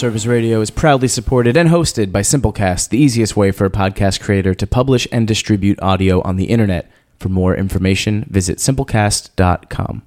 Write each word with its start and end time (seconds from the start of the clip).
Service 0.00 0.24
Radio 0.24 0.62
is 0.62 0.70
proudly 0.70 1.08
supported 1.08 1.58
and 1.58 1.68
hosted 1.68 2.10
by 2.10 2.22
Simplecast, 2.22 2.88
the 2.88 2.96
easiest 2.96 3.36
way 3.36 3.50
for 3.50 3.66
a 3.66 3.70
podcast 3.70 4.18
creator 4.18 4.54
to 4.54 4.66
publish 4.66 5.06
and 5.12 5.28
distribute 5.28 5.78
audio 5.82 6.22
on 6.22 6.36
the 6.36 6.46
internet. 6.46 6.90
For 7.18 7.28
more 7.28 7.54
information, 7.54 8.24
visit 8.30 8.56
simplecast.com. 8.56 10.00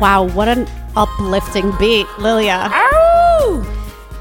Wow, 0.00 0.24
what 0.34 0.48
an 0.48 0.66
uplifting 0.96 1.70
beat, 1.78 2.08
Lilia. 2.18 2.72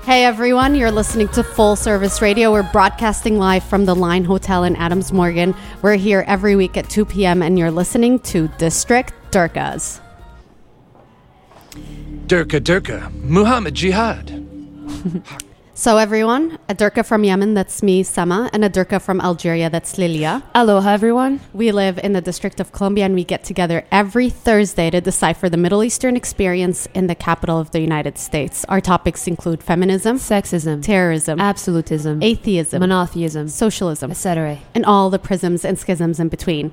Hey 0.06 0.26
everyone, 0.26 0.76
you're 0.76 0.92
listening 0.92 1.30
to 1.30 1.44
Full 1.46 1.78
Service 1.78 2.22
Radio. 2.22 2.52
We're 2.52 2.70
broadcasting 2.74 3.38
live 3.38 3.64
from 3.64 3.86
the 3.86 3.96
Line 3.96 4.26
Hotel 4.26 4.66
in 4.66 4.76
Adams 4.76 5.14
Morgan. 5.14 5.56
We're 5.82 5.96
here 5.96 6.26
every 6.28 6.58
week 6.58 6.76
at 6.76 6.90
2 6.90 7.06
p.m. 7.06 7.42
and 7.42 7.58
you're 7.58 7.72
listening 7.72 8.20
to 8.20 8.50
District 8.58 9.14
Durkas. 9.32 10.02
Durka 12.28 12.60
Durka, 12.60 13.14
Muhammad 13.24 13.76
Jihad. 13.76 14.46
So 15.84 15.98
everyone, 15.98 16.60
a 16.70 16.74
Durka 16.74 17.06
from 17.06 17.26
Yemen, 17.26 17.56
that's 17.56 17.84
me, 17.84 18.04
Sama, 18.04 18.50
and 18.54 18.64
a 18.64 18.70
Durka 18.70 19.02
from 19.02 19.20
Algeria, 19.20 19.70
that's 19.70 19.98
Lilia. 19.98 20.42
Aloha, 20.56 20.92
everyone. 20.92 21.42
We 21.52 21.74
live 21.74 22.00
in 22.02 22.14
the 22.14 22.22
District 22.22 22.62
of 22.62 22.72
Columbia 22.72 23.04
and 23.04 23.14
we 23.14 23.26
get 23.26 23.44
together 23.44 23.84
every 23.92 24.30
Thursday 24.30 24.90
to 24.92 25.02
decipher 25.02 25.50
the 25.50 25.58
Middle 25.58 25.84
Eastern 25.84 26.16
experience 26.16 26.88
in 26.94 27.08
the 27.08 27.16
capital 27.16 27.60
of 27.60 27.72
the 27.72 27.82
United 27.82 28.18
States. 28.18 28.64
Our 28.70 28.80
topics 28.80 29.28
include 29.28 29.62
feminism, 29.62 30.20
Sexism, 30.20 30.82
terrorism, 30.82 31.42
absolutism, 31.42 32.24
atheism, 32.24 32.80
monotheism, 32.80 33.50
socialism, 33.50 34.10
etc. 34.10 34.60
and 34.74 34.86
all 34.86 35.10
the 35.10 35.20
prisms 35.20 35.66
and 35.66 35.78
schisms 35.78 36.18
in 36.18 36.30
between. 36.30 36.72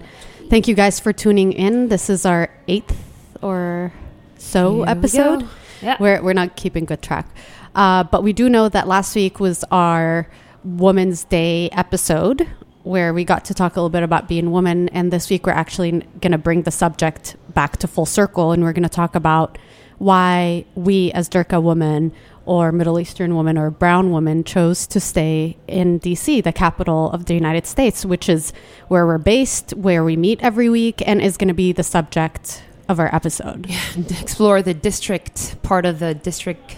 Thank 0.50 0.68
you 0.68 0.76
guys 0.76 1.00
for 1.00 1.12
tuning 1.12 1.52
in. 1.52 1.88
This 1.88 2.10
is 2.10 2.24
our 2.24 2.48
eighth 2.68 2.96
or 3.42 3.92
so 4.38 4.84
Here 4.84 4.84
episode. 4.86 5.48
Yeah. 5.82 5.96
We're, 5.98 6.22
we're 6.22 6.34
not 6.34 6.54
keeping 6.54 6.84
good 6.84 7.02
track. 7.02 7.26
Uh, 7.74 8.04
but 8.04 8.22
we 8.22 8.32
do 8.32 8.48
know 8.48 8.68
that 8.68 8.88
last 8.88 9.14
week 9.14 9.40
was 9.40 9.64
our 9.70 10.28
Women's 10.64 11.24
Day 11.24 11.70
episode 11.70 12.46
where 12.82 13.12
we 13.12 13.24
got 13.24 13.44
to 13.44 13.54
talk 13.54 13.76
a 13.76 13.80
little 13.80 13.90
bit 13.90 14.02
about 14.02 14.28
being 14.28 14.50
woman. 14.50 14.88
And 14.90 15.12
this 15.12 15.28
week 15.30 15.46
we're 15.46 15.52
actually 15.52 15.92
going 16.20 16.32
to 16.32 16.38
bring 16.38 16.62
the 16.62 16.70
subject 16.70 17.36
back 17.54 17.76
to 17.78 17.88
full 17.88 18.06
circle 18.06 18.52
and 18.52 18.62
we're 18.62 18.72
going 18.72 18.84
to 18.84 18.88
talk 18.88 19.14
about 19.14 19.58
why 19.98 20.64
we 20.74 21.12
as 21.12 21.28
Durka 21.28 21.62
women 21.62 22.12
or 22.46 22.72
Middle 22.72 22.98
Eastern 22.98 23.34
woman 23.34 23.58
or 23.58 23.70
brown 23.70 24.10
woman 24.10 24.44
chose 24.44 24.86
to 24.88 24.98
stay 24.98 25.58
in 25.68 26.00
DC, 26.00 26.42
the 26.42 26.52
capital 26.52 27.10
of 27.12 27.26
the 27.26 27.34
United 27.34 27.66
States, 27.66 28.04
which 28.04 28.28
is 28.28 28.52
where 28.88 29.06
we're 29.06 29.18
based, 29.18 29.74
where 29.74 30.02
we 30.02 30.16
meet 30.16 30.40
every 30.42 30.70
week, 30.70 31.02
and 31.06 31.20
is 31.20 31.36
going 31.36 31.48
to 31.48 31.54
be 31.54 31.70
the 31.70 31.82
subject 31.82 32.62
of 32.88 32.98
our 32.98 33.14
episode. 33.14 33.66
Explore 34.20 34.62
the 34.62 34.74
district 34.74 35.62
part 35.62 35.84
of 35.84 35.98
the 35.98 36.14
district 36.14 36.76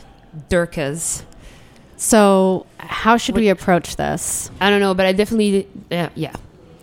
Durkas. 0.49 1.25
So, 1.97 2.67
how 2.79 3.17
should 3.17 3.37
we 3.37 3.49
approach 3.49 3.97
this? 3.97 4.51
I 4.61 4.71
don't 4.71 4.81
know, 4.81 4.95
but 4.95 5.07
I 5.07 5.13
definitely, 5.13 5.69
yeah, 5.91 6.11
yeah. 6.15 6.35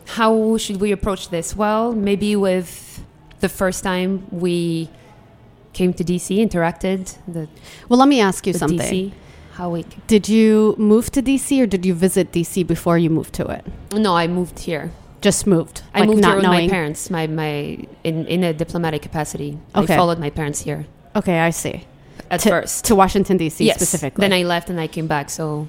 How 0.05 0.57
should 0.57 0.79
we 0.79 0.91
approach 0.91 1.29
this? 1.29 1.55
Well, 1.55 1.93
maybe 1.93 2.35
with 2.35 3.03
the 3.41 3.49
first 3.49 3.83
time 3.83 4.25
we 4.31 4.89
came 5.73 5.93
to 5.93 6.03
DC, 6.03 6.37
interacted, 6.37 7.17
the, 7.27 7.47
Well, 7.89 7.99
let 7.99 8.07
me 8.07 8.21
ask 8.21 8.47
you 8.47 8.53
something. 8.53 8.79
DC, 8.79 9.11
how 9.53 9.71
we, 9.71 9.85
Did 10.07 10.29
you 10.29 10.75
move 10.77 11.11
to 11.11 11.21
DC 11.21 11.61
or 11.61 11.67
did 11.67 11.85
you 11.85 11.93
visit 11.93 12.31
DC 12.31 12.65
before 12.65 12.97
you 12.97 13.09
moved 13.09 13.33
to 13.35 13.45
it? 13.47 13.65
no, 13.93 14.15
I 14.15 14.27
moved 14.27 14.59
here. 14.59 14.91
Just 15.21 15.45
moved. 15.45 15.83
I 15.93 16.05
moved 16.05 16.23
here 16.23 16.35
with 16.35 16.45
my 16.45 16.69
parents, 16.69 17.09
my, 17.09 17.27
my, 17.27 17.77
in, 18.05 18.25
in 18.27 18.41
a 18.45 18.53
diplomatic 18.53 19.01
capacity. 19.01 19.59
Okay. 19.75 19.93
I 19.93 19.97
followed 19.97 20.17
my 20.17 20.29
parents 20.29 20.61
here 20.61 20.85
Okay, 21.15 21.39
I 21.39 21.49
see. 21.49 21.85
At 22.29 22.41
to, 22.41 22.49
first. 22.49 22.85
to 22.85 22.95
Washington 22.95 23.37
DC 23.37 23.65
yes. 23.65 23.75
specifically. 23.75 24.21
Then 24.21 24.33
I 24.33 24.43
left 24.43 24.69
and 24.69 24.79
I 24.79 24.87
came 24.87 25.07
back. 25.07 25.29
So 25.29 25.67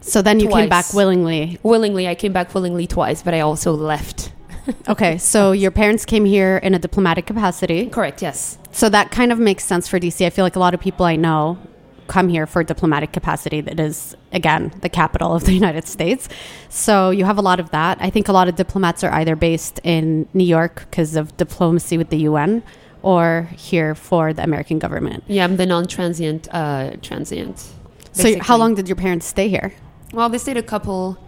so 0.00 0.20
then 0.20 0.38
you 0.38 0.48
came 0.48 0.68
back 0.68 0.92
willingly. 0.92 1.58
willingly, 1.62 2.06
I 2.06 2.14
came 2.14 2.32
back 2.32 2.54
willingly 2.54 2.86
twice, 2.86 3.22
but 3.22 3.34
I 3.34 3.40
also 3.40 3.72
left. 3.72 4.32
Okay, 4.88 5.18
so 5.18 5.52
your 5.52 5.70
parents 5.70 6.06
came 6.06 6.24
here 6.24 6.56
in 6.56 6.72
a 6.72 6.78
diplomatic 6.78 7.26
capacity. 7.26 7.86
Correct. 7.90 8.22
Yes. 8.22 8.56
So 8.72 8.88
that 8.88 9.10
kind 9.10 9.30
of 9.30 9.38
makes 9.38 9.62
sense 9.62 9.88
for 9.88 10.00
DC. 10.00 10.24
I 10.24 10.30
feel 10.30 10.42
like 10.42 10.56
a 10.56 10.58
lot 10.58 10.72
of 10.72 10.80
people 10.80 11.04
I 11.04 11.16
know 11.16 11.58
come 12.06 12.28
here 12.28 12.46
for 12.46 12.64
diplomatic 12.64 13.12
capacity 13.12 13.60
that 13.60 13.78
is 13.78 14.16
again 14.32 14.72
the 14.80 14.88
capital 14.88 15.34
of 15.34 15.44
the 15.44 15.52
United 15.62 15.86
States. 15.86 16.30
So 16.70 17.10
you 17.10 17.26
have 17.26 17.36
a 17.36 17.42
lot 17.42 17.60
of 17.60 17.72
that. 17.72 17.98
I 18.00 18.08
think 18.08 18.28
a 18.28 18.32
lot 18.32 18.48
of 18.48 18.56
diplomats 18.56 19.04
are 19.04 19.12
either 19.12 19.36
based 19.36 19.80
in 19.84 20.26
New 20.32 20.44
York 20.44 20.86
because 20.88 21.14
of 21.14 21.36
diplomacy 21.36 21.98
with 21.98 22.08
the 22.08 22.20
UN 22.20 22.62
or 23.04 23.50
here 23.54 23.94
for 23.94 24.32
the 24.32 24.42
American 24.42 24.78
government. 24.78 25.22
Yeah, 25.28 25.44
I'm 25.44 25.56
the 25.56 25.66
non-transient. 25.66 26.48
Uh, 26.50 26.92
transient. 27.02 27.68
So 28.12 28.38
how 28.40 28.56
long 28.56 28.74
did 28.74 28.88
your 28.88 28.96
parents 28.96 29.26
stay 29.26 29.48
here? 29.48 29.74
Well, 30.12 30.30
they 30.30 30.38
stayed 30.38 30.56
a 30.56 30.62
couple. 30.62 31.18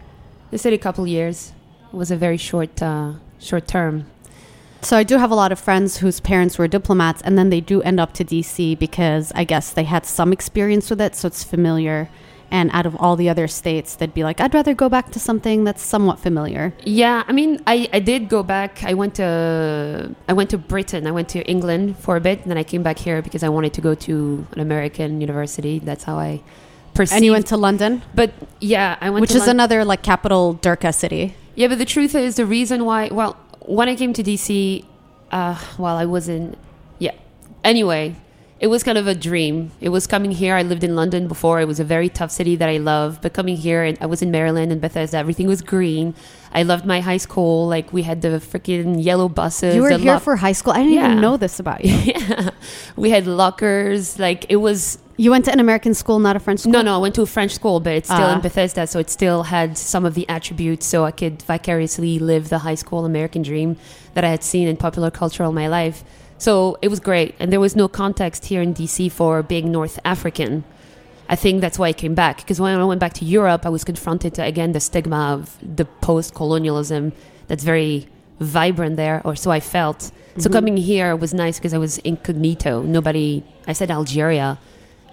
They 0.51 0.57
stayed 0.57 0.73
a 0.73 0.79
couple 0.79 1.07
years. 1.07 1.53
It 1.93 1.97
was 1.97 2.11
a 2.11 2.17
very 2.17 2.39
short, 2.39 2.81
uh, 2.83 3.15
short 3.39 3.69
term. 3.69 4.07
So 4.81 4.97
I 4.97 5.03
do 5.03 5.19
have 5.19 5.31
a 5.31 5.35
lot 5.35 5.53
of 5.53 5.59
friends 5.59 5.99
whose 5.99 6.19
parents 6.19 6.57
were 6.57 6.69
diplomats 6.69 7.21
and 7.23 7.37
then 7.37 7.51
they 7.51 7.61
do 7.61 7.83
end 7.83 8.01
up 8.01 8.15
to 8.15 8.25
DC 8.25 8.79
because 8.79 9.31
I 9.35 9.45
guess 9.45 9.73
they 9.73 9.85
had 9.85 10.07
some 10.07 10.33
experience 10.33 10.89
with 10.89 11.01
it, 11.01 11.15
so 11.15 11.29
it's 11.29 11.45
familiar. 11.45 12.09
And 12.51 12.71
out 12.73 12.87
of 12.87 12.95
all 12.97 13.17
the 13.17 13.29
other 13.29 13.49
states, 13.49 13.97
they'd 13.97 14.15
be 14.15 14.23
like, 14.23 14.41
I'd 14.41 14.55
rather 14.55 14.73
go 14.73 14.89
back 14.89 15.11
to 15.13 15.19
something 15.19 15.65
that's 15.65 15.83
somewhat 15.83 16.21
familiar. 16.21 16.73
Yeah, 16.85 17.25
I 17.27 17.33
mean, 17.33 17.61
I, 17.67 17.89
I 17.93 17.99
did 17.99 18.29
go 18.29 18.43
back. 18.43 18.85
I 18.85 18.95
went 18.95 19.17
to 19.17 20.15
I 20.29 20.33
went 20.33 20.51
to 20.51 20.59
Britain. 20.59 21.07
I 21.07 21.11
went 21.11 21.29
to 21.31 21.43
England 21.51 21.99
for 21.99 22.17
a 22.17 22.21
bit, 22.21 22.43
and 22.43 22.51
then 22.51 22.59
I 22.59 22.63
came 22.63 22.83
back 22.83 22.99
here 22.99 23.21
because 23.21 23.43
I 23.43 23.49
wanted 23.49 23.73
to 23.75 23.81
go 23.81 23.95
to 23.95 24.47
an 24.53 24.61
American 24.61 25.21
university. 25.21 25.81
That's 25.81 26.05
how 26.05 26.19
I 26.19 26.41
perceived. 26.95 27.17
And 27.17 27.25
you 27.25 27.33
went 27.33 27.47
to 27.49 27.57
London, 27.57 28.03
but 28.15 28.33
yeah, 28.61 28.97
I 29.01 29.11
went 29.11 29.21
which 29.21 29.35
is 29.35 29.41
Lon- 29.47 29.51
another 29.51 29.85
like 29.85 30.03
capital 30.03 30.55
Durka 30.63 30.95
city. 30.95 31.35
Yeah, 31.55 31.69
but 31.69 31.79
the 31.79 31.85
truth 31.85 32.15
is, 32.15 32.37
the 32.37 32.47
reason 32.47 32.85
why, 32.85 33.09
well, 33.09 33.37
when 33.61 33.89
I 33.89 33.97
came 33.97 34.13
to 34.13 34.23
DC, 34.23 34.85
uh, 35.33 35.59
well, 35.79 35.97
I 35.97 36.05
was 36.05 36.29
in 36.29 36.57
yeah. 36.99 37.13
Anyway, 37.65 38.15
it 38.59 38.69
was 38.69 38.83
kind 38.83 38.97
of 38.97 39.07
a 39.07 39.15
dream. 39.15 39.71
It 39.81 39.91
was 39.91 40.07
coming 40.07 40.31
here. 40.33 40.55
I 40.55 40.63
lived 40.63 40.83
in 40.83 40.97
London 40.97 41.29
before. 41.29 41.61
It 41.61 41.67
was 41.69 41.79
a 41.79 41.85
very 41.85 42.09
tough 42.09 42.31
city 42.31 42.57
that 42.57 42.69
I 42.69 42.79
love. 42.79 43.21
But 43.21 43.35
coming 43.35 43.57
here, 43.57 43.83
and 43.85 43.99
I 44.01 44.07
was 44.07 44.23
in 44.23 44.31
Maryland 44.31 44.73
and 44.73 44.81
Bethesda. 44.81 45.19
Everything 45.19 45.47
was 45.47 45.61
green. 45.61 46.15
I 46.55 46.63
loved 46.63 46.87
my 46.87 47.01
high 47.01 47.19
school. 47.19 47.69
Like 47.69 47.93
we 47.93 48.03
had 48.03 48.23
the 48.23 48.29
freaking 48.41 49.05
yellow 49.05 49.29
buses. 49.29 49.75
You 49.75 49.83
were 49.83 49.91
here 49.91 50.13
lock- 50.15 50.23
for 50.23 50.37
high 50.37 50.53
school. 50.53 50.73
I 50.73 50.79
didn't 50.79 50.95
Yeah. 50.95 51.07
even 51.11 51.21
know 51.21 51.37
this 51.37 51.61
about 51.61 51.85
you. 51.85 51.93
yeah, 52.15 52.51
we 52.97 53.11
had 53.11 53.27
lockers. 53.27 54.19
Like 54.19 54.47
it 54.49 54.57
was 54.57 54.99
You 55.19 55.31
went 55.31 55.45
to 55.47 55.53
an 55.53 55.61
American 55.61 55.93
school, 55.95 56.19
not 56.19 56.37
a 56.37 56.41
French 56.41 56.61
school? 56.61 56.73
no, 56.73 56.83
no, 56.83 56.95
I 56.95 56.99
went 56.99 57.15
to 57.17 57.23
a 57.23 57.27
French 57.27 57.53
school, 57.55 57.81
but 57.81 57.93
it's 57.95 58.09
still 58.09 58.21
Ah. 58.33 58.35
in 58.37 58.41
Bethesda, 58.43 58.87
so 58.87 58.99
it 58.99 59.09
still 59.11 59.45
had 59.45 59.77
some 59.79 60.05
of 60.05 60.15
the 60.15 60.29
attributes, 60.29 60.85
so 60.87 61.05
I 61.07 61.11
could 61.11 61.41
vicariously 61.43 62.19
live 62.19 62.49
the 62.51 62.59
high 62.59 62.75
school 62.75 63.05
American 63.07 63.41
dream 63.43 63.77
that 64.15 64.25
I 64.25 64.29
had 64.29 64.43
seen 64.43 64.69
in 64.69 64.77
popular 64.77 65.11
culture 65.11 65.43
all 65.45 65.53
my 65.53 65.69
life. 65.69 66.05
So 66.39 66.79
it 66.83 66.89
was 66.89 67.01
great, 67.01 67.35
and 67.39 67.53
there 67.53 67.61
was 67.61 67.75
no 67.75 67.89
context 67.89 68.47
here 68.47 68.61
in 68.61 68.75
DC 68.75 69.11
for 69.11 69.43
being 69.43 69.73
North 69.73 69.99
African. 70.05 70.65
I 71.29 71.37
think 71.37 71.61
that's 71.61 71.79
why 71.79 71.89
I 71.89 71.93
came 71.93 72.15
back 72.15 72.37
because 72.39 72.61
when 72.61 72.79
I 72.79 72.85
went 72.85 73.01
back 73.01 73.15
to 73.15 73.25
Europe, 73.25 73.67
I 73.67 73.69
was 73.69 73.85
confronted 73.85 74.35
to 74.35 74.45
again 74.45 74.73
the 74.73 74.81
stigma 74.81 75.33
of 75.33 75.59
the 75.63 75.85
post-colonialism 75.85 77.13
that's 77.49 77.65
very 77.65 78.07
vibrant 78.39 78.97
there, 78.97 79.23
or 79.25 79.35
so 79.35 79.51
I 79.51 79.61
felt. 79.61 80.03
So 80.03 80.13
mm-hmm. 80.13 80.53
coming 80.53 80.77
here 80.77 81.17
was 81.17 81.33
nice 81.33 81.59
because 81.59 81.75
I 81.75 81.79
was 81.79 81.99
incognito. 81.99 82.83
Nobody. 82.83 83.43
I 83.67 83.73
said 83.73 83.91
Algeria, 83.91 84.59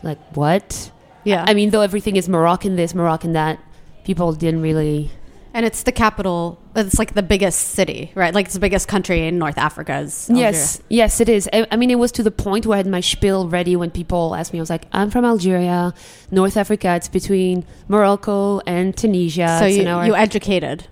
like 0.03 0.19
what? 0.36 0.92
Yeah. 1.24 1.45
I 1.48 1.53
mean, 1.53 1.69
though 1.69 1.81
everything 1.81 2.15
is 2.18 2.27
Moroccan 2.27 2.75
this, 2.75 2.94
Moroccan 2.94 3.33
that, 3.33 3.59
people 4.03 4.33
didn't 4.33 4.62
really. 4.62 5.12
And 5.53 5.65
it's 5.65 5.83
the 5.83 5.91
capital. 5.91 6.59
It's 6.75 6.97
like 6.97 7.13
the 7.13 7.21
biggest 7.23 7.59
city, 7.69 8.11
right? 8.15 8.33
Like 8.33 8.45
it's 8.45 8.55
the 8.55 8.59
biggest 8.59 8.88
country 8.88 9.27
in 9.27 9.38
North 9.38 9.57
Africa. 9.57 10.00
Is 10.00 10.29
Algeria. 10.29 10.51
Yes, 10.51 10.81
yes, 10.89 11.21
it 11.21 11.29
is. 11.29 11.47
I, 11.53 11.67
I 11.71 11.75
mean, 11.75 11.91
it 11.91 12.00
was 12.00 12.11
to 12.13 12.23
the 12.23 12.31
point 12.31 12.65
where 12.65 12.75
I 12.75 12.77
had 12.77 12.88
my 12.88 13.01
spiel 13.01 13.47
ready 13.47 13.75
when 13.75 13.91
people 13.91 14.35
asked 14.35 14.53
me. 14.53 14.59
I 14.59 14.61
was 14.63 14.69
like, 14.69 14.85
"I'm 14.91 15.09
from 15.11 15.25
Algeria, 15.25 15.94
North 16.31 16.57
Africa. 16.57 16.95
It's 16.95 17.07
between 17.07 17.65
Morocco 17.88 18.59
and 18.65 18.95
Tunisia." 18.97 19.57
So 19.59 19.65
It's 19.65 19.77
you, 19.77 19.83
you 20.05 20.15
educated. 20.15 20.88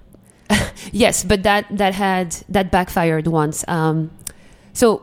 yes, 0.92 1.24
but 1.24 1.44
that 1.44 1.66
that 1.72 1.94
had 1.96 2.36
that 2.50 2.72
backfired 2.72 3.28
once. 3.28 3.64
Um, 3.68 4.12
so 4.74 5.02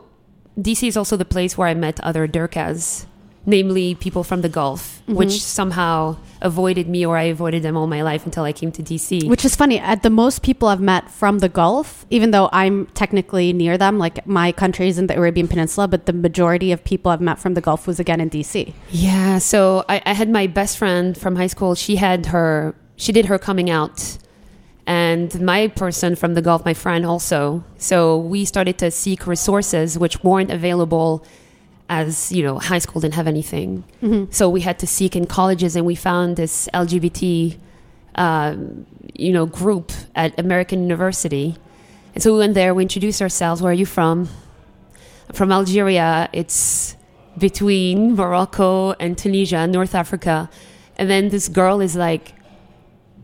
DC 0.59 0.87
is 0.87 0.95
also 0.97 1.17
the 1.17 1.25
place 1.25 1.57
where 1.57 1.67
I 1.67 1.73
met 1.73 1.99
other 2.01 2.27
Durkas, 2.27 3.05
namely 3.45 3.95
people 3.95 4.23
from 4.23 4.41
the 4.41 4.49
Gulf, 4.49 5.01
Mm-hmm. 5.01 5.15
which 5.15 5.41
somehow 5.41 6.17
avoided 6.41 6.87
me, 6.87 7.05
or 7.05 7.17
I 7.17 7.23
avoided 7.23 7.63
them 7.63 7.75
all 7.75 7.87
my 7.87 8.01
life 8.01 8.25
until 8.25 8.43
I 8.43 8.53
came 8.53 8.71
to 8.73 8.83
DC. 8.83 9.27
Which 9.27 9.45
is 9.45 9.55
funny. 9.55 9.79
At 9.79 10.03
the 10.03 10.09
most 10.09 10.41
people 10.41 10.67
I've 10.67 10.81
met 10.81 11.09
from 11.09 11.39
the 11.39 11.49
Gulf, 11.49 12.05
even 12.09 12.31
though 12.31 12.49
I'm 12.51 12.85
technically 12.87 13.53
near 13.53 13.77
them, 13.77 13.97
like 13.97 14.25
my 14.27 14.51
country 14.51 14.87
is 14.87 14.97
in 14.97 15.07
the 15.07 15.17
Arabian 15.17 15.47
Peninsula, 15.47 15.87
but 15.87 16.05
the 16.05 16.13
majority 16.13 16.71
of 16.71 16.83
people 16.83 17.11
I've 17.11 17.21
met 17.21 17.39
from 17.39 17.53
the 17.53 17.61
Gulf 17.61 17.87
was 17.87 17.99
again 17.99 18.21
in 18.21 18.29
DC. 18.29 18.73
Yeah, 18.89 19.37
so 19.39 19.85
I, 19.89 20.01
I 20.05 20.13
had 20.13 20.29
my 20.29 20.47
best 20.47 20.77
friend 20.77 21.17
from 21.17 21.35
high 21.35 21.47
school. 21.47 21.75
She 21.75 21.97
had 21.97 22.27
her, 22.27 22.75
she 22.95 23.11
did 23.11 23.25
her 23.25 23.37
coming 23.37 23.69
out, 23.69 24.17
and 24.85 25.39
my 25.41 25.67
person 25.67 26.15
from 26.15 26.33
the 26.33 26.41
Gulf, 26.41 26.65
my 26.65 26.73
friend, 26.73 27.05
also. 27.05 27.63
So 27.77 28.17
we 28.17 28.45
started 28.45 28.77
to 28.79 28.89
seek 28.89 29.27
resources 29.27 29.99
which 29.99 30.23
weren't 30.23 30.49
available 30.49 31.23
as 31.89 32.31
you 32.31 32.43
know 32.43 32.59
high 32.59 32.77
school 32.79 33.01
didn't 33.01 33.15
have 33.15 33.27
anything. 33.27 33.83
So 34.31 34.47
we 34.49 34.61
had 34.61 34.77
to 34.79 34.87
seek 34.87 35.15
in 35.15 35.25
colleges 35.25 35.75
and 35.75 35.85
we 35.85 35.95
found 35.95 36.37
this 36.37 36.69
lgbt 36.73 37.57
um, 38.15 38.85
you 39.15 39.33
know 39.33 39.45
group 39.45 39.91
at 40.15 40.39
american 40.39 40.81
university. 40.83 41.55
And 42.13 42.23
so 42.23 42.33
we 42.33 42.39
went 42.39 42.53
there 42.53 42.73
we 42.73 42.83
introduced 42.83 43.21
ourselves 43.21 43.61
where 43.61 43.71
are 43.71 43.75
you 43.75 43.85
from? 43.85 44.29
I'm 45.27 45.35
from 45.35 45.51
algeria. 45.51 46.29
It's 46.33 46.95
between 47.37 48.15
morocco 48.15 48.93
and 48.93 49.17
tunisia 49.17 49.65
north 49.67 49.95
africa. 49.95 50.49
And 50.97 51.09
then 51.09 51.29
this 51.29 51.47
girl 51.47 51.81
is 51.81 51.95
like 51.95 52.33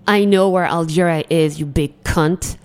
i 0.08 0.24
know 0.24 0.50
where 0.50 0.66
algeria 0.66 1.24
is 1.30 1.60
you 1.60 1.66
big 1.66 1.92
cunt 2.04 2.58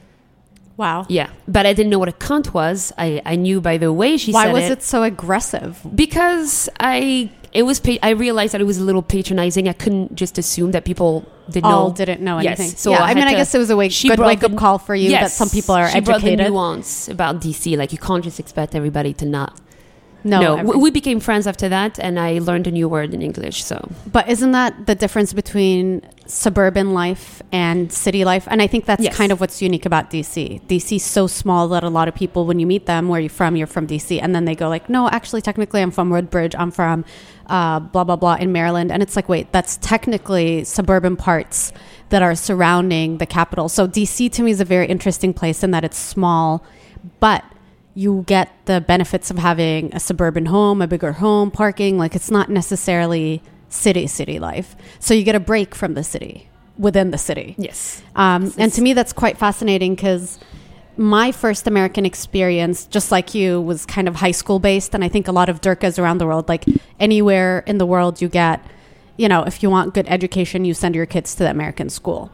Wow. 0.80 1.04
yeah 1.08 1.28
but 1.56 1.64
i 1.70 1.72
didn't 1.76 1.90
know 1.92 1.98
what 2.04 2.08
a 2.16 2.18
cunt 2.28 2.46
was 2.60 2.78
i, 3.06 3.08
I 3.32 3.34
knew 3.44 3.58
by 3.70 3.76
the 3.84 3.92
way 4.00 4.10
she 4.16 4.32
Why 4.32 4.44
said 4.44 4.50
it. 4.50 4.52
Why 4.54 4.60
was 4.60 4.70
it 4.76 4.82
so 4.82 4.98
aggressive? 5.12 5.72
because 5.94 6.68
I 6.78 7.30
it 7.52 7.64
was 7.64 7.80
I 8.08 8.10
realized 8.10 8.54
that 8.54 8.60
it 8.60 8.68
was 8.72 8.78
a 8.78 8.84
little 8.90 9.02
patronizing. 9.02 9.64
I 9.68 9.72
couldn't 9.82 10.14
just 10.14 10.38
assume 10.38 10.70
that 10.76 10.84
people 10.84 11.12
didn't 11.50 11.64
All 11.66 11.88
know. 11.88 11.94
didn't 12.00 12.20
know 12.22 12.38
Yes, 12.38 12.60
anything. 12.60 12.76
so 12.78 12.92
yeah, 12.92 12.98
I 13.02 13.10
I, 13.10 13.14
mean, 13.14 13.24
had 13.24 13.34
I 13.34 13.38
guess 13.40 13.52
it 13.56 13.58
was 13.58 13.70
a 13.70 13.76
wake, 13.76 13.90
she 13.90 14.06
good 14.08 14.20
wake 14.20 14.44
up 14.44 14.54
call 14.56 14.78
for 14.78 14.94
you 14.94 15.10
that 15.10 15.32
some 15.32 15.50
people 15.50 15.74
are 15.74 15.88
she 15.90 15.98
brought 16.00 16.20
the 16.20 16.28
educated. 16.28 16.52
nuance 16.52 17.08
about 17.08 17.40
DC. 17.42 17.76
Like 17.76 17.90
you 17.90 17.98
can't 17.98 18.22
just 18.22 18.38
expect 18.38 18.76
everybody 18.80 19.12
to 19.14 19.26
not. 19.26 19.58
No, 20.24 20.40
no. 20.40 20.56
every- 20.56 20.78
we, 20.78 20.90
became 20.90 21.20
friends 21.20 21.46
after 21.46 21.68
that, 21.68 21.98
and 21.98 22.18
I 22.20 22.38
learned 22.38 22.66
a 22.66 22.70
new 22.70 22.88
word 22.88 23.14
in 23.14 23.22
English. 23.22 23.64
So 23.64 23.88
But 24.12 24.28
isn't 24.28 24.52
that 24.52 24.86
the 24.86 24.94
difference 24.94 25.32
between 25.32 26.02
suburban 26.26 26.92
life 26.94 27.42
and 27.52 27.92
city 27.92 28.24
life? 28.24 28.46
And 28.50 28.60
I 28.62 28.66
think 28.66 28.84
that's 28.84 29.02
Yes. 29.02 29.16
kind 29.16 29.32
of 29.32 29.40
what's 29.40 29.62
unique 29.62 29.86
about 29.86 30.10
DC. 30.10 30.60
DC 30.68 30.96
is 30.96 31.04
so 31.04 31.26
small 31.26 31.68
that 31.68 31.82
a 31.84 31.88
lot 31.88 32.06
of 32.08 32.14
people, 32.14 32.44
when 32.46 32.58
you 32.58 32.66
meet 32.66 32.86
them, 32.86 33.08
where 33.08 33.20
you're 33.20 33.30
from, 33.30 33.56
you're 33.56 33.66
from 33.66 33.86
DC, 33.86 34.20
and 34.20 34.34
then 34.34 34.44
they 34.44 34.54
go 34.54 34.68
like, 34.68 34.88
"No, 34.90 35.08
actually, 35.08 35.40
technically, 35.42 35.80
I'm 35.80 35.90
from 35.90 36.10
Woodbridge. 36.10 36.54
I'm 36.58 36.70
from 36.70 37.04
uh, 37.48 37.80
blah 37.80 38.04
blah 38.04 38.16
blah 38.16 38.34
in 38.34 38.52
Maryland." 38.52 38.92
And 38.92 39.02
it's 39.02 39.16
like, 39.16 39.28
wait, 39.28 39.50
that's 39.52 39.76
technically 39.78 40.64
suburban 40.64 41.16
parts 41.16 41.72
that 42.10 42.22
are 42.22 42.34
surrounding 42.34 43.18
the 43.18 43.26
capital. 43.26 43.68
So 43.68 43.86
DC 43.86 44.28
to 44.32 44.42
me 44.42 44.50
is 44.50 44.60
a 44.60 44.64
very 44.64 44.86
interesting 44.86 45.32
place 45.32 45.62
in 45.64 45.70
that 45.70 45.84
it's 45.84 45.98
small, 45.98 46.62
but 47.20 47.42
you 47.94 48.24
get 48.26 48.50
the 48.66 48.80
benefits 48.80 49.30
of 49.30 49.38
having 49.38 49.94
a 49.94 50.00
suburban 50.00 50.46
home, 50.46 50.80
a 50.80 50.86
bigger 50.86 51.12
home, 51.12 51.50
parking. 51.50 51.98
Like 51.98 52.14
it's 52.14 52.30
not 52.30 52.48
necessarily 52.48 53.42
city 53.68 54.06
city 54.06 54.38
life. 54.38 54.76
So 54.98 55.14
you 55.14 55.24
get 55.24 55.34
a 55.34 55.40
break 55.40 55.74
from 55.74 55.94
the 55.94 56.04
city 56.04 56.48
within 56.78 57.10
the 57.10 57.18
city. 57.18 57.54
yes, 57.58 58.02
Um, 58.16 58.52
and 58.56 58.72
to 58.72 58.80
me, 58.80 58.94
that's 58.94 59.12
quite 59.12 59.36
fascinating 59.36 59.94
because 59.94 60.38
my 60.96 61.30
first 61.30 61.66
American 61.66 62.06
experience, 62.06 62.86
just 62.86 63.10
like 63.12 63.34
you, 63.34 63.60
was 63.60 63.84
kind 63.84 64.08
of 64.08 64.16
high 64.16 64.30
school 64.30 64.58
based. 64.58 64.94
And 64.94 65.04
I 65.04 65.08
think 65.08 65.28
a 65.28 65.32
lot 65.32 65.48
of 65.48 65.60
Durkas 65.60 65.98
around 65.98 66.18
the 66.18 66.26
world, 66.26 66.48
like 66.48 66.64
anywhere 66.98 67.64
in 67.66 67.78
the 67.78 67.86
world, 67.86 68.22
you 68.22 68.28
get, 68.28 68.64
you 69.16 69.28
know, 69.28 69.42
if 69.42 69.62
you 69.62 69.68
want 69.68 69.94
good 69.94 70.08
education, 70.08 70.64
you 70.64 70.72
send 70.72 70.94
your 70.94 71.06
kids 71.06 71.34
to 71.34 71.44
the 71.44 71.50
American 71.50 71.90
school. 71.90 72.30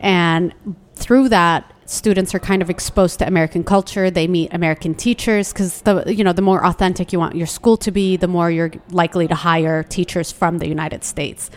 And 0.00 0.52
through 0.94 1.28
that, 1.28 1.72
students 1.88 2.34
are 2.34 2.38
kind 2.38 2.60
of 2.60 2.68
exposed 2.68 3.18
to 3.18 3.26
American 3.26 3.64
culture. 3.64 4.10
They 4.10 4.26
meet 4.26 4.52
American 4.52 4.94
teachers 4.94 5.52
because 5.52 5.80
the 5.82 6.04
you 6.14 6.22
know 6.22 6.34
the 6.34 6.42
more 6.42 6.64
authentic 6.64 7.12
you 7.12 7.18
want 7.18 7.34
your 7.34 7.46
school 7.46 7.78
to 7.78 7.90
be, 7.90 8.16
the 8.16 8.28
more 8.28 8.50
you're 8.50 8.72
likely 8.90 9.26
to 9.26 9.34
hire 9.34 9.82
teachers 9.82 10.30
from 10.30 10.58
the 10.58 10.68
United 10.68 11.02
States. 11.02 11.50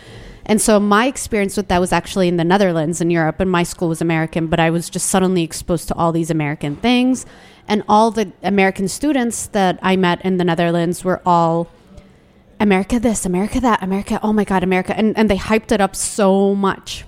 And 0.45 0.59
so 0.59 0.79
my 0.79 1.05
experience 1.05 1.55
with 1.57 1.67
that 1.67 1.79
was 1.79 1.91
actually 1.91 2.27
in 2.27 2.37
the 2.37 2.45
Netherlands 2.45 3.01
in 3.01 3.09
Europe, 3.09 3.39
and 3.41 3.51
my 3.51 3.63
school 3.63 3.89
was 3.89 4.01
American, 4.01 4.47
but 4.47 4.59
I 4.59 4.69
was 4.69 4.89
just 4.89 5.07
suddenly 5.09 5.43
exposed 5.43 5.89
to 5.89 5.95
all 5.95 6.11
these 6.11 6.31
American 6.31 6.77
things. 6.77 7.25
And 7.67 7.83
all 7.87 8.09
the 8.09 8.31
American 8.41 8.87
students 8.87 9.47
that 9.47 9.79
I 9.81 9.95
met 9.97 10.25
in 10.25 10.37
the 10.37 10.43
Netherlands 10.43 11.03
were 11.03 11.21
all 11.25 11.69
America 12.59 12.99
this, 12.99 13.25
America 13.25 13.59
that, 13.59 13.83
America, 13.83 14.19
oh 14.23 14.33
my 14.33 14.43
God, 14.43 14.63
America. 14.63 14.97
And, 14.97 15.15
and 15.17 15.29
they 15.29 15.37
hyped 15.37 15.71
it 15.71 15.79
up 15.79 15.95
so 15.95 16.55
much 16.55 17.05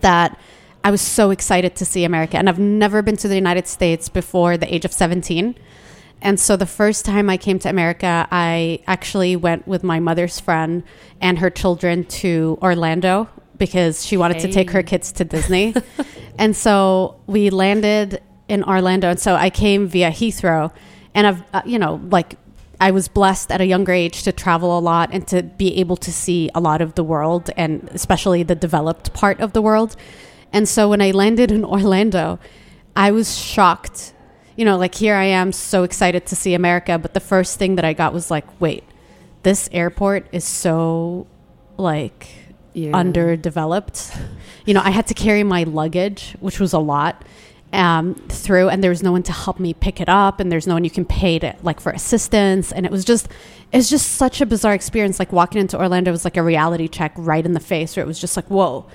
that 0.00 0.38
I 0.84 0.90
was 0.90 1.00
so 1.00 1.30
excited 1.30 1.76
to 1.76 1.84
see 1.84 2.04
America. 2.04 2.36
And 2.36 2.48
I've 2.48 2.58
never 2.58 3.02
been 3.02 3.16
to 3.18 3.28
the 3.28 3.34
United 3.34 3.66
States 3.66 4.08
before 4.08 4.56
the 4.56 4.72
age 4.72 4.84
of 4.84 4.92
17. 4.92 5.54
And 6.20 6.40
so 6.40 6.56
the 6.56 6.66
first 6.66 7.04
time 7.04 7.30
I 7.30 7.36
came 7.36 7.58
to 7.60 7.68
America, 7.68 8.26
I 8.30 8.80
actually 8.86 9.36
went 9.36 9.68
with 9.68 9.84
my 9.84 10.00
mother's 10.00 10.40
friend 10.40 10.82
and 11.20 11.38
her 11.38 11.50
children 11.50 12.04
to 12.04 12.58
Orlando 12.60 13.28
because 13.56 14.04
she 14.04 14.16
wanted 14.16 14.40
to 14.40 14.52
take 14.52 14.70
her 14.70 14.82
kids 14.82 15.12
to 15.12 15.24
Disney. 15.24 15.74
and 16.38 16.56
so 16.56 17.20
we 17.26 17.50
landed 17.50 18.22
in 18.48 18.64
Orlando. 18.64 19.10
And 19.10 19.20
so 19.20 19.34
I 19.34 19.50
came 19.50 19.86
via 19.86 20.10
Heathrow. 20.10 20.72
And 21.14 21.26
I've, 21.26 21.42
uh, 21.52 21.62
you 21.64 21.78
know, 21.78 22.00
like 22.10 22.36
I 22.80 22.92
was 22.92 23.08
blessed 23.08 23.50
at 23.50 23.60
a 23.60 23.66
younger 23.66 23.92
age 23.92 24.22
to 24.22 24.32
travel 24.32 24.78
a 24.78 24.80
lot 24.80 25.10
and 25.12 25.26
to 25.28 25.42
be 25.42 25.78
able 25.78 25.96
to 25.96 26.12
see 26.12 26.48
a 26.54 26.60
lot 26.60 26.80
of 26.80 26.94
the 26.94 27.02
world 27.02 27.50
and 27.56 27.88
especially 27.92 28.44
the 28.44 28.54
developed 28.54 29.12
part 29.12 29.40
of 29.40 29.52
the 29.52 29.62
world. 29.62 29.96
And 30.52 30.68
so 30.68 30.88
when 30.88 31.00
I 31.00 31.10
landed 31.10 31.50
in 31.50 31.64
Orlando, 31.76 32.38
I 32.96 33.10
was 33.10 33.38
shocked. 33.38 34.12
You 34.56 34.64
know, 34.64 34.76
like 34.76 34.94
here 34.94 35.14
I 35.14 35.24
am 35.24 35.52
so 35.52 35.84
excited 35.84 36.26
to 36.26 36.36
see 36.36 36.54
America, 36.54 36.98
but 36.98 37.14
the 37.14 37.20
first 37.20 37.58
thing 37.58 37.76
that 37.76 37.84
I 37.84 37.92
got 37.92 38.12
was 38.12 38.30
like, 38.30 38.44
wait, 38.60 38.82
this 39.44 39.68
airport 39.72 40.26
is 40.32 40.44
so 40.44 41.26
like 41.76 42.26
Yeah. 42.74 42.96
underdeveloped. 42.96 44.10
You 44.66 44.74
know, 44.74 44.82
I 44.84 44.90
had 44.90 45.06
to 45.08 45.14
carry 45.14 45.44
my 45.44 45.62
luggage, 45.62 46.34
which 46.40 46.58
was 46.58 46.72
a 46.72 46.78
lot, 46.80 47.24
um, 47.72 48.14
through, 48.28 48.68
and 48.70 48.82
there 48.82 48.90
was 48.90 49.02
no 49.02 49.12
one 49.12 49.22
to 49.24 49.32
help 49.32 49.60
me 49.60 49.74
pick 49.74 50.00
it 50.00 50.08
up, 50.08 50.40
and 50.40 50.50
there's 50.50 50.66
no 50.66 50.74
one 50.74 50.82
you 50.84 50.90
can 50.90 51.04
pay 51.04 51.38
to 51.38 51.54
like 51.62 51.80
for 51.80 51.92
assistance, 51.92 52.72
and 52.72 52.84
it 52.84 52.90
was 52.90 53.04
just, 53.04 53.28
it's 53.72 53.88
just 53.88 54.12
such 54.12 54.40
a 54.40 54.46
bizarre 54.46 54.74
experience. 54.74 55.18
Like 55.20 55.32
walking 55.32 55.60
into 55.60 55.78
Orlando 55.78 56.10
was 56.10 56.24
like 56.24 56.36
a 56.36 56.42
reality 56.42 56.88
check 56.88 57.12
right 57.16 57.44
in 57.46 57.52
the 57.52 57.60
face, 57.60 57.94
where 57.96 58.02
it 58.04 58.06
was 58.08 58.18
just 58.20 58.36
like, 58.36 58.46
whoa, 58.48 58.86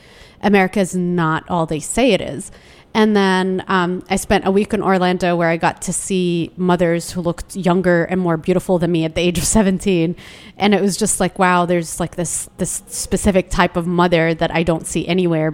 America 0.43 0.79
is 0.79 0.95
not 0.95 1.50
all 1.50 1.65
they 1.65 1.79
say 1.79 2.12
it 2.12 2.21
is. 2.21 2.51
And 2.95 3.15
then 3.15 3.63
um, 3.67 4.03
I 4.09 4.17
spent 4.17 4.45
a 4.45 4.51
week 4.51 4.73
in 4.73 4.83
Orlando 4.83 5.35
where 5.35 5.50
I 5.50 5.57
got 5.57 5.81
to 5.83 5.93
see 5.93 6.51
mothers 6.57 7.12
who 7.12 7.21
looked 7.21 7.55
younger 7.55 8.03
and 8.03 8.21
more 8.21 8.38
beautiful 8.38 8.77
than 8.77 8.91
me 8.91 9.03
at 9.03 9.15
the 9.15 9.21
age 9.21 9.39
of 9.39 9.45
17. 9.45 10.15
And 10.57 10.73
it 10.75 10.81
was 10.81 10.95
just 10.95 11.19
like, 11.19 11.39
wow, 11.39 11.65
there's 11.65 12.00
like 12.00 12.15
this, 12.15 12.47
this 12.57 12.83
specific 12.88 13.50
type 13.50 13.75
of 13.75 13.88
mother 13.88 14.35
that 14.35 14.51
I 14.51 14.62
don't 14.62 14.85
see 14.85 15.07
anywhere 15.07 15.53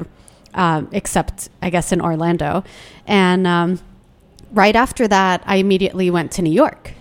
um, 0.53 0.89
except, 0.91 1.50
I 1.62 1.69
guess, 1.69 1.91
in 1.91 2.01
Orlando. 2.01 2.63
And 3.08 3.48
um, 3.48 3.79
right 4.51 4.75
after 4.75 5.08
that, 5.08 5.41
I 5.46 5.58
immediately 5.58 6.10
went 6.10 6.31
to 6.34 6.41
New 6.41 6.51
York. 6.51 6.93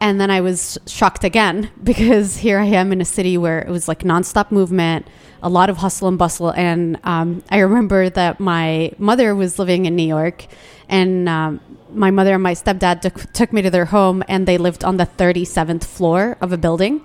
And 0.00 0.20
then 0.20 0.30
I 0.30 0.40
was 0.40 0.78
shocked 0.86 1.24
again 1.24 1.70
because 1.82 2.38
here 2.38 2.58
I 2.58 2.66
am 2.66 2.92
in 2.92 3.00
a 3.00 3.04
city 3.04 3.38
where 3.38 3.60
it 3.60 3.68
was 3.68 3.86
like 3.86 4.00
nonstop 4.00 4.50
movement, 4.50 5.06
a 5.42 5.48
lot 5.48 5.70
of 5.70 5.76
hustle 5.78 6.08
and 6.08 6.18
bustle. 6.18 6.50
And 6.50 6.98
um, 7.04 7.42
I 7.50 7.58
remember 7.58 8.10
that 8.10 8.40
my 8.40 8.92
mother 8.98 9.34
was 9.34 9.58
living 9.58 9.86
in 9.86 9.96
New 9.96 10.06
York, 10.06 10.46
and 10.88 11.28
um, 11.28 11.60
my 11.92 12.10
mother 12.10 12.34
and 12.34 12.42
my 12.42 12.54
stepdad 12.54 13.00
took, 13.00 13.32
took 13.32 13.52
me 13.52 13.62
to 13.62 13.70
their 13.70 13.86
home, 13.86 14.22
and 14.28 14.46
they 14.46 14.58
lived 14.58 14.84
on 14.84 14.96
the 14.96 15.06
37th 15.06 15.84
floor 15.84 16.36
of 16.40 16.52
a 16.52 16.58
building. 16.58 17.02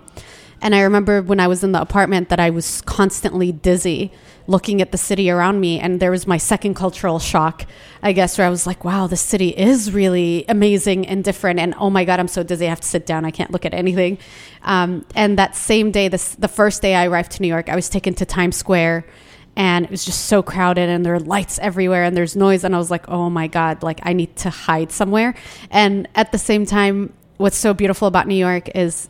And 0.61 0.73
I 0.73 0.81
remember 0.81 1.21
when 1.21 1.39
I 1.39 1.47
was 1.47 1.63
in 1.63 1.73
the 1.73 1.81
apartment 1.81 2.29
that 2.29 2.39
I 2.39 2.49
was 2.49 2.81
constantly 2.81 3.51
dizzy 3.51 4.13
looking 4.47 4.81
at 4.81 4.91
the 4.91 4.97
city 4.97 5.29
around 5.29 5.59
me. 5.59 5.79
And 5.79 5.99
there 5.99 6.11
was 6.11 6.27
my 6.27 6.37
second 6.37 6.73
cultural 6.73 7.19
shock, 7.19 7.65
I 8.01 8.11
guess, 8.11 8.37
where 8.37 8.45
I 8.45 8.49
was 8.49 8.67
like, 8.67 8.83
wow, 8.83 9.07
the 9.07 9.17
city 9.17 9.49
is 9.49 9.91
really 9.91 10.45
amazing 10.49 11.07
and 11.07 11.23
different. 11.23 11.59
And 11.59 11.73
oh 11.79 11.89
my 11.89 12.05
God, 12.05 12.19
I'm 12.19 12.27
so 12.27 12.43
dizzy. 12.43 12.65
I 12.65 12.69
have 12.69 12.81
to 12.81 12.87
sit 12.87 13.05
down. 13.05 13.25
I 13.25 13.31
can't 13.31 13.51
look 13.51 13.65
at 13.65 13.73
anything. 13.73 14.17
Um, 14.63 15.05
and 15.15 15.37
that 15.39 15.55
same 15.55 15.91
day, 15.91 16.07
this, 16.07 16.35
the 16.35 16.47
first 16.47 16.81
day 16.81 16.95
I 16.95 17.07
arrived 17.07 17.31
to 17.33 17.41
New 17.41 17.47
York, 17.47 17.69
I 17.69 17.75
was 17.75 17.89
taken 17.89 18.13
to 18.15 18.25
Times 18.25 18.55
Square 18.55 19.05
and 19.55 19.85
it 19.85 19.91
was 19.91 20.03
just 20.03 20.25
so 20.25 20.41
crowded 20.41 20.89
and 20.89 21.05
there 21.05 21.13
are 21.13 21.19
lights 21.19 21.59
everywhere 21.59 22.03
and 22.03 22.17
there's 22.17 22.35
noise 22.35 22.63
and 22.63 22.73
i 22.75 22.77
was 22.77 22.89
like 22.89 23.07
oh 23.07 23.29
my 23.29 23.47
god 23.47 23.83
like 23.83 23.99
i 24.03 24.13
need 24.13 24.35
to 24.35 24.49
hide 24.49 24.91
somewhere 24.91 25.35
and 25.69 26.07
at 26.15 26.31
the 26.31 26.37
same 26.37 26.65
time 26.65 27.13
what's 27.37 27.57
so 27.57 27.73
beautiful 27.73 28.07
about 28.07 28.27
new 28.27 28.35
york 28.35 28.67
is 28.75 29.09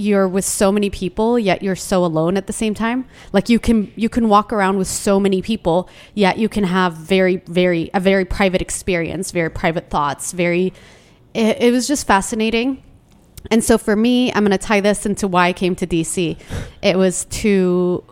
you're 0.00 0.26
with 0.26 0.44
so 0.44 0.72
many 0.72 0.90
people 0.90 1.38
yet 1.38 1.62
you're 1.62 1.76
so 1.76 2.04
alone 2.04 2.36
at 2.36 2.46
the 2.46 2.52
same 2.52 2.74
time. 2.74 3.06
Like 3.32 3.48
you 3.48 3.58
can 3.58 3.92
you 3.96 4.08
can 4.08 4.28
walk 4.28 4.52
around 4.52 4.78
with 4.78 4.88
so 4.88 5.20
many 5.20 5.42
people 5.42 5.88
yet 6.14 6.38
you 6.38 6.48
can 6.48 6.64
have 6.64 6.94
very 6.94 7.36
very 7.46 7.90
a 7.94 8.00
very 8.00 8.24
private 8.24 8.62
experience 8.62 9.30
very 9.30 9.50
private 9.50 9.90
thoughts 9.90 10.32
very 10.32 10.72
it, 11.34 11.60
it 11.60 11.72
was 11.72 11.86
just 11.86 12.06
fascinating. 12.06 12.82
And 13.50 13.62
so 13.62 13.78
for 13.78 13.94
me 13.94 14.32
i'm 14.32 14.44
going 14.44 14.58
to 14.58 14.58
tie 14.58 14.80
this 14.80 15.06
into 15.06 15.28
why 15.28 15.48
i 15.48 15.52
came 15.52 15.74
to 15.76 15.86
dc 15.86 16.38
it 16.82 16.96
was 16.96 17.24
to 17.26 18.04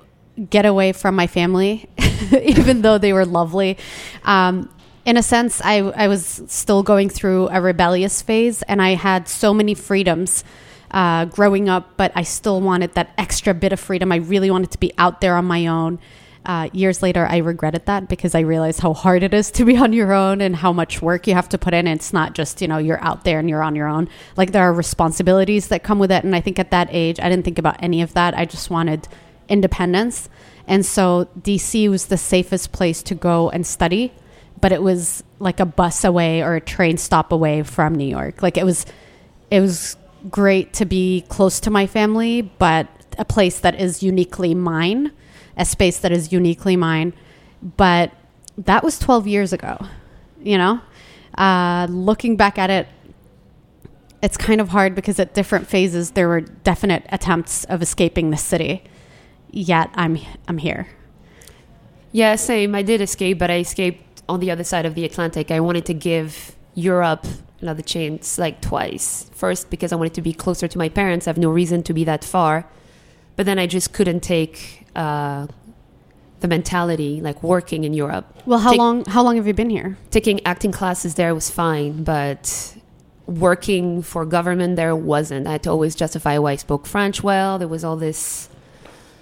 get 0.50 0.66
away 0.66 0.92
from 0.92 1.14
my 1.16 1.26
family 1.26 1.88
even 2.42 2.82
though 2.82 2.98
they 2.98 3.12
were 3.12 3.26
lovely. 3.26 3.76
Um, 4.24 4.70
in 5.04 5.16
a 5.16 5.22
sense 5.22 5.62
I, 5.64 5.78
I 5.78 6.08
was 6.08 6.42
still 6.48 6.82
going 6.82 7.08
through 7.08 7.48
a 7.48 7.62
rebellious 7.62 8.20
phase 8.20 8.60
and 8.62 8.82
i 8.82 8.90
had 8.90 9.26
so 9.26 9.54
many 9.54 9.72
freedoms 9.72 10.44
uh, 10.90 11.24
growing 11.26 11.68
up 11.68 11.96
but 11.96 12.12
i 12.14 12.22
still 12.22 12.60
wanted 12.60 12.94
that 12.94 13.12
extra 13.18 13.52
bit 13.54 13.72
of 13.72 13.80
freedom 13.80 14.10
i 14.12 14.16
really 14.16 14.50
wanted 14.50 14.70
to 14.70 14.78
be 14.78 14.92
out 14.98 15.20
there 15.20 15.36
on 15.36 15.44
my 15.44 15.66
own 15.66 15.98
Uh, 16.48 16.66
years 16.72 17.02
later, 17.02 17.26
I 17.26 17.38
regretted 17.38 17.84
that 17.86 18.08
because 18.08 18.34
I 18.34 18.40
realized 18.40 18.80
how 18.80 18.94
hard 18.94 19.22
it 19.22 19.34
is 19.34 19.50
to 19.50 19.66
be 19.66 19.76
on 19.84 19.92
your 19.92 20.12
own 20.14 20.40
and 20.40 20.56
how 20.56 20.72
much 20.72 21.02
work 21.02 21.26
you 21.26 21.34
have 21.34 21.48
to 21.50 21.58
put 21.58 21.74
in. 21.74 21.86
It's 21.86 22.12
not 22.12 22.34
just, 22.34 22.62
you 22.62 22.68
know, 22.68 22.78
you're 22.78 23.02
out 23.04 23.24
there 23.24 23.38
and 23.38 23.50
you're 23.50 23.62
on 23.62 23.76
your 23.76 23.86
own. 23.86 24.08
Like 24.34 24.52
there 24.52 24.62
are 24.62 24.72
responsibilities 24.72 25.68
that 25.68 25.82
come 25.82 25.98
with 25.98 26.10
it. 26.10 26.24
And 26.24 26.34
I 26.34 26.40
think 26.40 26.58
at 26.58 26.70
that 26.70 26.88
age, 26.90 27.20
I 27.20 27.28
didn't 27.28 27.44
think 27.44 27.58
about 27.58 27.76
any 27.82 28.00
of 28.00 28.14
that. 28.14 28.32
I 28.32 28.46
just 28.46 28.70
wanted 28.70 29.08
independence. 29.48 30.30
And 30.66 30.86
so 30.86 31.28
DC 31.38 31.90
was 31.90 32.06
the 32.06 32.16
safest 32.16 32.72
place 32.72 33.02
to 33.02 33.14
go 33.14 33.50
and 33.50 33.66
study, 33.66 34.12
but 34.58 34.72
it 34.72 34.82
was 34.82 35.22
like 35.40 35.60
a 35.60 35.66
bus 35.66 36.02
away 36.02 36.42
or 36.42 36.54
a 36.54 36.62
train 36.62 36.96
stop 36.96 37.30
away 37.30 37.62
from 37.62 37.94
New 37.94 38.08
York. 38.08 38.42
Like 38.42 38.56
it 38.56 38.64
was, 38.64 38.86
it 39.50 39.60
was 39.60 39.96
great 40.30 40.72
to 40.74 40.84
be 40.84 41.24
close 41.28 41.60
to 41.60 41.70
my 41.70 41.86
family, 41.86 42.42
but 42.42 42.88
a 43.18 43.24
place 43.24 43.60
that 43.60 43.74
is 43.80 44.02
uniquely 44.02 44.54
mine, 44.54 45.12
a 45.56 45.64
space 45.64 45.98
that 46.00 46.12
is 46.12 46.32
uniquely 46.32 46.76
mine. 46.76 47.12
But 47.76 48.12
that 48.56 48.82
was 48.84 48.98
12 48.98 49.26
years 49.26 49.52
ago, 49.52 49.78
you 50.40 50.58
know? 50.58 50.80
Uh, 51.36 51.86
looking 51.90 52.36
back 52.36 52.58
at 52.58 52.70
it, 52.70 52.88
it's 54.22 54.36
kind 54.36 54.60
of 54.60 54.70
hard 54.70 54.94
because 54.94 55.18
at 55.20 55.34
different 55.34 55.68
phases 55.68 56.12
there 56.12 56.28
were 56.28 56.40
definite 56.40 57.06
attempts 57.10 57.64
of 57.64 57.82
escaping 57.82 58.30
the 58.30 58.36
city. 58.36 58.82
Yet 59.50 59.90
I'm 59.94 60.18
I'm 60.46 60.58
here. 60.58 60.88
Yeah, 62.12 62.36
same. 62.36 62.74
I 62.74 62.82
did 62.82 63.00
escape, 63.00 63.38
but 63.38 63.50
I 63.50 63.58
escaped 63.58 64.22
on 64.28 64.40
the 64.40 64.50
other 64.50 64.64
side 64.64 64.86
of 64.86 64.94
the 64.94 65.04
Atlantic. 65.04 65.50
I 65.50 65.60
wanted 65.60 65.86
to 65.86 65.94
give 65.94 66.56
Europe 66.74 67.26
another 67.60 67.82
chance, 67.82 68.38
like 68.38 68.60
twice. 68.60 69.30
First, 69.32 69.70
because 69.70 69.92
I 69.92 69.96
wanted 69.96 70.14
to 70.14 70.22
be 70.22 70.32
closer 70.32 70.68
to 70.68 70.78
my 70.78 70.88
parents. 70.88 71.26
I 71.26 71.30
have 71.30 71.38
no 71.38 71.50
reason 71.50 71.82
to 71.84 71.92
be 71.92 72.04
that 72.04 72.24
far. 72.24 72.66
But 73.36 73.46
then 73.46 73.58
I 73.58 73.66
just 73.66 73.92
couldn't 73.92 74.20
take 74.20 74.86
uh, 74.96 75.46
the 76.40 76.48
mentality, 76.48 77.20
like 77.20 77.42
working 77.42 77.84
in 77.84 77.94
Europe. 77.94 78.26
Well, 78.46 78.58
how 78.58 78.74
long 78.74 79.04
how 79.04 79.22
long 79.22 79.36
have 79.36 79.46
you 79.46 79.54
been 79.54 79.70
here? 79.70 79.96
Taking 80.10 80.44
acting 80.46 80.72
classes 80.72 81.14
there 81.14 81.34
was 81.34 81.50
fine, 81.50 82.04
but 82.04 82.76
working 83.26 84.02
for 84.02 84.24
government 84.24 84.76
there 84.76 84.96
wasn't. 84.96 85.46
I 85.46 85.52
had 85.52 85.62
to 85.64 85.70
always 85.70 85.94
justify 85.94 86.38
why 86.38 86.52
I 86.52 86.56
spoke 86.56 86.86
French 86.86 87.22
well. 87.22 87.58
There 87.58 87.68
was 87.68 87.84
all 87.84 87.96
this 87.96 88.48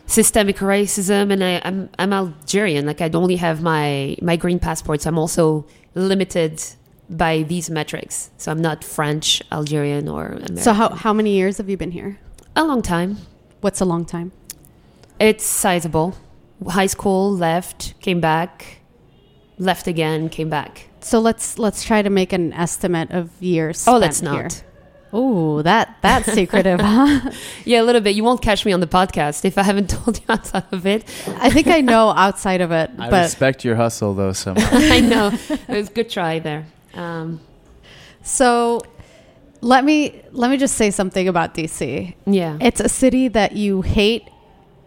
systemic 0.07 0.59
racism, 0.59 1.33
and 1.33 1.43
I, 1.43 1.61
I'm 1.65 1.91
I'm 1.99 2.13
Algerian. 2.13 2.87
Like 2.87 3.01
I 3.01 3.11
only 3.13 3.37
have 3.37 3.63
my 3.63 4.17
my 4.23 4.37
green 4.37 4.59
passport, 4.59 5.03
so 5.03 5.11
I'm 5.11 5.19
also 5.19 5.67
limited 5.95 6.63
by 7.09 7.43
these 7.43 7.71
metrics. 7.71 8.31
So 8.37 8.51
I'm 8.51 8.61
not 8.61 8.85
French, 8.85 9.43
Algerian, 9.53 10.09
or 10.09 10.27
American. 10.27 10.57
So 10.59 10.73
how 10.73 10.91
how 10.91 11.13
many 11.13 11.37
years 11.37 11.59
have 11.59 11.69
you 11.69 11.77
been 11.77 11.93
here? 11.93 12.19
a 12.57 12.65
long 12.65 12.81
time. 12.81 13.19
What's 13.61 13.81
a 13.81 13.85
long 13.85 14.05
time? 14.07 14.33
It's 15.21 15.45
sizable. 15.45 16.17
High 16.67 16.87
school, 16.87 17.31
left, 17.31 17.95
came 18.01 18.21
back, 18.21 18.81
left 19.59 19.87
again, 19.87 20.31
came 20.31 20.49
back. 20.49 20.89
So 21.01 21.19
let's 21.21 21.59
let's 21.59 21.85
try 21.85 22.03
to 22.03 22.11
make 22.11 22.33
an 22.33 22.53
estimate 22.55 23.11
of 23.11 23.31
years. 23.41 23.87
Oh, 23.87 23.99
let's 23.99 24.23
not. 24.23 24.63
Oh, 25.13 25.63
that 25.63 25.97
that's 26.03 26.33
secretive, 26.33 26.81
huh? 26.81 27.31
Yeah, 27.65 27.83
a 27.83 27.85
little 27.85 28.01
bit. 28.01 28.17
You 28.17 28.25
won't 28.25 28.43
catch 28.43 28.65
me 28.65 28.73
on 28.73 28.81
the 28.81 28.87
podcast 28.87 29.45
if 29.45 29.57
I 29.57 29.63
haven't 29.63 29.89
told 29.97 30.19
you 30.19 30.25
outside 30.29 30.65
of 30.73 30.87
it. 30.87 31.05
I 31.41 31.51
think 31.51 31.69
I 31.69 31.81
know 31.81 32.11
outside 32.11 32.61
of 32.61 32.73
it, 32.73 32.91
I 32.99 33.11
but 33.11 33.23
respect 33.25 33.65
your 33.65 33.77
hustle 33.77 34.15
though 34.15 34.33
so. 34.33 34.55
I 34.57 35.01
know. 35.01 35.31
It 35.49 35.69
was 35.69 35.89
a 35.89 35.93
good 35.93 36.11
try 36.11 36.39
there. 36.39 36.67
Um, 36.97 37.41
so 38.23 38.81
let 39.61 39.85
me 39.85 40.23
let 40.33 40.51
me 40.51 40.57
just 40.57 40.75
say 40.77 40.91
something 40.91 41.29
about 41.29 41.55
DC. 41.55 42.15
yeah. 42.27 42.59
It's 42.61 42.81
a 42.81 42.89
city 42.89 43.29
that 43.29 43.53
you 43.53 43.83
hate 43.83 44.29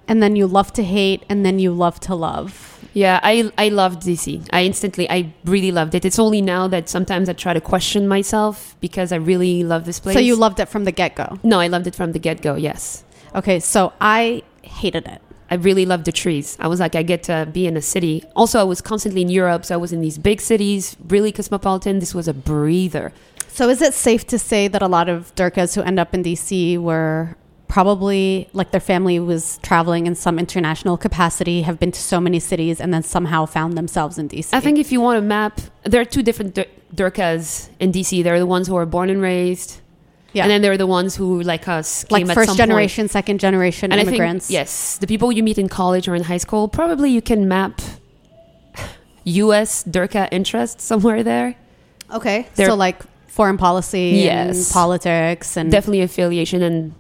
and 0.08 0.22
then 0.24 0.36
you 0.36 0.48
love 0.48 0.74
to 0.74 0.84
hate 0.84 1.24
and 1.30 1.46
then 1.46 1.60
you 1.60 1.72
love 1.72 2.00
to 2.02 2.16
love. 2.16 2.76
Yeah, 2.94 3.20
I 3.22 3.52
I 3.58 3.70
loved 3.70 4.02
DC. 4.02 4.48
I 4.52 4.64
instantly, 4.64 5.08
I 5.10 5.32
really 5.46 5.72
loved 5.72 5.94
it. 5.94 6.06
It's 6.06 6.18
only 6.18 6.42
now 6.42 6.68
that 6.68 6.90
sometimes 6.90 7.30
I 7.30 7.34
try 7.34 7.54
to 7.54 7.62
question 7.62 8.08
myself 8.08 8.76
because 8.82 9.12
I 9.12 9.18
really 9.18 9.64
love 9.64 9.86
this 9.86 10.00
place. 10.00 10.16
So 10.16 10.20
you 10.20 10.36
loved 10.36 10.60
it 10.60 10.68
from 10.68 10.86
the 10.86 10.92
get-go. 10.92 11.38
No, 11.44 11.60
I 11.60 11.68
loved 11.68 11.86
it 11.86 11.96
from 11.96 12.14
the 12.14 12.20
get 12.20 12.42
go. 12.42 12.56
Yes, 12.56 13.04
Okay, 13.36 13.60
so 13.60 13.94
I 14.02 14.42
hated 14.64 15.08
it. 15.08 15.22
I 15.52 15.56
really 15.56 15.86
loved 15.86 16.06
the 16.06 16.12
trees. 16.12 16.58
I 16.60 16.68
was 16.68 16.80
like, 16.80 16.96
I 16.96 17.04
get 17.04 17.24
to 17.24 17.48
be 17.52 17.66
in 17.66 17.76
a 17.76 17.82
city. 17.82 18.24
Also, 18.36 18.60
I 18.60 18.64
was 18.64 18.82
constantly 18.82 19.22
in 19.22 19.30
Europe, 19.30 19.66
so 19.66 19.74
I 19.74 19.78
was 19.78 19.92
in 19.92 20.02
these 20.02 20.18
big 20.18 20.42
cities, 20.42 20.96
really 21.08 21.32
cosmopolitan. 21.32 22.00
This 22.00 22.14
was 22.14 22.28
a 22.28 22.34
breather. 22.34 23.12
So 23.48 23.68
is 23.68 23.82
it 23.82 23.94
safe 23.94 24.26
to 24.28 24.40
say 24.40 24.68
that 24.68 24.82
a 24.82 24.88
lot 24.88 25.10
of 25.10 25.34
Durkas 25.36 25.76
who 25.76 25.82
end 25.82 26.00
up 26.00 26.14
in 26.14 26.24
DC 26.24 26.78
were 26.78 27.36
probably 27.68 28.50
like 28.54 28.72
their 28.72 28.82
family 28.82 29.20
was 29.20 29.60
traveling 29.62 30.08
in 30.08 30.16
some 30.16 30.38
international 30.40 30.98
capacity, 30.98 31.62
have 31.62 31.80
been 31.80 31.92
to 31.92 32.00
so 32.00 32.20
many 32.20 32.40
cities, 32.40 32.82
and 32.82 32.94
then 32.94 33.04
somehow 33.04 33.46
found 33.46 33.78
themselves 33.78 34.18
in 34.18 34.28
DC? 34.28 34.50
I 34.54 34.60
think 34.60 34.78
if 34.78 34.92
you 34.92 35.02
want 35.02 35.18
to 35.18 35.22
map, 35.22 35.62
there 35.84 36.02
are 36.02 36.06
two 36.06 36.24
different 36.24 36.56
Dur- 36.56 36.66
Durkas 36.94 37.70
in 37.80 37.92
DC. 37.92 38.24
There 38.24 38.34
are 38.34 38.40
the 38.40 38.46
ones 38.46 38.68
who 38.68 38.76
are 38.76 38.86
born 38.86 39.10
and 39.10 39.22
raised, 39.22 39.80
yeah. 40.34 40.44
and 40.44 40.52
then 40.52 40.62
there 40.62 40.72
are 40.72 40.78
the 40.78 40.88
ones 40.88 41.16
who, 41.16 41.42
like 41.42 41.68
us, 41.68 42.06
like 42.10 42.28
at 42.28 42.34
first 42.34 42.58
generation, 42.58 43.08
second 43.08 43.40
generation. 43.40 43.92
And 43.92 44.02
immigrants. 44.02 44.46
I 44.46 44.48
think, 44.48 44.54
yes, 44.54 44.98
the 44.98 45.08
people 45.08 45.32
you 45.32 45.44
meet 45.44 45.58
in 45.58 45.70
college 45.70 46.08
or 46.08 46.16
in 46.16 46.24
high 46.24 46.38
school, 46.38 46.68
probably 46.68 47.10
you 47.12 47.22
can 47.22 47.48
map 47.48 47.82
U.S. 49.26 49.84
Durka 49.84 50.28
interests 50.32 50.84
somewhere 50.84 51.24
there. 51.24 51.56
Okay. 52.12 52.48
They're- 52.56 52.68
so 52.68 52.76
like 52.76 53.02
foreign 53.28 53.58
policy 53.58 54.22
Yes. 54.24 54.58
and 54.58 54.74
politics 54.74 55.56
and 55.56 55.72
Definitely 55.72 56.02
affiliation 56.02 56.62
and 56.62 56.94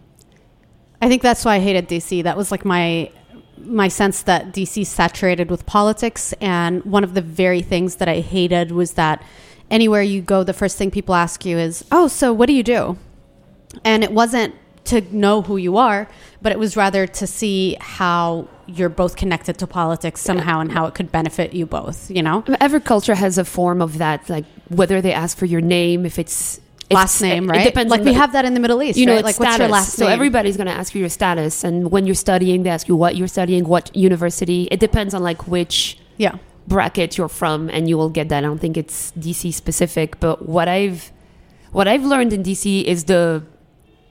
I 1.01 1.07
think 1.09 1.21
that's 1.21 1.43
why 1.45 1.55
I 1.55 1.59
hated 1.59 1.87
DC. 1.87 2.23
That 2.23 2.37
was 2.37 2.51
like 2.51 2.65
my 2.65 3.09
my 3.57 3.89
sense 3.89 4.21
that 4.23 4.53
DC 4.53 4.85
saturated 4.85 5.49
with 5.51 5.65
politics 5.65 6.33
and 6.39 6.83
one 6.85 7.03
of 7.03 7.13
the 7.13 7.21
very 7.21 7.61
things 7.61 7.95
that 7.95 8.07
I 8.07 8.19
hated 8.21 8.71
was 8.71 8.93
that 8.93 9.21
anywhere 9.69 10.01
you 10.01 10.21
go 10.21 10.43
the 10.43 10.53
first 10.53 10.77
thing 10.77 10.91
people 10.91 11.13
ask 11.15 11.45
you 11.45 11.57
is, 11.57 11.83
"Oh, 11.91 12.07
so 12.07 12.31
what 12.31 12.45
do 12.47 12.53
you 12.53 12.63
do?" 12.63 12.97
And 13.83 14.03
it 14.03 14.11
wasn't 14.11 14.55
to 14.85 15.01
know 15.15 15.41
who 15.43 15.57
you 15.57 15.77
are, 15.77 16.07
but 16.41 16.51
it 16.51 16.57
was 16.59 16.75
rather 16.75 17.05
to 17.05 17.27
see 17.27 17.77
how 17.79 18.47
you're 18.65 18.89
both 18.89 19.15
connected 19.15 19.57
to 19.59 19.67
politics 19.67 20.21
somehow 20.21 20.59
and 20.59 20.71
how 20.71 20.85
it 20.85 20.95
could 20.95 21.11
benefit 21.11 21.53
you 21.53 21.65
both, 21.65 22.09
you 22.09 22.23
know? 22.23 22.43
Um, 22.47 22.55
every 22.59 22.79
culture 22.81 23.15
has 23.15 23.37
a 23.37 23.45
form 23.45 23.81
of 23.81 23.97
that. 23.99 24.29
Like 24.29 24.45
whether 24.69 25.01
they 25.01 25.13
ask 25.13 25.37
for 25.37 25.45
your 25.45 25.61
name, 25.61 26.05
if 26.05 26.17
it's 26.17 26.59
Last 26.91 27.21
it's- 27.21 27.21
name, 27.21 27.43
it 27.49 27.53
right? 27.53 27.63
depends. 27.63 27.91
like 27.91 27.99
we 28.01 28.05
the- 28.13 28.13
have 28.13 28.31
that 28.31 28.45
in 28.45 28.55
the 28.55 28.59
Middle 28.59 28.81
East, 28.81 28.97
you 28.97 29.05
know, 29.05 29.13
right? 29.15 29.23
Like 29.23 29.39
what's 29.39 29.49
your 29.59 29.67
status. 29.67 29.71
last 29.71 29.93
So 29.93 30.05
name? 30.05 30.13
everybody's 30.13 30.57
going 30.57 30.65
to 30.67 30.73
ask 30.73 30.95
you 30.95 31.01
your 31.01 31.09
status, 31.09 31.63
and 31.63 31.91
when 31.91 32.07
you're 32.07 32.15
studying, 32.15 32.63
they 32.63 32.71
ask 32.71 32.87
you 32.87 32.95
what 32.95 33.15
you're 33.15 33.27
studying, 33.27 33.65
what 33.67 33.95
university. 33.95 34.67
It 34.71 34.79
depends 34.79 35.13
on 35.13 35.21
like 35.21 35.47
which 35.47 35.99
yeah. 36.17 36.37
bracket 36.67 37.15
you're 37.15 37.29
from, 37.29 37.69
and 37.69 37.87
you 37.87 37.95
will 37.95 38.09
get 38.09 38.29
that. 38.29 38.39
I 38.39 38.41
don't 38.47 38.57
think 38.59 38.75
it's 38.75 39.11
DC 39.11 39.53
specific, 39.53 40.19
but 40.19 40.49
what 40.49 40.67
I've 40.67 41.11
what 41.71 41.87
I've 41.87 42.03
learned 42.03 42.33
in 42.33 42.41
DC 42.41 42.83
is 42.85 43.03
the 43.03 43.43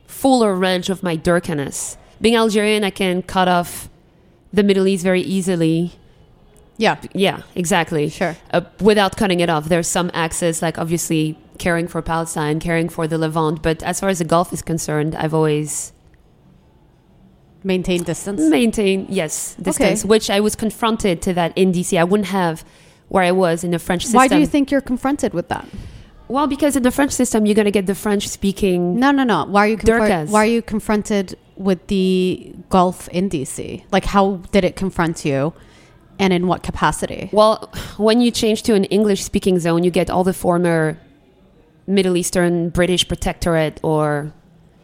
fuller 0.08 0.54
range 0.56 0.90
of 0.90 1.02
my 1.04 1.16
Durkaness. 1.16 1.96
Being 2.20 2.34
Algerian, 2.34 2.82
I 2.82 2.90
can 2.90 3.22
cut 3.22 3.46
off 3.46 3.88
the 4.52 4.64
Middle 4.64 4.88
East 4.88 5.04
very 5.04 5.20
easily. 5.20 5.92
Yeah. 6.78 6.96
Yeah, 7.12 7.42
exactly. 7.54 8.08
Sure. 8.08 8.36
Uh, 8.50 8.62
without 8.80 9.16
cutting 9.16 9.38
it 9.38 9.48
off, 9.48 9.66
there's 9.68 9.86
some 9.86 10.10
access, 10.14 10.62
like 10.62 10.78
obviously 10.78 11.38
caring 11.58 11.86
for 11.86 12.02
Palestine, 12.02 12.58
caring 12.58 12.88
for 12.88 13.06
the 13.06 13.18
Levant. 13.18 13.62
But 13.62 13.82
as 13.84 14.00
far 14.00 14.08
as 14.08 14.18
the 14.18 14.24
Gulf 14.24 14.52
is 14.52 14.62
concerned, 14.62 15.14
I've 15.14 15.34
always 15.34 15.92
Maintain 17.64 18.02
distance. 18.04 18.40
maintained 18.40 19.10
yes 19.10 19.56
distance, 19.60 20.04
which 20.04 20.30
I 20.30 20.38
was 20.40 20.54
confronted 20.54 21.20
to 21.22 21.34
that 21.34 21.52
in 21.56 21.72
DC. 21.72 21.98
I 21.98 22.04
wouldn't 22.04 22.28
have 22.28 22.64
where 23.08 23.24
I 23.24 23.32
was 23.32 23.64
in 23.64 23.72
the 23.72 23.80
French 23.80 24.02
system. 24.04 24.16
Why 24.16 24.28
do 24.28 24.38
you 24.38 24.46
think 24.46 24.70
you're 24.70 24.80
confronted 24.80 25.34
with 25.34 25.48
that? 25.48 25.66
Well, 26.28 26.46
because 26.46 26.76
in 26.76 26.82
the 26.82 26.90
French 26.90 27.12
system, 27.12 27.46
you're 27.46 27.54
going 27.54 27.64
to 27.64 27.70
get 27.70 27.86
the 27.86 27.94
French 27.94 28.28
speaking. 28.28 28.98
No, 29.00 29.10
no, 29.10 29.24
no. 29.24 29.44
Why 29.46 29.64
are 29.64 29.68
you 29.68 29.76
Durkas. 29.78 30.28
why 30.30 30.42
are 30.44 30.46
you 30.50 30.62
confronted 30.62 31.36
with 31.56 31.86
the 31.88 32.54
Gulf 32.68 33.08
in 33.08 33.28
DC? 33.30 33.82
Like, 33.90 34.04
how 34.04 34.36
did 34.52 34.64
it 34.64 34.76
confront 34.76 35.24
you, 35.24 35.54
and 36.18 36.32
in 36.32 36.46
what 36.46 36.62
capacity? 36.62 37.30
Well, 37.32 37.70
when 37.96 38.20
you 38.20 38.30
change 38.30 38.62
to 38.64 38.74
an 38.74 38.84
English 38.84 39.24
speaking 39.24 39.58
zone, 39.58 39.84
you 39.84 39.90
get 39.90 40.10
all 40.10 40.24
the 40.24 40.34
former 40.34 40.98
Middle 41.86 42.16
Eastern 42.16 42.68
British 42.68 43.08
protectorate, 43.08 43.80
or 43.82 44.32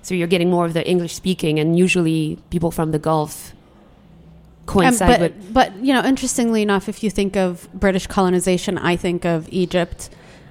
so 0.03 0.15
you're 0.15 0.27
getting 0.27 0.51
more 0.51 0.65
of 0.65 0.73
the 0.73 0.87
English 0.89 1.15
speaking, 1.15 1.59
and 1.61 1.79
usually 1.79 2.39
people 2.51 2.71
from 2.71 2.91
the 2.93 2.99
Gulf 2.99 3.53
Um, 3.53 4.67
coincide 4.67 5.09
but, 5.09 5.21
with. 5.21 5.53
but 5.53 5.77
you 5.85 5.93
know, 5.93 6.03
interestingly 6.03 6.63
enough, 6.63 6.89
if 6.89 7.03
you 7.05 7.11
think 7.11 7.37
of 7.37 7.69
British 7.75 8.07
colonization, 8.07 8.79
I 8.79 8.97
think 8.97 9.27
of 9.27 9.47
Egypt. 9.51 10.09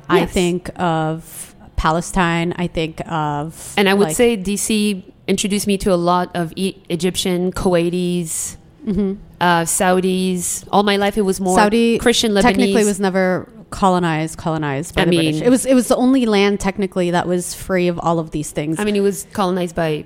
I 0.10 0.26
think 0.26 0.70
of 0.80 1.56
Palestine. 1.76 2.54
I 2.58 2.68
think 2.68 3.02
of 3.10 3.74
And 3.78 3.90
I 3.90 3.94
would 3.94 4.10
like- 4.10 4.16
say 4.16 4.36
DC 4.38 5.04
introduced 5.28 5.68
me 5.68 5.78
to 5.80 5.94
a 5.94 5.96
lot 5.96 6.30
of 6.36 6.54
e- 6.56 6.76
Egyptian, 6.90 7.52
Kuwaitis, 7.52 8.58
Mhm. 8.88 9.18
uh, 9.40 9.62
Saudis. 9.64 10.66
All 10.72 10.84
my 10.84 10.98
life, 10.98 11.18
it 11.18 11.22
was 11.24 11.40
more 11.40 11.58
Saudi 11.58 11.98
Christian 11.98 12.32
Lebanese. 12.34 12.42
technically 12.42 12.84
was 12.86 13.00
never 13.00 13.48
colonized 13.70 14.38
colonized 14.38 14.94
by 14.96 15.02
I 15.02 15.06
the 15.06 15.12
mean- 15.12 15.20
British. 15.22 15.42
It 15.42 15.50
was 15.50 15.66
it 15.66 15.74
was 15.74 15.88
the 15.88 15.96
only 15.96 16.26
land 16.26 16.60
technically 16.60 17.12
that 17.12 17.28
was 17.28 17.54
free 17.54 17.88
of 17.88 17.98
all 18.00 18.20
of 18.20 18.32
these 18.32 18.52
things. 18.52 18.80
I 18.80 18.84
mean, 18.84 18.96
it 18.96 19.02
was 19.02 19.26
colonized 19.34 19.76
by 19.76 20.06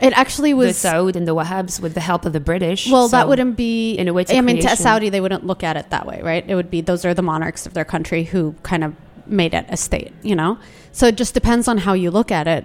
It 0.00 0.12
actually 0.16 0.52
the 0.52 0.58
was. 0.58 0.76
Saud 0.76 1.16
and 1.16 1.26
the 1.26 1.34
Wahhabs 1.34 1.80
with 1.80 1.94
the 1.94 2.00
help 2.00 2.24
of 2.24 2.32
the 2.32 2.38
British. 2.40 2.88
well, 2.88 3.08
that 3.08 3.26
wouldn't 3.28 3.56
be. 3.56 3.94
in 3.94 4.06
a 4.06 4.12
way, 4.12 4.24
I 4.28 4.40
mean, 4.42 4.60
to 4.60 4.68
a. 4.72 4.76
Saudi, 4.76 5.08
they 5.08 5.20
wouldn't 5.20 5.44
look 5.44 5.64
at 5.64 5.76
it 5.76 5.90
that 5.90 6.06
way, 6.06 6.20
right? 6.22 6.44
It 6.46 6.54
would 6.54 6.70
be 6.70 6.80
those 6.80 7.04
are 7.04 7.14
the 7.14 7.22
monarchs 7.22 7.66
of 7.66 7.74
their 7.74 7.84
country 7.84 8.22
who 8.24 8.54
kind 8.62 8.84
of 8.84 8.94
made 9.30 9.54
it 9.54 9.66
a 9.68 9.76
state, 9.76 10.12
you 10.22 10.34
know? 10.34 10.58
So 10.92 11.06
it 11.06 11.16
just 11.16 11.34
depends 11.34 11.68
on 11.68 11.78
how 11.78 11.92
you 11.92 12.10
look 12.10 12.30
at 12.30 12.46
it. 12.46 12.64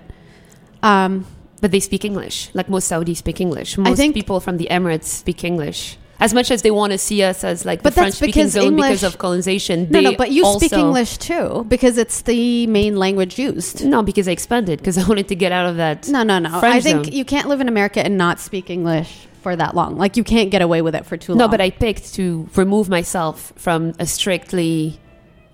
Um, 0.81 1.25
But 1.61 1.71
they 1.71 1.79
speak 1.79 2.03
English. 2.03 2.49
Like 2.53 2.67
most 2.69 2.91
Saudis 2.91 3.17
speak 3.17 3.39
English. 3.39 3.77
Most 3.77 3.97
think- 3.97 4.13
people 4.15 4.39
from 4.41 4.57
the 4.57 4.67
Emirates 4.69 5.05
speak 5.05 5.43
English. 5.45 5.97
As 6.19 6.33
much 6.33 6.51
as 6.51 6.61
they 6.61 6.71
want 6.71 6.91
to 6.91 6.97
see 6.97 7.23
us 7.23 7.43
as 7.43 7.65
like 7.65 7.81
But 7.81 7.95
the 7.95 8.01
French 8.01 8.15
speaking 8.15 8.33
because 8.33 8.51
zone 8.51 8.75
because 8.75 9.03
of 9.03 9.17
colonization, 9.17 9.87
no, 9.89 9.99
no, 9.99 10.15
but 10.15 10.31
you 10.31 10.45
speak 10.57 10.71
English 10.73 11.17
too 11.17 11.65
because 11.67 11.97
it's 11.97 12.21
the 12.21 12.67
main 12.67 12.95
language 12.97 13.39
used. 13.39 13.83
No, 13.83 14.03
because 14.03 14.27
I 14.27 14.31
expanded 14.31 14.79
because 14.79 14.97
I 15.01 15.07
wanted 15.07 15.27
to 15.29 15.35
get 15.35 15.51
out 15.51 15.67
of 15.69 15.77
that. 15.77 16.07
No, 16.07 16.23
no, 16.23 16.39
no. 16.39 16.59
French 16.59 16.75
I 16.75 16.81
think 16.81 17.05
zone. 17.05 17.13
you 17.13 17.25
can't 17.25 17.47
live 17.49 17.61
in 17.61 17.67
America 17.67 17.99
and 18.05 18.17
not 18.17 18.39
speak 18.39 18.69
English 18.69 19.27
for 19.41 19.55
that 19.55 19.75
long. 19.75 19.97
Like 19.97 20.15
you 20.15 20.23
can't 20.23 20.49
get 20.51 20.61
away 20.61 20.81
with 20.81 20.95
it 20.95 21.05
for 21.05 21.17
too 21.17 21.33
long. 21.33 21.39
No, 21.39 21.47
but 21.47 21.59
I 21.59 21.71
picked 21.71 22.13
to 22.15 22.47
remove 22.55 22.87
myself 22.89 23.51
from 23.57 23.93
a 23.99 24.05
strictly 24.05 24.99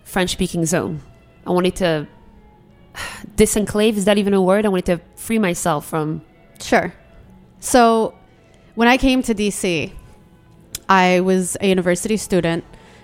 French 0.09 0.31
speaking 0.31 0.65
zone. 0.65 1.01
I 1.45 1.51
wanted 1.51 1.75
to 1.77 2.07
disenclave, 3.35 3.95
is 3.95 4.05
that 4.05 4.17
even 4.17 4.33
a 4.33 4.41
word? 4.41 4.65
I 4.65 4.69
wanted 4.69 4.87
to 4.87 5.01
free 5.15 5.37
myself 5.37 5.85
from. 5.85 6.23
Sure. 6.59 6.93
So 7.59 8.15
when 8.73 8.87
I 8.87 8.97
came 8.97 9.21
to 9.21 9.35
DC, 9.35 9.93
I 10.89 11.19
was 11.19 11.57
a 11.61 11.67
university 11.67 12.17
student 12.17 12.63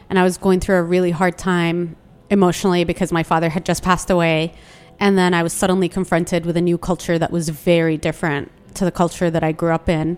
and 0.09 0.17
I 0.17 0.23
was 0.23 0.37
going 0.37 0.59
through 0.59 0.77
a 0.77 0.83
really 0.83 1.11
hard 1.11 1.37
time 1.37 1.95
emotionally 2.31 2.83
because 2.83 3.11
my 3.11 3.21
father 3.21 3.49
had 3.49 3.65
just 3.65 3.83
passed 3.83 4.09
away. 4.09 4.55
And 4.99 5.15
then 5.15 5.35
I 5.35 5.43
was 5.43 5.53
suddenly 5.53 5.87
confronted 5.87 6.43
with 6.43 6.57
a 6.57 6.61
new 6.61 6.77
culture 6.79 7.19
that 7.19 7.31
was 7.31 7.49
very 7.49 7.97
different 7.97 8.51
to 8.75 8.83
the 8.83 8.91
culture 8.91 9.29
that 9.29 9.43
I 9.43 9.51
grew 9.51 9.73
up 9.73 9.87
in. 9.87 10.17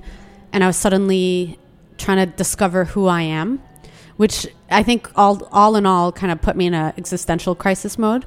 And 0.54 0.64
I 0.64 0.68
was 0.68 0.78
suddenly 0.78 1.60
trying 1.98 2.26
to 2.26 2.34
discover 2.38 2.86
who 2.86 3.08
I 3.08 3.24
am, 3.24 3.62
which 4.18 4.48
I 4.70 4.84
think 4.84 5.10
all, 5.16 5.48
all 5.52 5.76
in 5.76 5.86
all 5.86 6.12
kind 6.12 6.32
of 6.32 6.42
put 6.42 6.56
me 6.56 6.66
in 6.66 6.74
an 6.74 6.94
existential 6.98 7.56
crisis 7.56 7.98
mode. 7.98 8.26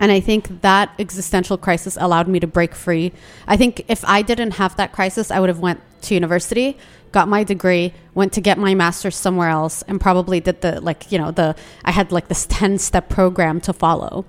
And 0.00 0.10
i 0.10 0.20
think 0.20 0.62
that 0.62 0.90
existential 0.98 1.58
crisis 1.58 1.98
allowed 2.00 2.26
me 2.26 2.40
to 2.40 2.46
break 2.46 2.74
free. 2.74 3.12
I 3.46 3.56
think 3.56 3.84
if 3.88 4.04
i 4.06 4.22
didn't 4.22 4.52
have 4.52 4.76
that 4.76 4.92
crisis 4.92 5.30
i 5.30 5.38
would 5.38 5.50
have 5.50 5.58
went 5.58 5.80
to 6.02 6.14
university 6.14 6.78
got 7.12 7.28
my 7.28 7.44
degree 7.44 7.92
went 8.14 8.32
to 8.32 8.40
get 8.40 8.58
my 8.58 8.74
master's 8.74 9.14
somewhere 9.14 9.48
else 9.48 9.82
and 9.82 10.00
probably 10.00 10.40
did 10.40 10.60
the 10.62 10.80
like 10.80 11.12
you 11.12 11.18
know 11.18 11.30
the 11.30 11.54
i 11.84 11.90
had 11.90 12.12
like 12.12 12.28
this 12.28 12.46
10 12.50 12.78
step 12.78 13.08
program 13.08 13.60
to 13.60 13.72
follow. 13.72 14.24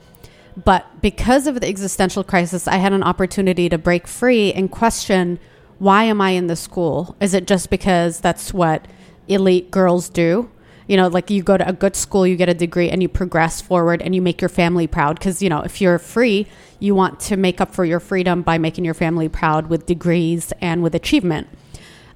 But 0.64 1.02
because 1.02 1.48
of 1.48 1.60
the 1.62 1.68
existential 1.68 2.24
crisis 2.24 2.68
i 2.68 2.76
had 2.76 2.94
an 2.94 3.04
opportunity 3.04 3.70
to 3.70 3.78
break 3.78 4.08
free 4.08 4.52
and 4.52 4.70
question 4.70 5.40
why 5.80 6.04
am 6.04 6.22
i 6.22 6.32
in 6.32 6.48
this 6.48 6.62
school? 6.62 7.16
Is 7.20 7.34
it 7.34 7.48
just 7.48 7.70
because 7.70 8.20
that's 8.20 8.54
what 8.54 8.86
elite 9.28 9.72
girls 9.72 10.10
do 10.10 10.50
you 10.88 10.98
know 10.98 11.08
like 11.08 11.30
you 11.30 11.42
go 11.44 11.58
to 11.58 11.68
a 11.68 11.74
good 11.74 11.96
school 11.96 12.26
you 12.28 12.36
get 12.36 12.50
a 12.50 12.54
degree 12.54 12.90
and 12.90 13.02
you 13.02 13.10
progress 13.10 13.62
forward 13.62 14.02
and 14.02 14.16
you 14.16 14.22
make 14.22 14.42
your 14.42 14.50
family 14.50 14.88
proud. 14.88 15.18
Because 15.18 15.42
you 15.42 15.50
know 15.50 15.62
if 15.62 15.82
you're 15.82 16.00
free 16.00 16.48
you 16.80 16.94
want 16.94 17.20
to 17.20 17.38
make 17.38 17.62
up 17.62 17.74
for 17.74 17.86
your 17.86 18.00
freedom 18.00 18.42
by 18.42 18.58
making 18.58 18.86
your 18.86 18.94
family 18.94 19.30
proud 19.30 19.68
with 19.68 19.86
degrees 19.86 20.52
and 20.60 20.84
with 20.84 20.94
achievement. 20.94 21.48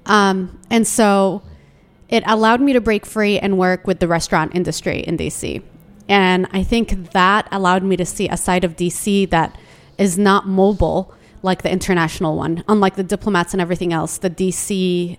Um, 0.06 0.60
and 0.70 0.86
so 0.86 1.42
it 2.08 2.22
allowed 2.26 2.60
me 2.60 2.72
to 2.72 2.80
break 2.80 3.06
free 3.06 3.38
and 3.38 3.56
work 3.58 3.86
with 3.86 4.00
the 4.00 4.08
restaurant 4.08 4.54
industry 4.54 5.00
in 5.00 5.16
dc 5.16 5.62
and 6.08 6.48
i 6.52 6.62
think 6.62 7.12
that 7.12 7.46
allowed 7.52 7.84
me 7.84 7.96
to 7.96 8.04
see 8.04 8.28
a 8.28 8.36
side 8.36 8.64
of 8.64 8.76
dc 8.76 9.30
that 9.30 9.56
is 9.98 10.18
not 10.18 10.46
mobile 10.48 11.14
like 11.42 11.62
the 11.62 11.70
international 11.70 12.36
one. 12.36 12.62
Unlike 12.68 12.96
the 12.96 13.02
diplomats 13.02 13.54
and 13.54 13.60
everything 13.60 13.92
else 13.92 14.18
the 14.18 14.30
dc 14.30 15.16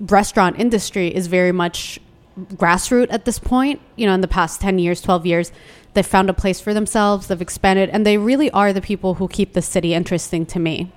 restaurant 0.00 0.58
industry 0.58 1.14
is 1.14 1.26
very 1.26 1.52
much 1.52 2.00
grassroots 2.38 3.08
at 3.10 3.24
this 3.24 3.38
point. 3.38 3.80
You 3.96 4.06
know, 4.06 4.14
in 4.14 4.20
the 4.20 4.28
past 4.28 4.60
10 4.60 4.78
years, 4.78 5.00
12 5.00 5.26
years, 5.26 5.52
they've 5.94 6.06
found 6.06 6.30
a 6.30 6.34
place 6.34 6.60
for 6.60 6.74
themselves, 6.74 7.26
they've 7.26 7.40
expanded, 7.40 7.90
and 7.90 8.06
they 8.06 8.18
really 8.18 8.50
are 8.50 8.72
the 8.72 8.82
people 8.82 9.14
who 9.14 9.28
keep 9.28 9.52
the 9.52 9.62
city 9.62 9.94
interesting 9.94 10.46
to 10.46 10.58
me. 10.58 10.92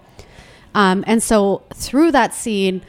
Um, 0.76 1.04
and 1.08 1.24
so 1.24 1.64
through 1.74 2.12
that 2.12 2.34
scene, 2.34 2.82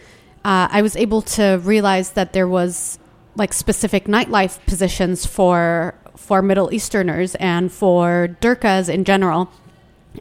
uh, 0.45 0.69
I 0.71 0.83
was 0.83 0.97
able 0.97 1.23
to 1.23 1.61
realize 1.63 2.13
that 2.13 2.33
there 2.33 2.49
was 2.49 2.99
like 3.37 3.53
specific 3.53 4.05
nightlife 4.07 4.65
positions 4.67 5.25
for 5.25 5.95
for 6.17 6.43
Middle 6.43 6.73
Easterners 6.73 7.35
and 7.37 7.73
for 7.73 8.37
Durkas 8.41 8.89
in 8.89 9.05
general. 9.05 9.51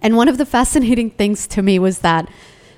And 0.01 0.15
one 0.15 0.27
of 0.27 0.37
the 0.37 0.45
fascinating 0.45 1.11
things 1.11 1.45
to 1.47 1.61
me 1.61 1.77
was 1.77 1.99
that, 1.99 2.29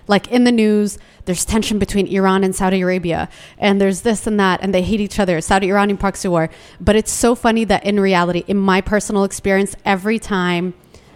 like 0.07 0.27
in 0.27 0.43
the 0.43 0.51
news, 0.51 0.97
there's 1.25 1.45
tension 1.45 1.79
between 1.79 2.07
Iran 2.07 2.43
and 2.43 2.55
Saudi 2.55 2.81
Arabia, 2.81 3.29
and 3.57 3.79
there's 3.79 4.01
this 4.01 4.27
and 4.27 4.39
that, 4.39 4.59
and 4.61 4.73
they 4.73 4.81
hate 4.81 4.99
each 4.99 5.19
other, 5.19 5.39
Saudi 5.41 5.69
Iranian 5.69 5.97
proxy 5.97 6.27
war. 6.27 6.49
But 6.79 6.95
it's 6.95 7.11
so 7.11 7.35
funny 7.35 7.63
that 7.65 7.85
in 7.85 7.99
reality, 7.99 8.43
in 8.47 8.57
my 8.57 8.81
personal 8.81 9.23
experience, 9.23 9.75
every 9.85 10.19
time 10.19 10.73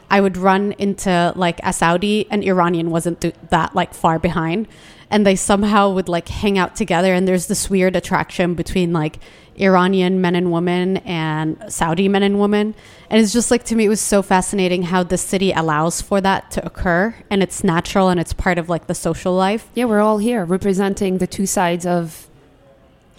I 0.10 0.22
would 0.22 0.38
run 0.38 0.74
into 0.74 1.34
like 1.36 1.60
a 1.64 1.74
Saudi, 1.74 2.28
an 2.30 2.44
Iranian 2.44 2.92
wasn't 2.92 3.22
th- 3.22 3.36
that 3.50 3.76
like 3.76 3.94
far 3.94 4.20
behind, 4.20 4.68
and 5.10 5.26
they 5.26 5.36
somehow 5.36 5.90
would 5.92 6.10
like 6.10 6.28
hang 6.28 6.58
out 6.58 6.76
together, 6.76 7.14
and 7.14 7.28
there's 7.28 7.48
this 7.48 7.70
weird 7.70 7.96
attraction 7.96 8.54
between 8.54 8.94
like 8.94 9.20
Iranian 9.60 10.20
men 10.22 10.36
and 10.36 10.52
women 10.52 10.98
and 10.98 11.58
Saudi 11.70 12.08
men 12.10 12.24
and 12.24 12.40
women. 12.40 12.76
And 13.10 13.22
it's 13.22 13.32
just 13.34 13.52
like 13.52 13.64
to 13.66 13.76
me, 13.76 13.86
it 13.86 13.90
was 13.90 14.02
so 14.02 14.22
fascinating 14.22 14.84
how 14.84 15.04
the 15.04 15.18
city 15.18 15.52
allows 15.52 16.02
for 16.02 16.20
that 16.22 16.52
to 16.52 16.66
occur 16.66 17.16
and 17.30 17.42
it's 17.42 17.64
natural 17.64 18.10
and 18.10 18.20
it's 18.20 18.34
part 18.34 18.58
of 18.58 18.68
like 18.70 18.88
the 18.88 18.96
social 18.96 19.34
life. 19.34 19.68
Yeah, 19.74 19.86
we're 19.86 20.02
all 20.02 20.18
here 20.18 20.44
representing 20.46 21.20
the 21.20 21.28
two 21.28 21.46
sides 21.46 21.86
of 21.86 22.28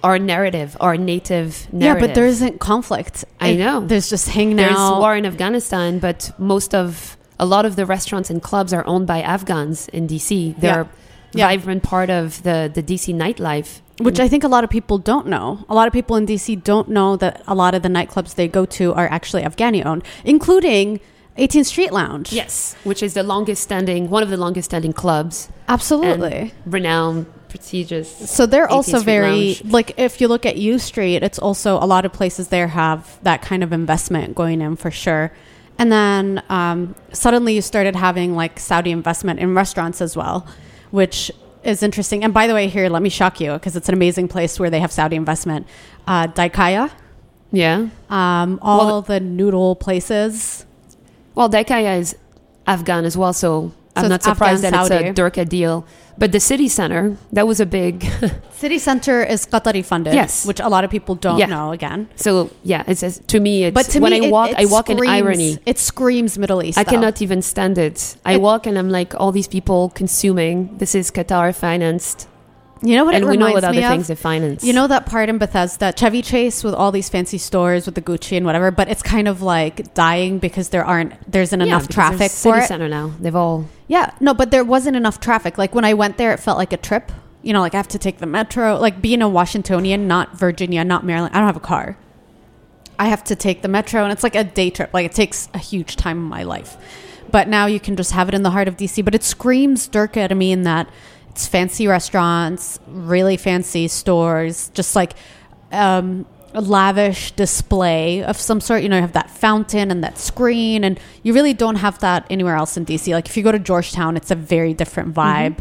our 0.03 0.19
narrative, 0.19 0.77
our 0.81 0.97
native 0.97 1.73
narrative. 1.73 2.01
Yeah, 2.03 2.07
but 2.07 2.15
there 2.15 2.27
isn't 2.27 2.61
conflict. 2.61 3.25
I 3.41 3.55
know. 3.55 3.87
There's 3.87 4.11
just 4.11 4.29
hanging 4.29 4.57
There's 4.57 4.77
out. 4.77 5.01
war 5.01 5.17
in 5.17 5.25
Afghanistan, 5.27 5.99
but 5.99 6.31
most 6.39 6.75
of 6.75 7.17
a 7.39 7.47
lot 7.47 7.65
of 7.67 7.77
the 7.77 7.87
restaurants 7.87 8.31
and 8.31 8.43
clubs 8.43 8.73
are 8.73 8.87
owned 8.87 9.07
by 9.07 9.21
Afghans 9.23 9.89
in 9.89 10.07
DC. 10.07 10.55
They're 10.59 10.83
Yeah. 10.83 10.89
Vibrant 11.37 11.83
part 11.83 12.11
of 12.11 12.43
the 12.43 12.71
the 12.73 12.83
DC 12.83 13.15
nightlife. 13.15 13.81
Which 13.99 14.21
I 14.21 14.29
think 14.29 14.45
a 14.45 14.49
lot 14.49 14.63
of 14.63 14.69
people 14.69 14.99
don't 14.99 15.27
know. 15.27 15.65
A 15.71 15.75
lot 15.75 15.87
of 15.87 15.93
people 15.93 16.17
in 16.17 16.27
DC 16.27 16.63
don't 16.63 16.89
know 16.91 17.17
that 17.17 17.43
a 17.47 17.55
lot 17.55 17.75
of 17.75 17.83
the 17.83 17.89
nightclubs 17.89 18.35
they 18.35 18.47
go 18.47 18.67
to 18.67 18.93
are 18.93 19.09
actually 19.09 19.43
Afghani 19.43 19.87
owned, 19.87 20.05
including 20.23 21.01
18th 21.39 21.67
Street 21.67 21.93
Lounge. 21.93 22.33
Yes, 22.33 22.77
which 22.85 23.03
is 23.03 23.15
the 23.15 23.23
longest 23.23 23.63
standing, 23.63 24.11
one 24.11 24.23
of 24.23 24.29
the 24.29 24.37
longest 24.37 24.67
standing 24.71 24.93
clubs, 24.93 25.49
Absolutely. 25.69 26.53
renowned, 26.67 27.27
prestigious. 27.49 28.31
So 28.31 28.45
they're 28.47 28.71
also 28.71 29.01
very 29.01 29.55
Lounge. 29.55 29.65
like 29.65 29.99
if 29.99 30.21
you 30.21 30.29
look 30.29 30.45
at 30.45 30.57
U 30.57 30.79
Street, 30.79 31.23
it's 31.23 31.39
also 31.39 31.77
a 31.77 31.87
lot 31.87 32.05
of 32.05 32.13
places 32.13 32.49
there 32.49 32.69
have 32.69 33.19
that 33.23 33.41
kind 33.43 33.63
of 33.63 33.73
investment 33.73 34.35
going 34.35 34.61
in 34.61 34.77
for 34.77 34.91
sure. 34.91 35.33
And 35.79 35.93
then 35.93 36.43
um, 36.49 36.95
suddenly 37.13 37.55
you 37.55 37.63
started 37.63 37.95
having 37.97 38.35
like 38.35 38.59
Saudi 38.59 38.91
investment 38.91 39.41
in 39.41 39.55
restaurants 39.55 40.01
as 40.01 40.17
well, 40.17 40.47
which 40.91 41.31
is 41.65 41.83
interesting. 41.83 42.23
And 42.25 42.33
by 42.33 42.47
the 42.47 42.55
way, 42.55 42.69
here 42.69 42.89
let 42.89 43.03
me 43.03 43.09
shock 43.09 43.41
you 43.41 43.53
because 43.55 43.75
it's 43.77 43.89
an 43.89 43.95
amazing 43.95 44.29
place 44.29 44.59
where 44.61 44.71
they 44.71 44.81
have 44.81 44.93
Saudi 44.93 45.17
investment. 45.17 45.67
Uh, 46.07 46.29
Daikaya, 46.29 46.91
Yeah. 47.53 47.89
um, 48.09 48.59
all 48.63 48.87
Well, 48.87 49.03
the 49.03 49.21
noodle 49.21 49.75
places. 49.77 50.65
Well, 51.35 51.49
Daikaya 51.51 51.99
is 51.99 52.17
Afghan 52.67 53.05
as 53.05 53.17
well, 53.17 53.33
so, 53.33 53.73
I'm 53.97 54.05
So 54.05 54.09
not 54.09 54.23
surprised 54.23 54.65
Afghan 54.65 54.73
that 54.81 54.89
Saudi. 54.89 55.05
it's 55.07 55.19
a 55.19 55.23
Durka 55.23 55.49
deal. 55.49 55.85
But 56.19 56.33
the 56.33 56.41
city 56.41 56.69
center, 56.69 57.17
that 57.33 57.47
was 57.47 57.61
a 57.61 57.67
big. 57.67 58.07
City 58.57 58.79
Center 58.79 59.23
is 59.23 59.45
Qatari 59.45 59.85
funded, 59.85 60.15
Yes. 60.15 60.47
which 60.47 60.61
a 60.61 60.69
lot 60.69 60.83
of 60.83 60.91
people 60.91 61.15
don't 61.15 61.37
Yeah. 61.39 61.45
know. 61.47 61.73
Again, 61.73 62.09
so 62.17 62.49
yeah, 62.65 62.85
it's 62.87 63.03
just, 63.03 63.29
to 63.29 63.39
me, 63.41 63.65
it's 63.65 63.75
but 63.75 63.85
to 63.93 64.01
when 64.01 64.13
me, 64.13 64.29
I 64.29 64.31
walk, 64.31 64.51
it 64.51 64.57
I 64.59 64.65
walk 64.65 64.89
in 64.89 64.99
irony. 65.07 65.59
It 65.67 65.79
screams 65.79 66.39
Middle 66.39 66.63
East. 66.63 66.79
I 66.79 66.85
though. 66.85 66.93
cannot 66.93 67.21
even 67.21 67.43
stand 67.43 67.77
it. 67.77 68.17
I 68.25 68.35
It- 68.35 68.41
walk 68.41 68.67
and 68.67 68.79
I'm 68.79 68.89
like, 68.89 69.13
all 69.21 69.31
these 69.31 69.47
people 69.49 69.91
consuming. 69.95 70.71
This 70.79 70.95
is 70.95 71.11
Qatar 71.11 71.55
financed, 71.55 72.29
You 72.83 72.95
know 72.95 73.05
what 73.07 73.15
and 73.15 73.25
it 73.25 73.29
we 73.31 73.37
know 73.39 73.51
what 73.53 73.65
other 73.65 73.81
me 73.81 73.87
things 73.87 74.11
of? 74.11 74.19
finance. 74.19 74.63
You 74.63 74.73
know 74.75 74.87
that 74.87 75.07
part 75.07 75.29
in 75.31 75.39
Bethesda, 75.39 75.93
Chevy 75.97 76.21
Chase, 76.21 76.63
with 76.63 76.75
all 76.75 76.93
these 76.93 77.09
fancy 77.09 77.39
stores 77.39 77.87
with 77.87 77.95
the 77.95 78.03
Gucci 78.03 78.37
and 78.37 78.45
whatever, 78.45 78.71
but 78.71 78.89
it's 78.89 79.03
kind 79.03 79.29
of 79.29 79.41
like 79.41 79.95
dying 79.95 80.39
because 80.39 80.69
there 80.69 80.85
aren't 80.85 81.15
there 81.31 81.41
isn't 81.43 81.59
Yeah, 81.61 81.67
enough 81.67 81.89
traffic 81.89 82.31
for 82.31 82.59
it. 82.59 82.67
center 82.69 82.89
now. 82.89 83.13
They've 83.19 83.35
all 83.35 83.65
Yeah, 83.89 84.11
no, 84.21 84.35
but 84.35 84.51
there 84.51 84.65
wasn't 84.65 84.97
enough 84.97 85.21
traffic. 85.21 85.57
Like 85.57 85.75
when 85.75 85.87
I 85.87 85.95
went 85.95 86.19
there, 86.19 86.33
it 86.33 86.41
felt 86.41 86.59
like 86.59 86.73
a 86.75 86.77
trip. 86.77 87.11
You 87.43 87.53
know, 87.55 87.61
like 87.61 87.75
I 87.75 87.79
have 87.79 87.89
to 87.89 87.99
take 87.99 88.19
the 88.19 88.27
metro. 88.27 88.77
Like 88.79 89.01
being 89.01 89.23
a 89.23 89.29
Washingtonian, 89.29 90.07
not 90.07 90.37
Virginia, 90.39 90.85
not 90.85 91.05
Maryland. 91.05 91.35
I 91.35 91.39
don't 91.39 91.47
have 91.47 91.57
a 91.57 91.61
car. 91.61 91.97
I 92.99 93.09
have 93.09 93.25
to 93.25 93.37
take 93.37 93.63
the 93.63 93.69
metro, 93.69 94.03
and 94.03 94.13
it's 94.13 94.23
like 94.23 94.35
a 94.35 94.45
day 94.45 94.69
trip. 94.71 94.93
Like 94.93 95.07
it 95.07 95.13
takes 95.13 95.49
a 95.55 95.59
huge 95.59 95.97
time 95.97 96.19
in 96.19 96.25
my 96.25 96.43
life. 96.43 96.77
But 97.31 97.49
now 97.49 97.67
you 97.67 97.81
can 97.81 97.97
just 97.97 98.13
have 98.13 98.29
it 98.29 98.35
in 98.35 98.43
the 98.43 98.51
heart 98.51 98.69
of 98.69 98.77
DC. 98.77 99.05
But 99.05 99.15
it 99.15 99.23
screams 99.25 99.89
Durka 99.89 100.29
to 100.29 100.35
me 100.35 100.53
in 100.53 100.63
that 100.63 100.89
fancy 101.45 101.89
restaurants, 101.89 102.79
really 102.87 103.37
fancy 103.37 103.89
stores, 103.89 104.71
just 104.75 104.95
like 104.95 105.15
um, 105.73 106.25
a 106.55 106.61
lavish 106.61 107.33
display 107.33 108.23
of 108.23 108.37
some 108.39 108.61
sort. 108.61 108.85
You 108.85 108.89
know, 108.89 108.97
you 108.97 109.03
have 109.03 109.13
that 109.15 109.31
fountain 109.31 109.91
and 109.91 110.05
that 110.05 110.19
screen, 110.19 110.85
and 110.85 111.01
you 111.25 111.35
really 111.35 111.53
don't 111.53 111.77
have 111.77 111.99
that 111.99 112.25
anywhere 112.31 112.55
else 112.55 112.77
in 112.77 112.87
DC. 112.87 113.13
Like 113.13 113.29
if 113.29 113.37
you 113.37 113.43
go 113.43 113.51
to 113.51 113.59
Georgetown, 113.59 114.17
it's 114.17 114.31
a 114.31 114.37
very 114.37 114.73
different 114.73 115.13
vibe 115.13 115.59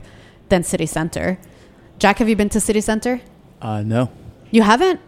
than 0.49 0.61
City 0.63 0.85
Center. 0.85 1.39
Jack, 1.97 2.19
have 2.19 2.29
you 2.29 2.35
been 2.35 2.49
to 2.49 2.59
City 2.59 2.81
Center? 2.81 3.21
Uh, 3.61 3.81
no. 3.81 4.11
You 4.51 4.61
haven't. 4.61 4.99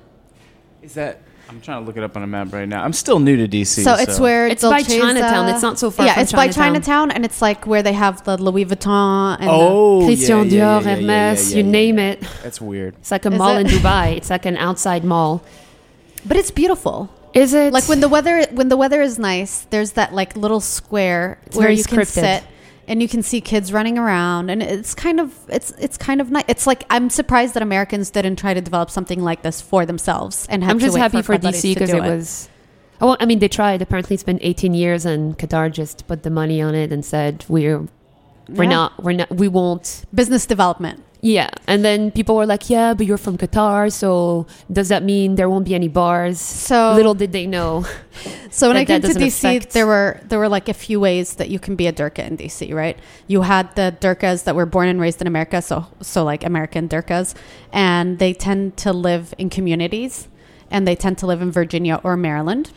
Is 0.81 0.95
that? 0.95 1.21
I'm 1.49 1.61
trying 1.61 1.81
to 1.81 1.87
look 1.87 1.95
it 1.95 2.03
up 2.03 2.15
on 2.17 2.23
a 2.23 2.27
map 2.27 2.51
right 2.51 2.67
now. 2.67 2.83
I'm 2.83 2.91
still 2.93 3.19
new 3.19 3.37
to 3.37 3.47
DC. 3.47 3.83
So 3.83 3.93
it's 3.95 4.19
where 4.19 4.47
It's 4.47 4.63
by 4.63 4.81
Dolcezza- 4.81 4.99
Chinatown. 4.99 5.49
It's 5.49 5.61
not 5.61 5.79
so 5.79 5.89
far 5.89 6.05
Yeah, 6.05 6.13
from 6.15 6.23
it's 6.23 6.31
by 6.33 6.47
Chinatown. 6.47 6.73
Chinatown, 6.73 7.11
and 7.11 7.25
it's 7.25 7.41
like 7.41 7.65
where 7.65 7.81
they 7.81 7.93
have 7.93 8.23
the 8.25 8.37
Louis 8.37 8.65
Vuitton. 8.65 9.37
And 9.39 9.49
Oh, 9.49 10.03
Christian 10.05 10.37
yeah, 10.37 10.43
yeah, 10.43 10.49
Dior, 10.51 10.83
yeah, 10.85 10.89
yeah, 10.89 10.95
Hermes, 10.95 11.51
yeah, 11.53 11.57
you 11.59 11.63
yeah, 11.65 11.71
name 11.71 11.97
yeah. 11.99 12.09
it. 12.11 12.23
That's 12.43 12.59
weird. 12.59 12.95
It's 12.99 13.11
like 13.11 13.25
a 13.25 13.31
Is 13.31 13.37
mall 13.37 13.55
it? 13.57 13.61
in 13.61 13.67
Dubai. 13.67 14.17
It's 14.17 14.29
like 14.29 14.45
an 14.45 14.57
outside 14.57 15.03
mall. 15.05 15.41
the, 16.23 16.27
but 16.27 16.37
it's 16.37 16.51
beautiful. 16.51 17.09
Is 17.33 17.53
it? 17.53 17.71
Like 17.71 17.87
when 17.87 17.99
the 18.01 18.09
weather 18.09 18.43
when 18.51 18.67
the 18.69 18.77
weather 18.77 19.01
is 19.01 19.17
nice, 19.19 19.67
there's 19.69 19.91
that 19.93 20.13
like 20.13 20.35
little 20.35 20.59
square 20.59 21.37
It's 21.45 21.55
where 21.55 21.67
very 21.67 21.75
you 21.75 21.83
can 21.83 21.99
scripted. 21.99 22.07
sit 22.41 22.43
and 22.87 23.01
you 23.01 23.07
can 23.07 23.21
see 23.21 23.41
kids 23.41 23.73
running 23.73 23.97
around, 23.97 24.49
and 24.49 24.63
it's 24.63 24.95
kind 24.95 25.19
of 25.19 25.33
it's 25.49 25.71
it's 25.71 25.97
kind 25.97 26.21
of 26.21 26.31
nice. 26.31 26.45
It's 26.47 26.65
like 26.67 26.85
I'm 26.89 27.09
surprised 27.09 27.53
that 27.55 27.63
Americans 27.63 28.09
didn't 28.09 28.37
try 28.37 28.53
to 28.53 28.61
develop 28.61 28.89
something 28.89 29.21
like 29.21 29.41
this 29.41 29.61
for 29.61 29.85
themselves 29.85 30.47
and 30.49 30.63
I'm 30.63 30.79
to 30.79 30.85
just 30.85 30.95
wait 30.95 31.01
happy 31.01 31.21
for, 31.21 31.35
Qataris 31.37 31.61
DC 31.61 31.73
because 31.73 31.89
do 31.89 31.97
it 31.97 32.01
was. 32.01 32.49
Oh, 32.99 33.07
well, 33.07 33.17
I 33.19 33.25
mean, 33.25 33.39
they 33.39 33.47
tried. 33.47 33.81
Apparently, 33.83 34.15
it's 34.15 34.23
been 34.23 34.39
18 34.41 34.73
years, 34.73 35.05
and 35.05 35.37
Qatar 35.37 35.71
just 35.71 36.07
put 36.07 36.23
the 36.23 36.31
money 36.31 36.61
on 36.61 36.73
it 36.73 36.91
and 36.91 37.05
said 37.05 37.45
we're 37.47 37.87
we're 38.49 38.63
Yeah. 38.63 38.69
not 38.69 39.03
we're 39.03 39.13
not 39.13 39.29
we 39.29 39.47
won't. 39.47 40.05
business 40.13 40.45
development. 40.45 41.03
Yeah, 41.21 41.49
and 41.65 41.83
then 41.83 42.11
people 42.11 42.35
were 42.35 42.45
like, 42.45 42.69
"Yeah, 42.69 42.93
but 42.93 43.07
you're 43.07 43.17
from 43.17 43.37
Qatar, 43.37 43.91
so 43.91 44.45
does 44.71 44.89
that 44.89 45.03
mean 45.03 45.35
there 45.35 45.49
won't 45.49 45.65
be 45.65 45.73
any 45.73 45.87
bars?" 45.87 46.39
So 46.39 46.93
Little 46.95 47.15
did 47.15 47.31
they 47.31 47.47
know. 47.47 47.85
So 48.49 48.67
when 48.69 48.77
I 48.77 48.85
came 48.85 49.01
to 49.01 49.13
DC, 49.13 49.57
affect- 49.57 49.73
there 49.73 49.85
were 49.85 50.19
there 50.29 50.39
were 50.39 50.49
like 50.49 50.69
a 50.69 50.73
few 50.73 50.99
ways 50.99 51.35
that 51.35 51.49
you 51.49 51.59
can 51.59 51.75
be 51.75 51.85
a 51.87 51.93
Durka 51.93 52.25
in 52.25 52.37
DC, 52.37 52.73
right? 52.73 52.97
You 53.27 53.41
had 53.43 53.75
the 53.75 53.95
Durkas 53.99 54.43
that 54.45 54.55
were 54.55 54.65
born 54.65 54.87
and 54.87 54.99
raised 54.99 55.21
in 55.21 55.27
America, 55.27 55.61
so 55.61 55.85
so 56.01 56.23
like 56.23 56.43
American 56.43 56.87
Durkas, 56.87 57.35
and 57.71 58.19
they 58.19 58.33
tend 58.33 58.77
to 58.77 58.93
live 58.93 59.33
in 59.37 59.49
communities, 59.49 60.27
and 60.71 60.87
they 60.87 60.95
tend 60.95 61.17
to 61.19 61.27
live 61.27 61.41
in 61.41 61.51
Virginia 61.51 61.99
or 62.03 62.17
Maryland, 62.17 62.71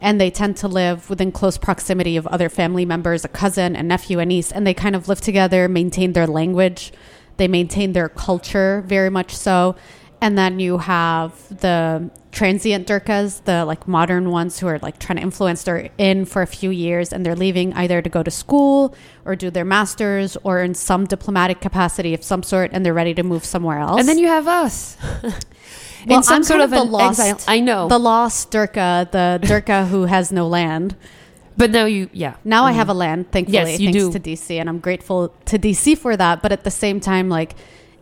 and 0.00 0.20
they 0.20 0.30
tend 0.30 0.56
to 0.58 0.68
live 0.68 1.08
within 1.08 1.32
close 1.32 1.56
proximity 1.56 2.16
of 2.16 2.26
other 2.26 2.48
family 2.48 2.84
members, 2.84 3.24
a 3.24 3.28
cousin, 3.28 3.76
a 3.76 3.82
nephew, 3.82 4.18
a 4.18 4.26
niece, 4.26 4.52
and 4.52 4.66
they 4.66 4.74
kind 4.74 4.94
of 4.94 5.08
live 5.08 5.20
together, 5.20 5.68
maintain 5.68 6.12
their 6.12 6.26
language, 6.26 6.92
they 7.36 7.48
maintain 7.48 7.92
their 7.92 8.08
culture 8.08 8.82
very 8.86 9.10
much 9.10 9.34
so. 9.36 9.76
And 10.20 10.38
then 10.38 10.58
you 10.58 10.78
have 10.78 11.32
the 11.60 12.10
transient 12.32 12.86
Durkas, 12.86 13.44
the 13.44 13.64
like 13.66 13.86
modern 13.86 14.30
ones 14.30 14.58
who 14.58 14.66
are 14.68 14.78
like 14.78 14.98
trying 14.98 15.16
to 15.18 15.22
influence. 15.22 15.62
They're 15.64 15.90
in 15.98 16.24
for 16.24 16.40
a 16.40 16.46
few 16.46 16.70
years 16.70 17.12
and 17.12 17.26
they're 17.26 17.36
leaving 17.36 17.74
either 17.74 18.00
to 18.00 18.08
go 18.08 18.22
to 18.22 18.30
school 18.30 18.94
or 19.26 19.36
do 19.36 19.50
their 19.50 19.66
masters 19.66 20.36
or 20.42 20.62
in 20.62 20.74
some 20.74 21.04
diplomatic 21.06 21.60
capacity 21.60 22.14
of 22.14 22.24
some 22.24 22.42
sort, 22.42 22.70
and 22.72 22.86
they're 22.86 22.94
ready 22.94 23.12
to 23.14 23.22
move 23.22 23.44
somewhere 23.44 23.78
else. 23.78 24.00
And 24.00 24.08
then 24.08 24.18
you 24.18 24.28
have 24.28 24.48
us. 24.48 24.96
Well, 26.06 26.18
in 26.18 26.22
some 26.22 26.36
I'm 26.36 26.44
sort 26.44 26.60
kind 26.60 26.72
of, 26.74 26.78
of 26.78 26.86
the 26.86 26.92
lost- 26.92 27.18
exile. 27.20 27.40
I 27.48 27.60
know, 27.60 27.88
the 27.88 27.98
lost 27.98 28.50
Durka, 28.50 29.10
the 29.10 29.40
Durka 29.42 29.88
who 29.88 30.04
has 30.04 30.30
no 30.30 30.46
land. 30.46 30.96
But 31.56 31.70
now 31.70 31.84
you, 31.84 32.10
yeah. 32.12 32.36
Now 32.44 32.64
I 32.64 32.72
have 32.72 32.88
a 32.88 32.94
land, 32.94 33.30
thankfully, 33.30 33.72
Yes, 33.72 33.80
you 33.80 33.92
thanks 33.92 34.04
do. 34.04 34.12
to 34.12 34.20
DC, 34.20 34.58
and 34.58 34.68
I'm 34.68 34.78
grateful 34.80 35.28
to 35.46 35.58
DC 35.58 35.96
for 35.98 36.16
that. 36.16 36.42
But 36.42 36.52
at 36.52 36.64
the 36.64 36.70
same 36.70 37.00
time, 37.00 37.28
like 37.28 37.54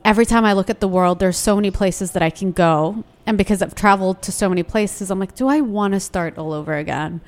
every 0.05 0.27
time 0.27 0.45
I 0.45 0.53
look 0.53 0.71
at 0.71 0.81
the 0.81 0.89
world, 0.89 1.19
there's 1.19 1.37
so 1.37 1.57
many 1.57 1.71
places 1.71 2.13
that 2.13 2.23
I 2.23 2.31
can 2.31 2.53
go, 2.53 3.05
and 3.27 3.37
because 3.39 3.63
I've 3.63 3.75
traveled 3.75 4.23
to 4.23 4.33
so 4.33 4.49
many 4.49 4.63
places, 4.63 5.11
I'm 5.11 5.19
like, 5.19 5.35
do 5.35 5.49
I 5.49 5.61
want 5.61 5.95
to 5.95 6.01
start 6.01 6.39
all 6.39 6.53
over 6.53 6.75
again? 6.77 7.21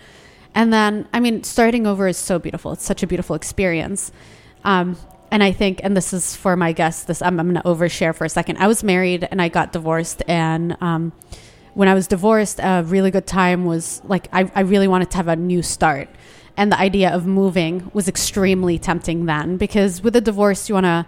And 0.55 0.73
then, 0.73 1.09
I 1.13 1.21
mean, 1.21 1.43
starting 1.43 1.87
over 1.87 2.07
is 2.09 2.17
so 2.17 2.39
beautiful. 2.39 2.73
It's 2.73 2.85
such 2.85 3.03
a 3.03 3.07
beautiful 3.07 3.35
experience. 3.35 4.13
Um, 4.63 4.97
and 5.31 5.43
I 5.43 5.51
think, 5.51 5.81
and 5.83 5.97
this 5.97 6.13
is 6.13 6.37
for 6.37 6.55
my 6.57 6.71
guests, 6.73 7.05
this 7.05 7.21
I'm, 7.21 7.41
I'm 7.41 7.53
going 7.53 7.61
to 7.61 7.69
overshare 7.69 8.15
for 8.15 8.25
a 8.25 8.29
second. 8.29 8.59
I 8.59 8.69
was 8.69 8.85
married 8.85 9.27
and 9.31 9.43
I 9.43 9.49
got 9.49 9.73
divorced, 9.73 10.23
and 10.29 10.77
um, 10.81 11.13
when 11.75 11.89
I 11.89 11.95
was 11.95 12.07
divorced, 12.07 12.61
a 12.63 12.83
really 12.87 13.11
good 13.11 13.27
time 13.27 13.65
was 13.65 14.01
like 14.05 14.29
I, 14.33 14.51
I 14.55 14.61
really 14.61 14.89
wanted 14.89 15.11
to 15.11 15.17
have 15.17 15.29
a 15.29 15.37
new 15.37 15.63
start. 15.63 16.09
And 16.57 16.71
the 16.71 16.79
idea 16.79 17.13
of 17.13 17.27
moving 17.27 17.91
was 17.93 18.07
extremely 18.09 18.79
tempting 18.79 19.27
then 19.27 19.57
because 19.57 20.03
with 20.03 20.15
a 20.15 20.21
divorce 20.21 20.69
you 20.69 20.75
wanna 20.77 21.07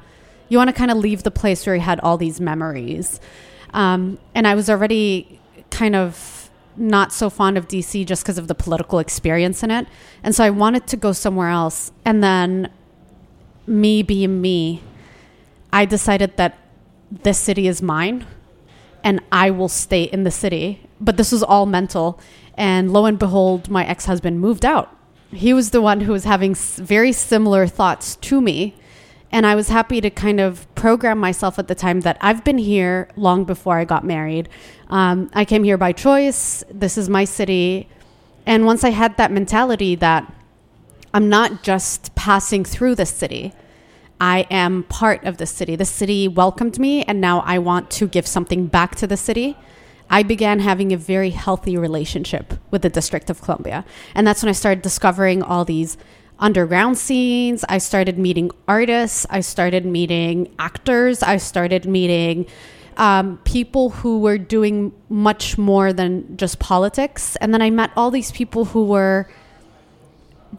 you 0.48 0.58
wanna 0.58 0.72
kind 0.72 0.90
of 0.90 0.98
leave 0.98 1.22
the 1.22 1.30
place 1.30 1.64
where 1.66 1.76
you 1.76 1.82
had 1.82 2.00
all 2.00 2.16
these 2.16 2.40
memories. 2.40 3.20
Um, 3.72 4.18
and 4.34 4.46
I 4.46 4.54
was 4.54 4.68
already 4.68 5.40
kind 5.70 5.94
of 5.94 6.50
not 6.76 7.12
so 7.12 7.30
fond 7.30 7.56
of 7.56 7.68
DC 7.68 8.04
just 8.04 8.22
because 8.22 8.38
of 8.38 8.48
the 8.48 8.54
political 8.54 8.98
experience 8.98 9.62
in 9.62 9.70
it. 9.70 9.86
And 10.22 10.34
so 10.34 10.44
I 10.44 10.50
wanted 10.50 10.86
to 10.88 10.96
go 10.96 11.12
somewhere 11.12 11.48
else. 11.48 11.90
And 12.04 12.22
then 12.22 12.70
me 13.66 14.02
being 14.02 14.40
me, 14.40 14.82
I 15.72 15.84
decided 15.84 16.36
that 16.36 16.58
this 17.10 17.38
city 17.38 17.66
is 17.66 17.80
mine 17.80 18.26
and 19.04 19.20
I 19.30 19.50
will 19.50 19.68
stay 19.68 20.04
in 20.04 20.24
the 20.24 20.30
city. 20.30 20.80
But 21.00 21.16
this 21.16 21.32
was 21.32 21.42
all 21.42 21.66
mental. 21.66 22.20
And 22.54 22.92
lo 22.92 23.04
and 23.04 23.18
behold, 23.18 23.70
my 23.70 23.86
ex 23.86 24.06
husband 24.06 24.40
moved 24.40 24.64
out. 24.64 24.94
He 25.32 25.52
was 25.52 25.70
the 25.70 25.82
one 25.82 26.00
who 26.00 26.12
was 26.12 26.24
having 26.24 26.54
very 26.54 27.12
similar 27.12 27.66
thoughts 27.66 28.16
to 28.16 28.40
me. 28.40 28.74
And 29.32 29.44
I 29.44 29.54
was 29.54 29.68
happy 29.68 30.00
to 30.00 30.08
kind 30.08 30.40
of 30.40 30.72
program 30.74 31.18
myself 31.18 31.58
at 31.58 31.68
the 31.68 31.74
time 31.74 32.00
that 32.00 32.16
I've 32.20 32.44
been 32.44 32.58
here 32.58 33.08
long 33.16 33.44
before 33.44 33.78
I 33.78 33.84
got 33.84 34.04
married. 34.04 34.48
Um, 34.88 35.30
I 35.34 35.44
came 35.44 35.64
here 35.64 35.76
by 35.76 35.92
choice. 35.92 36.64
This 36.70 36.96
is 36.96 37.08
my 37.08 37.24
city. 37.24 37.88
And 38.46 38.64
once 38.64 38.84
I 38.84 38.90
had 38.90 39.16
that 39.16 39.32
mentality 39.32 39.96
that 39.96 40.32
I'm 41.12 41.28
not 41.28 41.62
just 41.62 42.14
passing 42.14 42.64
through 42.64 42.94
the 42.94 43.06
city, 43.06 43.52
I 44.20 44.46
am 44.50 44.84
part 44.84 45.24
of 45.24 45.36
the 45.36 45.46
city. 45.46 45.76
The 45.76 45.84
city 45.84 46.28
welcomed 46.28 46.78
me, 46.78 47.02
and 47.04 47.20
now 47.20 47.40
I 47.40 47.58
want 47.58 47.90
to 47.92 48.08
give 48.08 48.26
something 48.26 48.66
back 48.66 48.94
to 48.96 49.06
the 49.06 49.16
city. 49.16 49.56
I 50.08 50.22
began 50.22 50.60
having 50.60 50.92
a 50.92 50.96
very 50.96 51.30
healthy 51.30 51.76
relationship 51.76 52.54
with 52.70 52.82
the 52.82 52.88
District 52.88 53.28
of 53.28 53.42
Columbia. 53.42 53.84
And 54.14 54.26
that's 54.26 54.42
when 54.42 54.48
I 54.48 54.52
started 54.52 54.82
discovering 54.82 55.42
all 55.42 55.64
these 55.64 55.98
underground 56.38 56.96
scenes. 56.98 57.64
I 57.68 57.78
started 57.78 58.18
meeting 58.18 58.50
artists. 58.68 59.26
I 59.30 59.40
started 59.40 59.84
meeting 59.84 60.54
actors. 60.58 61.22
I 61.22 61.38
started 61.38 61.86
meeting 61.86 62.46
um, 62.96 63.38
people 63.44 63.90
who 63.90 64.20
were 64.20 64.38
doing 64.38 64.92
much 65.08 65.58
more 65.58 65.92
than 65.92 66.36
just 66.36 66.58
politics. 66.58 67.36
And 67.36 67.52
then 67.52 67.62
I 67.62 67.70
met 67.70 67.90
all 67.96 68.10
these 68.10 68.30
people 68.30 68.66
who 68.66 68.84
were 68.84 69.28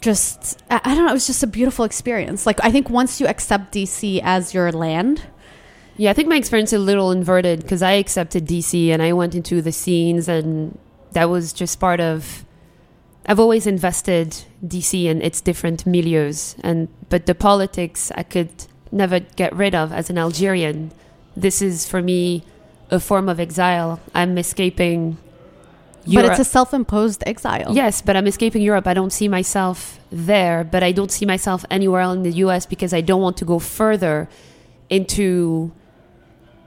just 0.02 0.62
I 0.70 0.82
I 0.84 0.96
don't 0.96 1.06
know. 1.06 1.12
It 1.12 1.14
was 1.14 1.28
just 1.28 1.44
a 1.44 1.48
beautiful 1.48 1.86
experience. 1.86 2.46
Like 2.46 2.60
I 2.64 2.72
think 2.72 2.90
once 2.90 3.20
you 3.20 3.28
accept 3.28 3.74
DC 3.74 4.22
as 4.24 4.54
your 4.54 4.72
land, 4.72 5.24
Yeah, 5.98 6.12
I 6.12 6.14
think 6.14 6.30
my 6.30 6.36
experience 6.36 6.72
is 6.74 6.80
a 6.80 6.84
little 6.84 7.12
inverted 7.12 7.62
because 7.62 7.82
I 7.82 7.94
accepted 7.94 8.46
DC 8.46 8.90
and 8.90 9.02
I 9.02 9.14
went 9.14 9.34
into 9.34 9.62
the 9.64 9.72
scenes, 9.72 10.30
and 10.30 10.78
that 11.14 11.30
was 11.30 11.54
just 11.54 11.80
part 11.80 12.00
of. 12.00 12.46
I've 13.30 13.40
always 13.40 13.68
invested 13.68 14.46
DC 14.66 15.10
and 15.10 15.22
its 15.22 15.42
different 15.42 15.86
milieus, 15.86 16.56
and 16.64 16.88
but 17.10 17.26
the 17.26 17.36
politics 17.36 18.12
I 18.16 18.24
could 18.24 18.50
never 18.92 19.20
get 19.20 19.54
rid 19.56 19.74
of 19.76 19.92
as 19.92 20.10
an 20.10 20.18
Algerian. 20.18 20.92
This 21.36 21.62
is 21.62 21.86
for 21.88 22.02
me 22.02 22.44
a 22.90 23.00
form 23.00 23.28
of 23.28 23.40
exile. 23.40 24.00
I'm 24.14 24.38
escaping. 24.38 25.18
But 26.16 26.26
it's 26.26 26.40
a 26.40 26.46
self-imposed 26.46 27.24
exile. 27.26 27.74
Yes, 27.76 28.02
but 28.02 28.16
I'm 28.16 28.28
escaping 28.28 28.62
Europe. 28.62 28.88
I 28.88 28.94
don't 28.94 29.12
see 29.12 29.28
myself 29.28 30.00
there, 30.12 30.64
but 30.64 30.84
I 30.84 30.92
don't 30.92 31.12
see 31.12 31.26
myself 31.26 31.66
anywhere 31.70 32.02
else 32.02 32.16
in 32.16 32.24
the 32.24 32.32
US 32.44 32.66
because 32.66 32.94
I 32.94 33.02
don't 33.02 33.22
want 33.22 33.38
to 33.38 33.46
go 33.46 33.60
further 33.60 34.30
into 34.90 35.72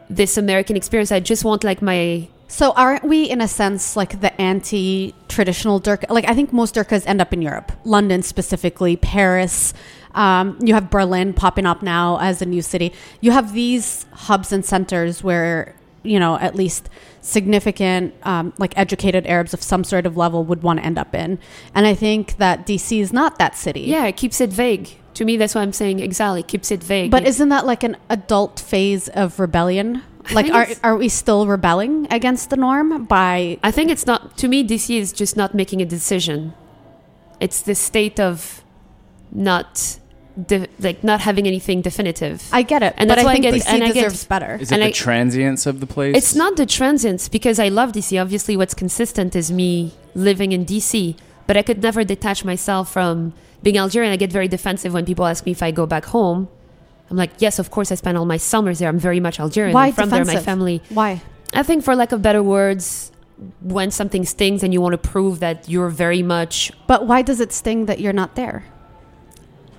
this 0.09 0.37
American 0.37 0.77
experience. 0.77 1.13
I 1.13 1.21
just 1.21 1.45
want 1.45 1.65
like 1.65 1.81
my 1.81 2.29
So 2.49 2.73
aren't 2.73 3.05
we 3.05 3.31
in 3.31 3.41
a 3.41 3.49
sense 3.49 3.97
like 3.97 4.21
the 4.21 4.39
anti-traditional 4.41 5.81
Durka? 5.81 6.11
Like 6.11 6.29
I 6.29 6.35
think 6.35 6.53
most 6.53 6.75
Durkas 6.75 7.07
end 7.07 7.21
up 7.21 7.33
in 7.33 7.41
Europe, 7.41 7.73
London 7.85 8.23
specifically, 8.23 8.97
Paris. 8.97 9.73
Um, 10.15 10.59
you 10.61 10.75
have 10.75 10.91
Berlin 10.91 11.33
popping 11.33 11.65
up 11.65 11.83
now 11.83 12.19
as 12.19 12.43
a 12.43 12.47
new 12.47 12.63
city. 12.63 12.93
You 13.21 13.31
have 13.31 13.55
these 13.55 14.05
hubs 14.13 14.53
and 14.53 14.65
centers 14.65 15.23
where 15.23 15.77
you 16.03 16.19
know 16.19 16.37
at 16.39 16.57
least 16.57 16.89
significant 17.21 18.15
um, 18.23 18.53
like 18.59 18.77
educated 18.77 19.27
Arabs 19.27 19.55
of 19.55 19.63
some 19.63 19.85
sort 19.85 20.07
of 20.07 20.17
level 20.17 20.45
would 20.45 20.63
want 20.63 20.79
to 20.79 20.87
end 20.87 20.99
up 20.99 21.15
in. 21.15 21.39
And 21.75 21.87
I 21.87 21.95
think 21.95 22.37
that 22.39 22.67
DC 22.67 23.01
is 23.01 23.13
not 23.13 23.39
that 23.39 23.57
city. 23.57 23.83
yeah, 23.83 24.07
it 24.07 24.17
keeps 24.17 24.41
it 24.41 24.51
vague. 24.51 24.97
To 25.15 25.25
me, 25.25 25.37
that's 25.37 25.55
why 25.55 25.63
I'm 25.63 25.73
saying 25.73 26.01
Exactly, 26.01 26.43
keeps 26.43 26.71
it 26.71 26.83
vague. 26.83 27.11
But 27.11 27.27
isn't 27.27 27.49
that 27.49 27.67
like 27.67 27.83
an 27.83 27.97
adult 28.09 28.61
phase 28.61 29.09
of 29.09 29.39
rebellion? 29.39 30.03
Like, 30.33 30.51
are, 30.53 30.69
are 30.85 30.97
we 30.97 31.09
still 31.09 31.47
rebelling 31.47 32.07
against 32.11 32.51
the 32.51 32.57
norm 32.57 33.05
by 33.07 33.59
I 33.63 33.71
think 33.71 33.91
it's 33.91 34.07
not. 34.07 34.37
To 34.39 34.49
me, 34.49 34.67
DC 34.67 34.97
is 34.97 35.13
just 35.13 35.37
not 35.37 35.55
making 35.55 35.83
a 35.83 35.87
decision. 35.87 36.55
It's 37.41 37.63
the 37.63 37.75
state 37.75 38.21
of 38.21 38.63
not 39.33 39.99
de- 40.47 40.67
like 40.81 41.03
not 41.05 41.21
having 41.21 41.47
anything 41.47 41.83
definitive. 41.83 42.49
I 42.53 42.63
get 42.63 42.83
it, 42.83 42.95
And 42.97 43.09
but 43.09 43.17
that's 43.17 43.23
I 43.23 43.25
why 43.25 43.31
I 43.31 43.35
think 43.35 43.45
get- 43.45 43.55
DC 43.55 43.67
and 43.75 43.85
I 43.85 43.87
get- 43.89 43.95
deserves 43.95 44.25
better. 44.25 44.59
Is 44.61 44.71
it 44.71 44.75
And 44.75 44.83
the 44.83 44.87
I- 44.89 44.93
transience 44.93 45.67
of 45.67 45.81
the 45.81 45.87
place? 45.87 46.17
It's 46.17 46.35
not 46.35 46.57
the 46.57 46.67
transience 46.67 47.29
because 47.29 47.59
I 47.59 47.69
love 47.69 47.93
DC. 47.93 48.19
Obviously, 48.21 48.57
what's 48.57 48.75
consistent 48.75 49.35
is 49.37 49.51
me 49.53 49.93
living 50.15 50.53
in 50.53 50.65
DC, 50.65 51.17
but 51.47 51.57
I 51.57 51.63
could 51.63 51.83
never 51.83 52.05
detach 52.05 52.45
myself 52.45 52.93
from 52.93 53.33
being 53.63 53.79
Algerian. 53.79 54.13
I 54.13 54.17
get 54.17 54.33
very 54.33 54.49
defensive 54.49 54.93
when 54.93 55.05
people 55.05 55.27
ask 55.27 55.45
me 55.45 55.53
if 55.53 55.63
I 55.63 55.71
go 55.71 55.87
back 55.87 56.07
home. 56.07 56.49
I'm 57.11 57.17
like, 57.17 57.31
yes, 57.39 57.59
of 57.59 57.71
course, 57.71 57.91
I 57.91 57.97
spend 57.97 58.17
all 58.17 58.25
my 58.25 58.37
summers 58.37 58.79
there. 58.79 58.89
I'm 58.89 58.99
very 58.99 59.19
much 59.21 59.41
Algerian. 59.41 59.75
Why 59.75 59.89
I'm 59.89 59.93
from 59.93 60.11
there, 60.11 60.21
my 60.21 60.25
defensive? 60.25 60.45
family. 60.45 60.83
Why? 60.91 61.23
I 61.53 61.65
think, 61.65 61.83
for 61.85 61.97
lack 61.97 62.13
of 62.13 62.23
better 62.23 62.43
words, 62.43 63.11
when 63.61 63.91
something 63.91 64.25
stings 64.25 64.63
and 64.63 64.73
you 64.73 64.81
want 64.81 64.93
to 64.93 64.99
prove 64.99 65.41
that 65.41 65.69
you're 65.69 65.89
very 65.89 66.23
much 66.23 66.71
But 66.87 67.07
why 67.07 67.23
does 67.23 67.41
it 67.41 67.53
sting 67.53 67.87
that 67.87 67.99
you're 67.99 68.13
not 68.13 68.37
there? 68.37 68.65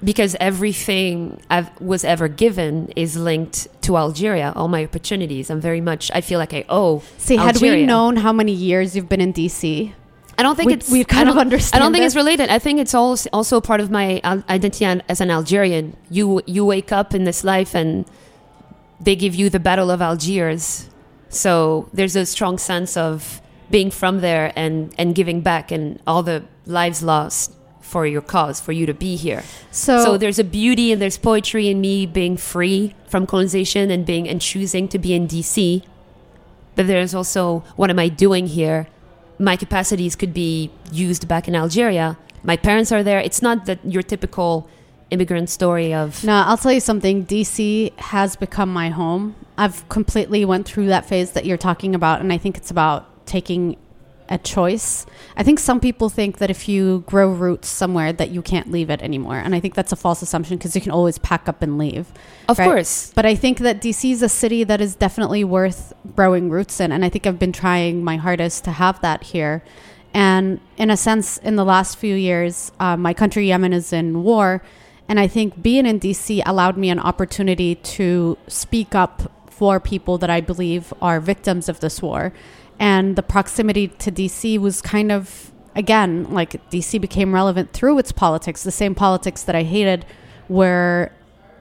Because 0.03 0.35
everything 0.39 1.39
I 1.49 1.69
was 1.79 2.03
ever 2.03 2.27
given 2.27 2.91
is 2.95 3.15
linked 3.17 3.67
to 3.83 3.97
Algeria. 3.97 4.51
All 4.55 4.67
my 4.67 4.83
opportunities. 4.83 5.49
I'm 5.49 5.61
very 5.61 5.81
much. 5.81 6.09
I 6.13 6.21
feel 6.21 6.39
like 6.39 6.53
I 6.53 6.65
owe. 6.69 7.03
See, 7.17 7.35
had 7.37 7.57
we 7.61 7.85
known 7.85 8.15
how 8.17 8.33
many 8.33 8.51
years 8.51 8.95
you've 8.95 9.09
been 9.09 9.21
in 9.21 9.31
DC, 9.33 9.93
I 10.37 10.43
don't 10.43 10.55
think 10.55 10.67
We'd- 10.67 10.79
it's. 10.81 10.89
we'd 10.91 11.07
kind 11.07 11.29
of 11.29 11.37
understand 11.37 11.79
I 11.81 11.85
don't 11.85 11.91
think 11.93 12.03
it. 12.03 12.07
it's 12.07 12.15
related. 12.15 12.49
I 12.49 12.57
think 12.59 12.79
it's 12.79 12.95
also 12.95 13.29
also 13.31 13.61
part 13.61 13.79
of 13.79 13.91
my 13.91 14.19
identity 14.49 14.85
as 14.85 15.21
an 15.21 15.29
Algerian. 15.29 15.95
You 16.09 16.41
you 16.47 16.65
wake 16.65 16.91
up 16.91 17.13
in 17.13 17.23
this 17.25 17.43
life 17.43 17.75
and 17.75 18.05
they 18.99 19.15
give 19.15 19.35
you 19.35 19.49
the 19.49 19.59
Battle 19.59 19.91
of 19.91 20.01
Algiers. 20.01 20.89
So 21.29 21.89
there's 21.93 22.15
a 22.15 22.25
strong 22.25 22.57
sense 22.57 22.97
of 22.97 23.41
being 23.69 23.91
from 23.91 24.21
there 24.21 24.51
and 24.55 24.93
and 24.97 25.13
giving 25.15 25.41
back 25.41 25.71
and 25.71 25.99
all 26.07 26.23
the 26.23 26.43
lives 26.65 27.01
lost 27.03 27.53
for 27.91 28.05
your 28.07 28.21
cause 28.21 28.61
for 28.61 28.71
you 28.71 28.85
to 28.85 28.93
be 28.93 29.17
here. 29.17 29.43
so, 29.69 30.03
So 30.05 30.17
there's 30.17 30.39
a 30.39 30.45
beauty 30.45 30.93
and 30.93 31.01
there's 31.01 31.17
poetry 31.17 31.67
in 31.67 31.81
me 31.81 32.05
being 32.05 32.37
free 32.37 32.95
from 33.07 33.27
colonization 33.27 33.91
and 33.91 34.05
being 34.05 34.29
and 34.29 34.39
choosing 34.39 34.87
to 34.87 34.97
be 34.97 35.13
in 35.13 35.27
DC. 35.27 35.83
But 36.75 36.87
there's 36.87 37.13
also 37.13 37.65
what 37.75 37.89
am 37.89 37.99
I 37.99 38.07
doing 38.07 38.47
here? 38.47 38.87
My 39.37 39.57
capacities 39.57 40.15
could 40.15 40.33
be 40.33 40.71
used 40.91 41.27
back 41.27 41.49
in 41.49 41.55
Algeria. 41.55 42.17
My 42.43 42.55
parents 42.55 42.93
are 42.93 43.03
there. 43.03 43.19
It's 43.19 43.41
not 43.41 43.65
that 43.65 43.79
your 43.83 44.03
typical 44.03 44.69
immigrant 45.09 45.49
story 45.49 45.93
of 45.93 46.23
No, 46.23 46.35
I'll 46.47 46.57
tell 46.57 46.71
you 46.71 46.79
something. 46.79 47.25
DC 47.25 47.91
has 47.99 48.37
become 48.37 48.71
my 48.71 48.89
home. 48.89 49.35
I've 49.57 49.87
completely 49.89 50.45
went 50.45 50.65
through 50.65 50.87
that 50.87 51.05
phase 51.05 51.31
that 51.33 51.45
you're 51.45 51.57
talking 51.69 51.93
about, 51.93 52.21
and 52.21 52.31
I 52.31 52.37
think 52.37 52.55
it's 52.55 52.71
about 52.71 53.27
taking 53.27 53.75
a 54.31 54.37
choice. 54.37 55.05
I 55.35 55.43
think 55.43 55.59
some 55.59 55.81
people 55.81 56.09
think 56.09 56.37
that 56.37 56.49
if 56.49 56.67
you 56.67 57.03
grow 57.05 57.29
roots 57.29 57.67
somewhere 57.67 58.13
that 58.13 58.29
you 58.29 58.41
can't 58.41 58.71
leave 58.71 58.89
it 58.89 59.01
anymore, 59.01 59.35
and 59.35 59.53
I 59.53 59.59
think 59.59 59.75
that's 59.75 59.91
a 59.91 59.97
false 59.97 60.21
assumption 60.21 60.57
because 60.57 60.73
you 60.73 60.81
can 60.81 60.91
always 60.91 61.17
pack 61.17 61.49
up 61.49 61.61
and 61.61 61.77
leave. 61.77 62.11
of 62.47 62.57
right. 62.57 62.65
course. 62.65 63.11
But 63.13 63.25
I 63.25 63.35
think 63.35 63.59
that 63.59 63.81
DC 63.81 64.09
is 64.11 64.23
a 64.23 64.29
city 64.29 64.63
that 64.63 64.79
is 64.79 64.95
definitely 64.95 65.43
worth 65.43 65.93
growing 66.15 66.49
roots 66.49 66.79
in. 66.79 66.93
And 66.93 67.03
I 67.03 67.09
think 67.09 67.27
I've 67.27 67.39
been 67.39 67.51
trying 67.51 68.03
my 68.03 68.15
hardest 68.15 68.63
to 68.63 68.71
have 68.71 69.01
that 69.01 69.21
here. 69.23 69.63
And 70.13 70.61
in 70.77 70.89
a 70.89 70.97
sense, 70.97 71.37
in 71.37 71.57
the 71.57 71.65
last 71.65 71.97
few 71.97 72.15
years, 72.15 72.71
uh, 72.79 72.95
my 72.95 73.13
country, 73.13 73.47
Yemen, 73.47 73.73
is 73.73 73.91
in 73.91 74.23
war. 74.23 74.63
And 75.09 75.19
I 75.19 75.27
think 75.27 75.61
being 75.61 75.85
in 75.85 75.99
DC 75.99 76.41
allowed 76.45 76.77
me 76.77 76.89
an 76.89 76.99
opportunity 76.99 77.75
to 77.75 78.37
speak 78.47 78.95
up 78.95 79.29
for 79.49 79.79
people 79.79 80.17
that 80.17 80.29
I 80.29 80.39
believe 80.39 80.93
are 81.01 81.19
victims 81.19 81.67
of 81.67 81.81
this 81.81 82.01
war. 82.01 82.33
And 82.81 83.15
the 83.15 83.21
proximity 83.21 83.89
to 83.89 84.11
DC 84.11 84.57
was 84.57 84.81
kind 84.81 85.11
of, 85.11 85.51
again, 85.75 86.25
like 86.33 86.67
DC 86.71 86.99
became 86.99 87.31
relevant 87.31 87.73
through 87.73 87.99
its 87.99 88.11
politics, 88.11 88.63
the 88.63 88.71
same 88.71 88.95
politics 88.95 89.43
that 89.43 89.55
I 89.55 89.61
hated 89.61 90.03
were 90.49 91.11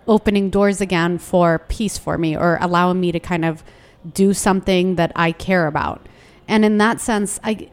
opening 0.09 0.49
doors 0.49 0.81
again 0.81 1.19
for 1.19 1.59
peace 1.69 1.99
for 1.99 2.17
me 2.17 2.35
or 2.35 2.57
allowing 2.63 3.01
me 3.01 3.13
to 3.13 3.21
kind 3.21 3.45
of 3.45 3.63
do 4.15 4.33
something 4.33 4.95
that 4.95 5.13
I 5.15 5.33
care 5.33 5.67
about. 5.67 6.07
And 6.49 6.65
in 6.65 6.79
that 6.79 7.03
sense, 7.03 7.39
I 7.45 7.69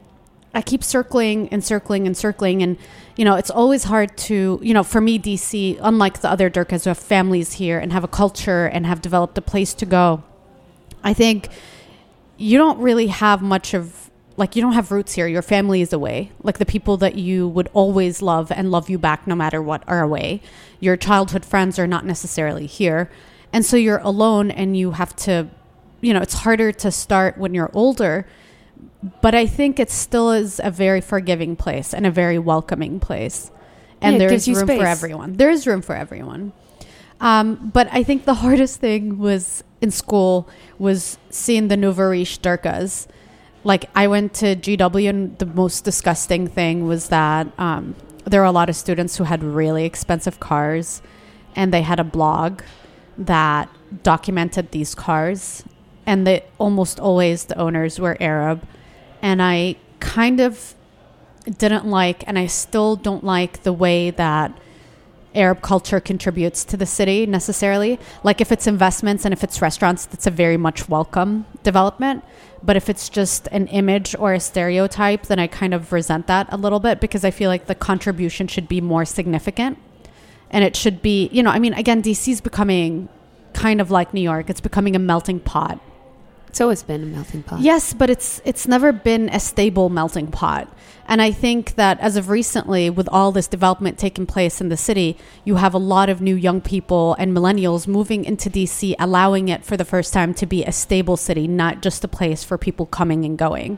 I 0.53 0.61
keep 0.61 0.83
circling 0.83 1.47
and 1.49 1.63
circling 1.63 2.05
and 2.05 2.17
circling 2.17 2.61
and 2.61 2.77
you 3.15 3.23
know, 3.23 3.35
it's 3.35 3.49
always 3.49 3.85
hard 3.85 4.17
to, 4.17 4.59
you 4.61 4.73
know, 4.73 4.83
for 4.83 4.99
me 4.99 5.17
DC, 5.17 5.79
unlike 5.81 6.19
the 6.19 6.29
other 6.29 6.49
Durkas 6.49 6.83
who 6.83 6.89
have 6.89 6.97
families 6.97 7.53
here 7.53 7.79
and 7.79 7.93
have 7.93 8.03
a 8.03 8.09
culture 8.09 8.65
and 8.65 8.85
have 8.85 9.01
developed 9.01 9.37
a 9.37 9.41
place 9.41 9.73
to 9.75 9.85
go. 9.85 10.21
I 11.01 11.13
think 11.13 11.49
you 12.37 12.57
don't 12.57 12.79
really 12.79 13.07
have 13.07 13.41
much 13.41 13.73
of 13.73 14.09
like 14.37 14.55
you 14.55 14.61
don't 14.61 14.73
have 14.73 14.91
roots 14.91 15.13
here. 15.13 15.25
Your 15.27 15.41
family 15.41 15.81
is 15.81 15.91
away. 15.91 16.31
Like 16.43 16.59
the 16.59 16.65
people 16.65 16.97
that 16.97 17.15
you 17.15 17.47
would 17.47 17.69
always 17.73 18.21
love 18.21 18.51
and 18.51 18.69
love 18.69 18.87
you 18.87 18.99
back 18.99 19.25
no 19.25 19.33
matter 19.35 19.61
what 19.61 19.83
are 19.87 20.01
away. 20.01 20.41
Your 20.79 20.95
childhood 20.95 21.43
friends 21.43 21.79
are 21.79 21.87
not 21.87 22.05
necessarily 22.05 22.67
here. 22.67 23.09
And 23.51 23.65
so 23.65 23.77
you're 23.77 23.97
alone 23.97 24.51
and 24.51 24.77
you 24.77 24.91
have 24.91 25.15
to 25.17 25.47
you 26.01 26.13
know, 26.13 26.21
it's 26.21 26.33
harder 26.33 26.71
to 26.71 26.91
start 26.91 27.37
when 27.37 27.53
you're 27.53 27.71
older. 27.73 28.27
But 29.21 29.35
I 29.35 29.45
think 29.45 29.79
it 29.79 29.89
still 29.89 30.31
is 30.31 30.61
a 30.63 30.71
very 30.71 31.01
forgiving 31.01 31.55
place 31.55 31.93
and 31.93 32.05
a 32.05 32.11
very 32.11 32.39
welcoming 32.39 32.99
place. 32.99 33.51
And 34.01 34.13
Yeah, 34.13 34.15
it 34.15 34.19
there 34.19 34.29
gives 34.29 34.47
is 34.47 34.57
room 34.57 34.67
for 34.67 34.85
everyone. 34.85 35.33
There 35.33 35.49
is 35.49 35.65
room 35.65 35.81
for 35.81 35.95
everyone. 35.95 36.53
Um, 37.19 37.71
but 37.73 37.87
I 37.91 38.03
think 38.03 38.25
the 38.25 38.33
hardest 38.45 38.79
thing 38.79 39.17
was 39.17 39.63
in 39.81 39.91
school 39.91 40.47
was 40.79 41.17
seeing 41.29 41.67
the 41.67 41.77
nouveau 41.77 42.09
riche 42.09 42.41
Durkas. 42.41 43.07
Like 43.63 43.89
I 43.95 44.07
went 44.07 44.33
to 44.35 44.55
GW 44.55 45.09
and 45.09 45.37
the 45.39 45.45
most 45.45 45.83
disgusting 45.83 46.47
thing 46.47 46.87
was 46.87 47.09
that 47.09 47.47
um, 47.59 47.95
there 48.25 48.41
were 48.41 48.45
a 48.45 48.51
lot 48.51 48.69
of 48.69 48.75
students 48.75 49.17
who 49.17 49.23
had 49.23 49.43
really 49.43 49.85
expensive 49.85 50.39
cars 50.39 51.01
and 51.55 51.73
they 51.73 51.81
had 51.81 51.99
a 51.99 52.03
blog 52.03 52.61
that 53.17 53.69
documented 54.03 54.71
these 54.71 54.93
cars 54.93 55.63
and 56.05 56.25
they 56.25 56.43
almost 56.57 56.99
always 56.99 57.45
the 57.45 57.57
owners 57.57 57.99
were 57.99 58.17
Arab 58.19 58.65
and 59.21 59.41
I 59.41 59.75
kind 59.99 60.39
of 60.39 60.75
didn't 61.45 61.85
like 61.85 62.23
and 62.27 62.37
I 62.37 62.47
still 62.47 62.95
don't 62.95 63.23
like 63.23 63.63
the 63.63 63.73
way 63.73 64.11
that 64.11 64.57
Arab 65.37 65.61
culture 65.61 65.99
contributes 65.99 66.65
to 66.65 66.75
the 66.75 66.85
city 66.85 67.25
necessarily. 67.25 67.99
Like 68.23 68.41
if 68.41 68.51
it's 68.51 68.67
investments 68.67 69.23
and 69.23 69.33
if 69.33 69.43
it's 69.43 69.61
restaurants, 69.61 70.05
that's 70.05 70.27
a 70.27 70.31
very 70.31 70.57
much 70.57 70.89
welcome 70.89 71.45
development. 71.63 72.23
But 72.63 72.75
if 72.75 72.89
it's 72.89 73.07
just 73.07 73.47
an 73.51 73.67
image 73.67 74.15
or 74.17 74.33
a 74.33 74.39
stereotype, 74.39 75.27
then 75.27 75.39
I 75.39 75.47
kind 75.47 75.73
of 75.73 75.93
resent 75.93 76.27
that 76.27 76.51
a 76.51 76.57
little 76.57 76.79
bit 76.79 76.99
because 76.99 77.23
I 77.23 77.31
feel 77.31 77.49
like 77.49 77.67
the 77.67 77.75
contribution 77.75 78.47
should 78.47 78.67
be 78.67 78.81
more 78.81 79.05
significant. 79.05 79.77
And 80.49 80.63
it 80.63 80.75
should 80.75 81.01
be, 81.01 81.29
you 81.31 81.43
know, 81.43 81.51
I 81.51 81.59
mean, 81.59 81.73
again, 81.73 82.01
DC 82.01 82.31
is 82.31 82.41
becoming 82.41 83.09
kind 83.53 83.79
of 83.79 83.91
like 83.91 84.13
New 84.13 84.21
York. 84.21 84.49
It's 84.49 84.61
becoming 84.61 84.95
a 84.95 84.99
melting 84.99 85.39
pot. 85.39 85.79
It's 86.57 86.61
always 86.63 86.81
been 86.81 87.03
a 87.03 87.05
melting 87.05 87.43
pot. 87.43 87.59
Yes, 87.59 87.93
but 87.93 88.09
it's 88.09 88.41
it's 88.43 88.67
never 88.67 88.91
been 88.91 89.29
a 89.29 89.39
stable 89.39 89.89
melting 89.89 90.31
pot. 90.31 90.67
And 91.07 91.21
I 91.21 91.31
think 91.31 91.75
that 91.75 91.99
as 91.99 92.15
of 92.15 92.29
recently, 92.29 92.89
with 92.89 93.07
all 93.11 93.31
this 93.31 93.45
development 93.45 93.99
taking 93.99 94.25
place 94.25 94.59
in 94.59 94.69
the 94.69 94.75
city, 94.75 95.19
you 95.45 95.57
have 95.57 95.75
a 95.75 95.77
lot 95.77 96.09
of 96.09 96.19
new 96.19 96.33
young 96.33 96.59
people 96.59 97.15
and 97.19 97.31
millennials 97.31 97.87
moving 97.87 98.25
into 98.25 98.49
DC, 98.49 98.95
allowing 98.97 99.49
it 99.49 99.63
for 99.63 99.77
the 99.77 99.85
first 99.85 100.13
time 100.13 100.33
to 100.33 100.47
be 100.47 100.63
a 100.63 100.71
stable 100.71 101.15
city, 101.15 101.47
not 101.47 101.83
just 101.83 102.03
a 102.03 102.07
place 102.07 102.43
for 102.43 102.57
people 102.57 102.87
coming 102.87 103.23
and 103.23 103.37
going. 103.37 103.77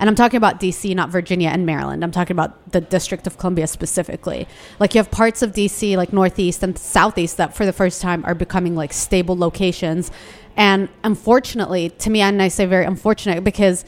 And 0.00 0.08
I'm 0.08 0.16
talking 0.16 0.36
about 0.38 0.58
DC, 0.58 0.94
not 0.96 1.10
Virginia 1.10 1.50
and 1.50 1.64
Maryland. 1.64 2.02
I'm 2.02 2.10
talking 2.10 2.34
about 2.34 2.72
the 2.72 2.80
District 2.80 3.26
of 3.28 3.38
Columbia 3.38 3.68
specifically. 3.68 4.48
Like 4.80 4.94
you 4.94 4.98
have 4.98 5.12
parts 5.12 5.42
of 5.42 5.52
DC, 5.52 5.96
like 5.96 6.12
Northeast 6.12 6.64
and 6.64 6.76
Southeast, 6.76 7.36
that 7.36 7.54
for 7.54 7.64
the 7.64 7.72
first 7.72 8.02
time 8.02 8.24
are 8.24 8.34
becoming 8.34 8.74
like 8.74 8.92
stable 8.92 9.36
locations. 9.36 10.10
And 10.56 10.88
unfortunately, 11.04 11.90
to 11.90 12.10
me, 12.10 12.20
and 12.20 12.40
I 12.42 12.48
say 12.48 12.64
very 12.66 12.84
unfortunate 12.84 13.44
because 13.44 13.84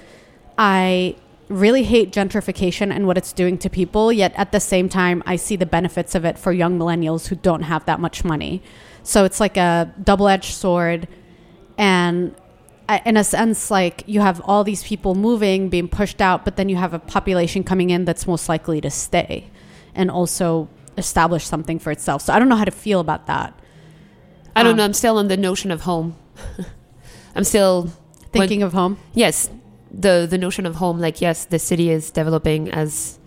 I 0.59 1.16
really 1.48 1.83
hate 1.83 2.12
gentrification 2.12 2.94
and 2.94 3.07
what 3.07 3.16
it's 3.16 3.33
doing 3.33 3.57
to 3.59 3.70
people. 3.70 4.12
Yet 4.12 4.35
at 4.37 4.52
the 4.52 4.61
same 4.61 4.88
time, 4.88 5.22
I 5.24 5.37
see 5.37 5.57
the 5.57 5.66
benefits 5.66 6.14
of 6.14 6.24
it 6.26 6.38
for 6.38 6.52
young 6.52 6.78
millennials 6.78 7.28
who 7.28 7.37
don't 7.37 7.62
have 7.62 7.87
that 7.87 8.00
much 8.00 8.22
money. 8.22 8.62
So 9.02 9.24
it's 9.24 9.40
like 9.40 9.57
a 9.57 9.90
double 10.04 10.28
edged 10.28 10.52
sword. 10.52 11.09
And 11.78 12.35
in 13.07 13.16
a 13.16 13.24
sense, 13.24 13.70
like 13.70 14.04
you 14.07 14.20
have 14.20 14.42
all 14.44 14.62
these 14.62 14.83
people 14.83 15.14
moving, 15.14 15.70
being 15.70 15.88
pushed 15.88 16.20
out, 16.20 16.44
but 16.44 16.57
then 16.57 16.68
you 16.68 16.76
have 16.76 16.92
a 16.92 16.98
population 16.98 17.64
coming 17.64 17.88
in 17.88 18.04
that's 18.04 18.26
most 18.26 18.48
likely 18.48 18.83
to 18.83 18.90
stay 18.90 19.48
and 19.94 20.11
also 20.11 20.68
establish 20.98 21.46
something 21.46 21.78
for 21.78 21.90
itself. 21.90 22.22
So 22.22 22.35
I 22.35 22.38
don't 22.38 22.48
know 22.48 22.57
how 22.57 22.64
to 22.64 22.70
feel 22.70 23.00
about 23.00 23.26
that. 23.26 23.59
I 24.54 24.62
don't 24.62 24.72
Um, 24.72 24.78
know. 24.78 24.85
I'm 24.85 24.92
still 24.92 25.16
on 25.16 25.28
the 25.28 25.37
notion 25.37 25.70
of 25.70 25.83
home. 25.83 26.16
I'm 27.35 27.44
still 27.44 27.90
Thinking 28.33 28.62
of 28.62 28.72
home. 28.72 28.98
yes, 29.14 29.51
the 29.90 30.27
the 30.29 30.38
notion 30.38 30.66
of 30.66 30.77
home. 30.77 30.98
Like 31.01 31.20
yes, 31.20 31.44
the 31.46 31.59
city 31.59 31.90
is 31.90 32.11
developing 32.11 32.70
as 32.70 33.18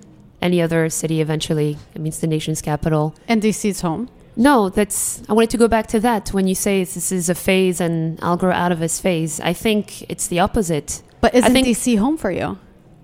any 0.42 0.62
other 0.62 0.90
city. 0.90 1.22
Eventually, 1.22 1.78
it 1.96 2.02
means 2.02 2.20
the 2.20 2.28
nation's 2.28 2.62
capital. 2.62 3.16
And 3.28 3.42
DC 3.42 3.70
is 3.70 3.82
home. 3.82 4.10
No, 4.36 4.70
that's. 4.70 5.22
I 5.28 5.34
wanted 5.34 5.50
to 5.52 5.58
go 5.58 5.68
back 5.68 5.88
to 5.88 6.00
that 6.02 6.30
when 6.34 6.48
you 6.48 6.56
say 6.56 6.84
this 6.84 7.12
is 7.12 7.30
a 7.30 7.36
phase 7.36 7.82
and 7.82 8.20
I'll 8.22 8.38
grow 8.38 8.52
out 8.54 8.72
of 8.72 8.80
this 8.80 9.00
phase. 9.00 9.40
I 9.40 9.54
think 9.54 10.04
it's 10.10 10.28
the 10.28 10.40
opposite. 10.40 11.02
But 11.20 11.34
isn't 11.36 11.52
think- 11.52 11.68
DC 11.68 11.98
home 11.98 12.18
for 12.18 12.32
you? 12.32 12.58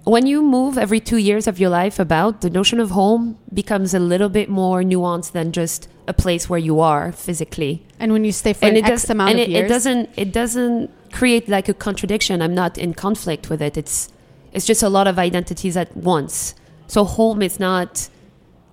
When 0.04 0.26
you 0.26 0.41
move 0.41 0.78
every 0.78 1.02
two 1.02 1.17
years 1.17 1.48
of 1.48 1.60
your 1.60 1.70
life 1.70 2.00
about, 2.00 2.39
the 2.39 2.50
notion 2.50 2.80
of 2.80 2.91
home 2.91 3.38
becomes 3.54 3.93
a 3.93 4.00
little 4.00 4.30
bit 4.30 4.48
more 4.50 4.82
nuanced 4.82 5.34
than 5.34 5.52
just 5.52 5.89
a 6.08 6.13
place 6.13 6.50
where 6.50 6.60
you 6.60 6.80
are 6.80 7.12
physically. 7.12 7.86
And 8.00 8.12
when 8.12 8.24
you 8.24 8.32
stay 8.32 8.54
for 8.54 8.65
and 8.65 8.78
an 8.78 8.86
it 8.86 8.89
X 8.89 9.02
does 9.04 9.10
amount 9.10 9.32
and 9.32 9.39
of 9.39 9.48
it, 9.48 9.52
years, 9.52 9.65
it 9.65 9.67
doesn't 9.70 10.10
it 10.15 10.32
doesn't 10.32 11.12
create 11.12 11.48
like 11.48 11.70
a 11.70 11.74
contradiction. 11.74 12.41
I'm 12.41 12.56
not 12.56 12.78
in 12.78 12.93
conflict 12.93 13.50
with 13.50 13.62
it. 13.62 13.78
It's 13.78 14.10
it's 14.54 14.65
just 14.65 14.84
a 14.84 14.89
lot 14.89 15.08
of 15.08 15.20
identities 15.20 15.76
at 15.78 15.96
once. 15.96 16.56
So 16.88 17.04
home 17.04 17.41
is 17.41 17.60
not 17.60 18.10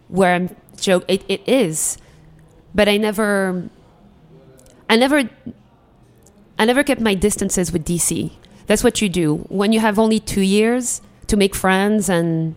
where 0.09 0.35
i'm 0.35 0.55
joke 0.77 1.05
it, 1.09 1.25
it 1.29 1.43
is. 1.49 1.99
But 2.75 2.89
i 2.89 2.97
never 2.97 3.69
i 4.89 4.97
never 4.97 5.29
i 6.59 6.65
never 6.65 6.83
kept 6.83 7.01
my 7.01 7.15
distances 7.15 7.73
with 7.73 7.85
dc 7.85 8.31
that's 8.67 8.83
what 8.83 9.03
you 9.03 9.09
do. 9.09 9.37
When 9.49 9.73
you 9.73 9.81
have 9.81 9.99
only 9.99 10.21
two 10.21 10.41
years 10.41 11.03
to 11.27 11.37
make 11.37 11.55
friends 11.55 12.09
and 12.09 12.55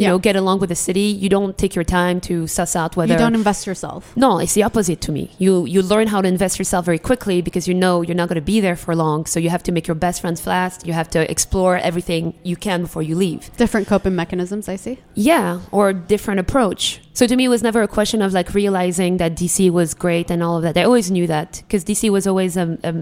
you 0.00 0.04
Yeah. 0.04 0.12
know 0.12 0.18
get 0.28 0.36
along 0.42 0.56
with 0.62 0.70
the 0.74 0.80
city 0.88 1.06
you 1.22 1.28
don't 1.36 1.54
take 1.62 1.72
your 1.78 1.84
time 2.00 2.16
to 2.28 2.34
suss 2.56 2.72
out 2.80 2.90
whether 2.96 3.12
you 3.12 3.18
don't 3.24 3.34
invest 3.42 3.62
yourself. 3.70 4.02
no, 4.24 4.30
it's 4.42 4.54
the 4.58 4.64
opposite 4.68 5.00
to 5.06 5.10
me. 5.18 5.24
You 5.44 5.52
you 5.72 5.80
learn 5.92 6.06
how 6.14 6.20
to 6.24 6.28
invest 6.36 6.54
yourself 6.60 6.82
very 6.90 6.98
quickly 7.10 7.36
because 7.48 7.64
you 7.70 7.74
know 7.82 7.94
you're 8.06 8.20
not 8.22 8.28
going 8.30 8.42
to 8.44 8.50
be 8.54 8.58
there 8.66 8.76
for 8.84 8.92
long. 9.04 9.18
So 9.32 9.36
you 9.44 9.50
have 9.56 9.64
to 9.68 9.72
make 9.76 9.86
your 9.90 9.98
best 10.06 10.16
friends 10.22 10.40
fast. 10.50 10.76
You 10.88 10.94
have 11.00 11.08
to 11.16 11.20
explore 11.34 11.74
everything 11.88 12.22
you 12.50 12.56
can 12.66 12.78
before 12.86 13.04
you 13.08 13.14
leave. 13.26 13.40
Different 13.64 13.86
coping 13.92 14.14
mechanisms, 14.22 14.64
I 14.74 14.76
see. 14.84 14.96
Yeah, 15.30 15.48
or 15.78 15.92
different 16.14 16.40
approach. 16.46 16.82
So 17.18 17.22
to 17.30 17.34
me, 17.38 17.44
it 17.48 17.52
was 17.56 17.62
never 17.68 17.80
a 17.82 17.88
question 17.98 18.18
of 18.26 18.30
like 18.38 18.48
realizing 18.62 19.12
that 19.18 19.32
DC 19.40 19.58
was 19.80 19.88
great 20.04 20.26
and 20.32 20.40
all 20.42 20.56
of 20.58 20.62
that. 20.66 20.74
I 20.80 20.84
always 20.90 21.08
knew 21.10 21.26
that 21.36 21.48
because 21.62 21.82
DC 21.90 22.02
was 22.16 22.24
always 22.30 22.56
a, 22.56 22.66
a, 22.90 22.92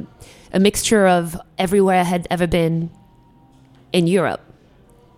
a 0.56 0.60
mixture 0.68 1.06
of 1.18 1.24
everywhere 1.64 1.98
I 2.04 2.08
had 2.14 2.22
ever 2.34 2.46
been 2.60 2.90
in 3.92 4.04
Europe. 4.18 4.40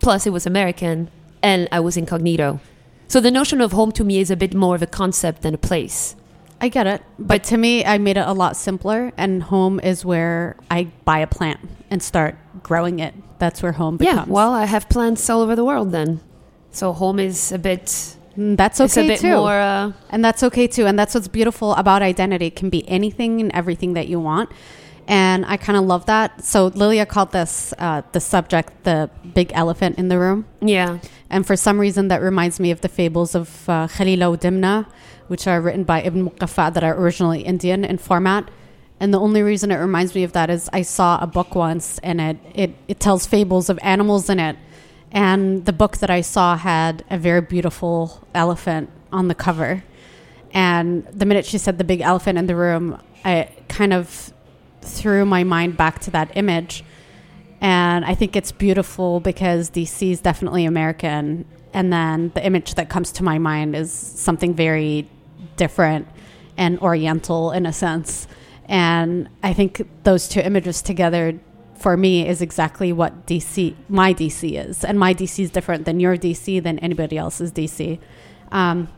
Plus, 0.04 0.26
it 0.26 0.32
was 0.36 0.44
American 0.46 1.08
and 1.42 1.68
I 1.72 1.80
was 1.80 1.96
incognito. 1.96 2.60
So 3.08 3.20
the 3.20 3.30
notion 3.30 3.60
of 3.60 3.72
home 3.72 3.92
to 3.92 4.04
me 4.04 4.18
is 4.20 4.30
a 4.30 4.36
bit 4.36 4.54
more 4.54 4.74
of 4.74 4.82
a 4.82 4.86
concept 4.86 5.42
than 5.42 5.54
a 5.54 5.58
place. 5.58 6.14
I 6.60 6.68
get 6.68 6.86
it. 6.86 7.02
But 7.18 7.42
to 7.44 7.56
me, 7.56 7.84
I 7.84 7.98
made 7.98 8.16
it 8.18 8.26
a 8.26 8.32
lot 8.32 8.56
simpler. 8.56 9.12
And 9.16 9.42
home 9.44 9.80
is 9.80 10.04
where 10.04 10.56
I 10.70 10.88
buy 11.04 11.18
a 11.20 11.26
plant 11.26 11.58
and 11.90 12.02
start 12.02 12.36
growing 12.62 12.98
it. 13.00 13.14
That's 13.38 13.62
where 13.62 13.72
home 13.72 13.96
becomes. 13.96 14.28
Yeah, 14.28 14.32
well, 14.32 14.52
I 14.52 14.66
have 14.66 14.88
plants 14.88 15.28
all 15.30 15.40
over 15.40 15.56
the 15.56 15.64
world 15.64 15.90
then. 15.92 16.20
So 16.70 16.92
home 16.92 17.18
is 17.18 17.50
a 17.50 17.58
bit, 17.58 17.86
Mm, 18.38 18.56
that's 18.56 18.78
it's 18.78 18.96
a 18.96 19.00
okay 19.00 19.08
bit 19.08 19.20
too. 19.20 19.34
more, 19.36 19.58
uh, 19.58 19.92
And 20.10 20.24
that's 20.24 20.42
okay 20.44 20.66
too. 20.68 20.86
And 20.86 20.96
that's 20.98 21.14
what's 21.14 21.26
beautiful 21.26 21.74
about 21.74 22.00
identity. 22.02 22.46
It 22.46 22.54
can 22.56 22.70
be 22.70 22.88
anything 22.88 23.40
and 23.40 23.50
everything 23.52 23.94
that 23.94 24.06
you 24.06 24.20
want. 24.20 24.50
And 25.10 25.44
I 25.44 25.56
kind 25.56 25.76
of 25.76 25.86
love 25.86 26.06
that. 26.06 26.44
So 26.44 26.68
Lilia 26.68 27.04
called 27.04 27.32
this 27.32 27.74
uh, 27.78 28.02
the 28.12 28.20
subject 28.20 28.84
the 28.84 29.10
big 29.34 29.50
elephant 29.54 29.98
in 29.98 30.06
the 30.06 30.20
room. 30.20 30.46
yeah. 30.60 30.98
And 31.28 31.44
for 31.44 31.56
some 31.56 31.80
reason, 31.80 32.08
that 32.08 32.22
reminds 32.22 32.60
me 32.60 32.70
of 32.70 32.80
the 32.80 32.88
fables 32.88 33.34
of 33.34 33.68
uh, 33.68 33.88
Khalila 33.88 34.38
Dimna, 34.38 34.86
which 35.26 35.48
are 35.48 35.60
written 35.60 35.82
by 35.82 36.02
Ibn 36.02 36.30
Muqaffa 36.30 36.72
that 36.74 36.84
are 36.84 36.96
originally 36.96 37.42
Indian 37.42 37.84
in 37.84 37.98
format. 37.98 38.48
And 39.00 39.12
the 39.12 39.18
only 39.18 39.42
reason 39.42 39.72
it 39.72 39.76
reminds 39.76 40.14
me 40.14 40.22
of 40.22 40.32
that 40.32 40.48
is 40.48 40.70
I 40.72 40.82
saw 40.82 41.18
a 41.20 41.26
book 41.26 41.56
once 41.56 41.98
and 42.04 42.20
it, 42.20 42.38
it, 42.54 42.74
it 42.86 43.00
tells 43.00 43.26
fables 43.26 43.68
of 43.68 43.78
animals 43.82 44.30
in 44.30 44.38
it. 44.38 44.56
And 45.10 45.64
the 45.66 45.72
book 45.72 45.98
that 45.98 46.10
I 46.10 46.20
saw 46.20 46.56
had 46.56 47.04
a 47.10 47.18
very 47.18 47.40
beautiful 47.40 48.26
elephant 48.32 48.90
on 49.12 49.26
the 49.26 49.34
cover. 49.34 49.82
And 50.52 51.04
the 51.06 51.26
minute 51.26 51.46
she 51.46 51.58
said 51.58 51.78
the 51.78 51.84
big 51.84 52.00
elephant 52.00 52.38
in 52.38 52.46
the 52.46 52.56
room, 52.56 53.00
I 53.24 53.48
kind 53.68 53.92
of 53.92 54.32
threw 54.82 55.24
my 55.24 55.44
mind 55.44 55.76
back 55.76 55.98
to 56.00 56.10
that 56.12 56.36
image. 56.36 56.84
And 57.60 58.04
I 58.04 58.14
think 58.14 58.36
it's 58.36 58.52
beautiful 58.52 59.20
because 59.20 59.70
DC 59.70 60.10
is 60.10 60.20
definitely 60.20 60.64
American. 60.64 61.44
And 61.74 61.92
then 61.92 62.32
the 62.34 62.44
image 62.44 62.74
that 62.74 62.88
comes 62.88 63.12
to 63.12 63.24
my 63.24 63.38
mind 63.38 63.76
is 63.76 63.92
something 63.92 64.54
very 64.54 65.08
different 65.56 66.08
and 66.56 66.78
oriental 66.80 67.52
in 67.52 67.66
a 67.66 67.72
sense. 67.72 68.26
And 68.66 69.28
I 69.42 69.52
think 69.52 69.86
those 70.04 70.28
two 70.28 70.40
images 70.40 70.80
together 70.80 71.38
for 71.74 71.96
me 71.96 72.28
is 72.28 72.42
exactly 72.42 72.92
what 72.92 73.26
DC, 73.26 73.74
my 73.88 74.12
DC 74.14 74.68
is. 74.68 74.84
And 74.84 74.98
my 74.98 75.14
DC 75.14 75.44
is 75.44 75.50
different 75.50 75.86
than 75.86 75.98
your 75.98 76.16
DC, 76.16 76.62
than 76.62 76.78
anybody 76.80 77.16
else's 77.16 77.50
DC. 77.52 77.98
Um, 78.52 78.88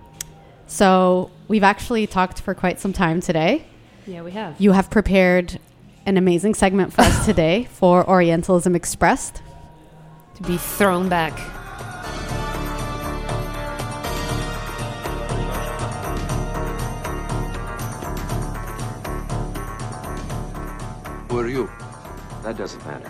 so 0.67 1.31
we've 1.49 1.63
actually 1.63 2.07
talked 2.07 2.41
for 2.41 2.55
quite 2.55 2.81
some 2.81 2.93
time 2.93 3.21
today. 3.21 3.67
Yeah, 4.07 4.23
we 4.23 4.33
have. 4.33 4.61
You 4.61 4.73
have 4.73 4.91
prepared 4.91 5.61
an 6.07 6.17
amazing 6.17 6.55
segment 6.55 6.93
for 6.93 7.03
us 7.03 7.25
today 7.25 7.65
for 7.71 8.09
Orientalism 8.09 8.75
Expressed. 8.75 9.43
To 10.37 10.43
be 10.43 10.57
thrown 10.57 11.09
back. 11.09 11.33
Who 21.29 21.39
are 21.39 21.49
you? 21.49 21.71
That 22.43 22.57
doesn't 22.57 22.85
matter. 22.87 23.09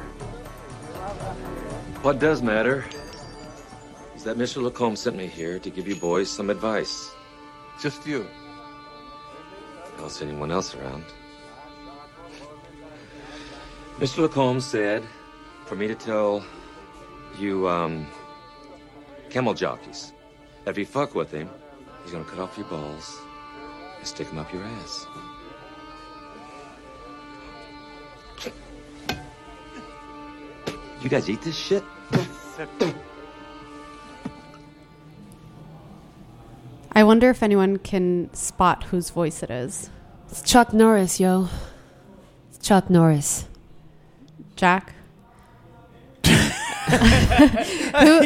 What 2.02 2.18
does 2.18 2.42
matter 2.42 2.84
is 4.14 4.24
that 4.24 4.36
Mr. 4.36 4.62
Lacombe 4.62 4.96
sent 4.96 5.16
me 5.16 5.26
here 5.26 5.58
to 5.58 5.70
give 5.70 5.88
you 5.88 5.96
boys 5.96 6.28
some 6.28 6.50
advice. 6.50 7.12
Just 7.80 8.06
you. 8.06 8.26
Else 9.98 10.20
anyone 10.20 10.50
else 10.50 10.74
around. 10.74 11.04
Mr. 14.02 14.18
Lacombe 14.18 14.60
said 14.60 15.04
for 15.64 15.76
me 15.76 15.86
to 15.86 15.94
tell 15.94 16.42
you, 17.38 17.68
um, 17.68 18.04
camel 19.30 19.54
jockeys, 19.54 20.12
if 20.66 20.76
you 20.76 20.84
fuck 20.84 21.14
with 21.14 21.30
him, 21.30 21.48
he's 22.02 22.10
gonna 22.10 22.24
cut 22.24 22.40
off 22.40 22.58
your 22.58 22.66
balls 22.66 23.20
and 23.98 24.04
stick 24.04 24.26
them 24.26 24.38
up 24.38 24.52
your 24.52 24.64
ass. 24.64 25.06
You 31.00 31.08
guys 31.08 31.30
eat 31.30 31.42
this 31.42 31.56
shit? 31.56 31.84
I 36.90 37.04
wonder 37.04 37.30
if 37.30 37.40
anyone 37.44 37.76
can 37.76 38.34
spot 38.34 38.82
whose 38.82 39.10
voice 39.10 39.44
it 39.44 39.50
is. 39.52 39.90
It's 40.28 40.42
Chuck 40.42 40.72
Norris, 40.72 41.20
yo. 41.20 41.48
It's 42.50 42.58
Chuck 42.66 42.90
Norris. 42.90 43.46
Jack? 44.62 44.94
who 46.24 46.32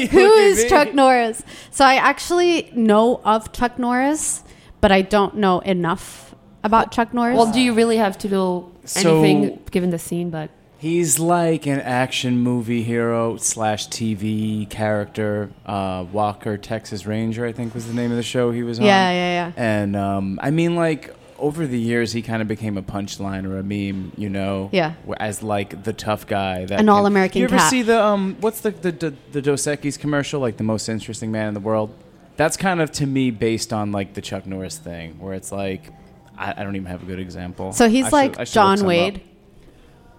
who 0.17 0.33
is 0.35 0.67
Chuck 0.69 0.93
Norris? 0.93 1.43
So 1.71 1.83
I 1.83 1.95
actually 1.95 2.71
know 2.75 3.23
of 3.25 3.53
Chuck 3.53 3.79
Norris, 3.79 4.45
but 4.83 4.93
I 4.93 5.01
don't 5.01 5.37
know 5.37 5.61
enough 5.61 6.35
about 6.63 6.93
Chuck 6.93 7.15
Norris. 7.15 7.39
Well, 7.39 7.51
do 7.51 7.59
you 7.59 7.73
really 7.73 7.97
have 7.97 8.19
to 8.19 8.29
know 8.29 8.71
So- 8.85 9.23
anything 9.23 9.61
given 9.71 9.89
the 9.89 9.99
scene? 9.99 10.29
But 10.29 10.51
He's 10.79 11.19
like 11.19 11.65
an 11.67 11.81
action 11.81 12.39
movie 12.39 12.83
hero 12.83 13.39
slash 13.39 13.89
TV 13.89 14.69
character. 14.69 15.49
Uh, 15.65 16.05
Walker, 16.13 16.59
Texas 16.59 17.07
Ranger, 17.07 17.47
I 17.47 17.53
think 17.53 17.75
was 17.75 17.87
the 17.87 17.95
name 17.95 18.11
of 18.11 18.19
the 18.19 18.23
show 18.23 18.51
he 18.51 18.63
was 18.63 18.79
on. 18.79 18.85
yeah, 18.85 19.11
yeah, 19.11 19.33
yeah. 19.39 19.53
And 19.57 19.97
um, 19.97 20.39
I 20.43 20.51
mean, 20.51 20.77
like 20.77 21.16
over 21.39 21.67
the 21.67 21.79
years, 21.79 22.13
he 22.13 22.23
kind 22.23 22.41
of 22.43 22.49
became 22.49 22.77
a 22.79 22.83
punchline 22.83 23.45
or 23.47 23.59
a 23.59 23.63
meme, 23.63 24.13
you 24.17 24.29
know. 24.29 24.71
Yeah. 24.73 24.95
As 25.19 25.43
like 25.43 25.83
the 25.85 25.93
tough 25.93 26.27
guy. 26.27 26.65
That 26.65 26.81
An 26.81 26.89
all-American 26.89 27.39
You 27.41 27.45
ever 27.47 27.57
cat. 27.59 27.71
see 27.71 27.83
the 27.83 28.03
um? 28.03 28.37
What's 28.41 28.61
the 28.61 28.71
the 28.71 28.93
the, 28.93 29.15
the 29.33 29.43
Dos 29.43 29.63
Equis 29.67 29.99
commercial? 29.99 30.41
Like 30.41 30.57
the 30.57 30.65
most 30.65 30.89
interesting 30.89 31.31
man 31.33 31.49
in 31.49 31.55
the 31.55 31.61
world. 31.61 31.95
That's 32.37 32.57
kind 32.57 32.81
of 32.83 32.91
to 32.93 33.07
me 33.07 33.31
based 33.31 33.73
on 33.73 33.93
like 33.93 34.15
the 34.15 34.21
Chuck 34.21 34.47
Norris 34.47 34.79
thing, 34.79 35.19
where 35.19 35.35
it's 35.35 35.53
like. 35.53 35.93
I, 36.39 36.53
I 36.61 36.65
don't 36.65 36.77
even 36.77 36.87
have 36.89 37.03
a 37.03 37.07
good 37.07 37.19
example. 37.19 37.73
So 37.73 37.89
he's 37.89 38.05
I 38.05 38.09
should- 38.09 38.13
like 38.13 38.39
I 38.41 38.45
should 38.45 38.53
John 38.55 38.77
some 38.77 38.87
up. 38.87 38.89
Wade. 38.89 39.23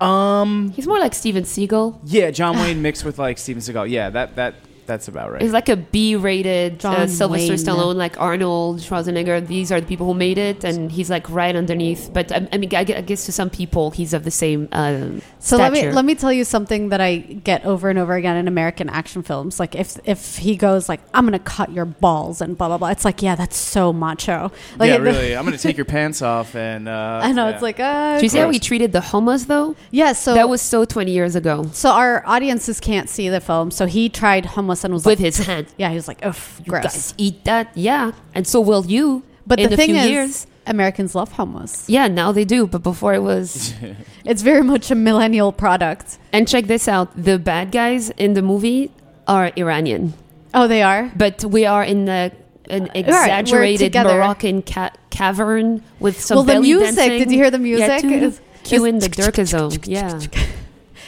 Um. 0.02 0.72
he's 0.76 0.86
more 0.88 1.00
like 1.00 1.14
Steven 1.16 1.44
Seagal. 1.44 2.00
Yeah, 2.06 2.30
John 2.32 2.56
Wayne 2.58 2.82
mixed 2.82 3.04
with 3.04 3.18
like 3.18 3.38
Steven 3.38 3.62
Seagal. 3.62 3.90
Yeah, 3.90 4.10
that 4.12 4.36
that 4.36 4.56
that's 4.88 5.08
about 5.08 5.32
right. 5.32 5.42
He's 5.42 5.54
like 5.54 5.70
a 5.70 5.76
B-rated 5.76 6.74
uh, 6.74 6.78
John 6.78 7.08
Sylvester 7.08 7.54
Wayne. 7.54 7.60
Stallone, 7.60 7.96
like 7.96 8.20
Arnold 8.20 8.80
Schwarzenegger. 8.80 9.46
These 9.46 9.72
are 9.72 9.80
the 9.80 9.88
people 9.88 10.06
who 10.06 10.14
made 10.14 10.38
it, 10.38 10.64
and 10.64 10.92
he's 10.92 11.10
like 11.10 11.30
right 11.30 11.56
underneath. 11.56 12.10
But 12.12 12.32
I, 12.32 12.48
I 12.52 12.58
mean, 12.58 12.74
I 12.74 12.84
guess 12.84 13.26
to 13.26 13.32
some 13.32 13.50
people, 13.50 13.92
he's 13.92 14.14
of 14.14 14.24
the 14.24 14.32
same 14.32 14.68
um, 14.72 15.22
So 15.40 15.58
let 15.58 15.72
me 15.72 15.92
let 15.92 16.06
me 16.06 16.16
tell 16.16 16.34
you 16.34 16.44
something 16.44 16.90
that 16.90 17.02
I 17.02 17.18
get 17.18 17.66
over 17.66 17.90
and 17.90 18.00
over 18.00 18.16
again 18.16 18.38
in 18.38 18.48
American 18.48 18.90
action 18.90 19.24
films. 19.24 19.60
Like 19.60 19.76
if 19.76 19.98
if 20.06 20.38
he 20.38 20.56
goes 20.56 20.90
like 20.90 21.02
I'm 21.14 21.26
gonna 21.26 21.40
cut 21.40 21.72
your 21.72 21.86
balls 21.86 22.42
and 22.42 22.58
blah 22.58 22.68
blah 22.68 22.78
blah, 22.78 22.90
it's 22.90 23.06
like 23.06 23.22
yeah, 23.22 23.36
that's 23.36 23.58
so 23.58 23.94
macho. 23.94 24.52
Like 24.78 24.90
yeah, 24.90 24.98
really. 24.98 25.36
I'm 25.36 25.46
gonna 25.46 25.58
take 25.58 25.78
your 25.78 25.86
pants 25.98 26.22
off 26.22 26.56
and. 26.56 26.88
Uh, 26.88 27.22
I 27.24 27.32
know 27.32 27.48
yeah. 27.48 27.54
it's 27.54 27.62
like 27.62 27.80
uh, 27.80 28.18
Do 28.18 28.24
you 28.24 28.30
see 28.30 28.40
how 28.40 28.50
we 28.50 28.60
treated 28.60 28.92
the 28.92 29.02
homeless 29.02 29.46
though? 29.46 29.76
yeah. 29.92 30.14
So 30.14 30.34
that 30.34 30.50
was 30.50 30.62
so 30.62 30.86
20 30.86 31.12
years 31.12 31.36
ago 31.36 31.58
so 31.74 31.90
our 31.90 32.26
audiences 32.26 32.80
can't 32.80 33.10
see 33.10 33.30
the 33.30 33.40
film. 33.40 33.72
So 33.72 33.86
he 33.86 34.10
tried 34.10 34.46
hummus 34.46 34.77
was 34.84 35.06
with 35.06 35.20
like, 35.20 35.26
his 35.26 35.38
hand. 35.38 35.68
yeah, 35.78 35.90
he 35.90 35.96
was 35.96 36.08
like, 36.08 36.20
ugh, 36.24 36.36
You 36.66 36.72
gross. 36.72 36.84
guys 36.84 37.14
eat 37.18 37.44
that, 37.46 37.72
yeah, 37.76 38.12
and 38.34 38.46
so 38.48 38.60
will 38.62 38.86
you. 38.86 39.24
But 39.46 39.60
in 39.60 39.70
the 39.70 39.76
a 39.76 39.78
thing 39.78 39.90
few 39.92 39.98
is, 40.00 40.10
years. 40.10 40.48
Americans 40.66 41.16
love 41.16 41.32
hummus. 41.34 41.86
Yeah, 41.88 42.08
now 42.08 42.32
they 42.34 42.44
do, 42.44 42.68
but 42.68 42.84
before 42.84 43.14
it 43.14 43.22
was. 43.24 43.74
It's 44.26 44.42
very 44.42 44.62
much 44.64 44.92
a 44.92 44.96
millennial 44.96 45.54
product. 45.54 46.18
and 46.34 46.46
check 46.48 46.66
this 46.68 46.88
out: 46.90 47.08
the 47.16 47.40
bad 47.40 47.72
guys 47.72 48.10
in 48.18 48.34
the 48.34 48.42
movie 48.42 48.92
are 49.26 49.52
Iranian, 49.58 50.14
Oh, 50.54 50.68
they 50.68 50.82
are. 50.84 51.10
but 51.16 51.44
we 51.46 51.66
are 51.66 51.84
in 51.84 52.06
the 52.06 52.32
an 52.70 52.90
exaggerated 52.94 53.88
together. 53.94 54.16
Moroccan 54.16 54.62
ca- 54.62 54.92
cavern 55.10 55.82
with 56.02 56.20
some 56.20 56.36
well, 56.38 56.44
the 56.44 56.60
music. 56.60 56.96
dancing. 56.96 57.20
Did 57.20 57.32
you 57.32 57.38
hear 57.38 57.50
the 57.52 57.60
Yeah, 57.60 57.88
music? 57.88 58.02
too. 58.02 58.10
It's- 58.28 58.42
cueing 58.68 59.00
the 59.00 59.08
Durkazone. 59.22 59.80
Yeah. 59.88 60.20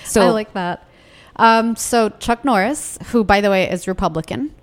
So 0.06 0.22
I 0.22 0.30
like 0.30 0.54
that. 0.54 0.84
Um, 1.40 1.76
so 1.76 2.10
Chuck 2.10 2.44
Norris, 2.46 3.00
who 3.08 3.24
by 3.24 3.42
the 3.42 3.50
way 3.50 3.70
is 3.70 3.88
Republican 3.88 4.54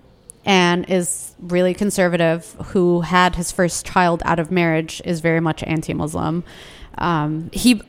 and 0.45 0.89
is 0.89 1.35
really 1.41 1.75
conservative, 1.75 2.55
who 2.67 3.01
had 3.01 3.35
his 3.35 3.51
first 3.51 3.85
child 3.85 4.23
out 4.25 4.39
of 4.39 4.51
marriage, 4.51 5.03
is 5.05 5.21
very 5.21 5.41
much 5.41 5.63
anti-Muslim. 5.65 6.45
Um, 6.99 7.51
he 7.53 7.83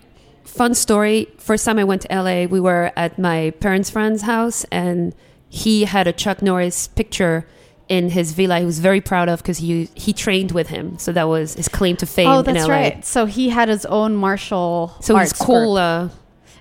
fun 0.44 0.74
story 0.74 1.28
first 1.38 1.66
time 1.66 1.78
i 1.78 1.84
went 1.84 2.02
to 2.02 2.08
la 2.22 2.46
we 2.46 2.60
were 2.60 2.92
at 2.96 3.20
my 3.20 3.52
parents 3.60 3.90
friend's 3.90 4.24
house 4.24 4.64
and 4.72 5.14
he 5.50 5.84
had 5.84 6.08
a 6.08 6.14
chuck 6.14 6.42
norris 6.42 6.88
picture 6.88 7.46
in 7.90 8.10
his 8.10 8.32
villa 8.32 8.58
he 8.60 8.66
was 8.66 8.80
very 8.80 9.02
proud 9.02 9.28
of 9.30 9.40
because 9.40 9.58
he 9.58 9.90
he 9.94 10.14
trained 10.14 10.52
with 10.52 10.70
him 10.70 10.98
so 10.98 11.12
that 11.12 11.28
was 11.28 11.54
his 11.56 11.68
claim 11.68 11.96
to 11.98 12.06
fame 12.06 12.28
oh, 12.28 12.40
in 12.40 12.46
that's 12.46 12.66
la 12.66 12.74
right. 12.74 13.06
So 13.06 13.26
he 13.26 13.50
had 13.50 13.68
his 13.68 13.86
own 13.86 14.16
martial 14.16 14.96
so 15.02 15.16
arts 15.16 15.34
cool 15.34 15.78
uh, 15.78 16.10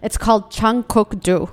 It's 0.03 0.19
called 0.19 0.51
Chun 0.51 0.83
Kuk 0.85 1.21
Do. 1.21 1.49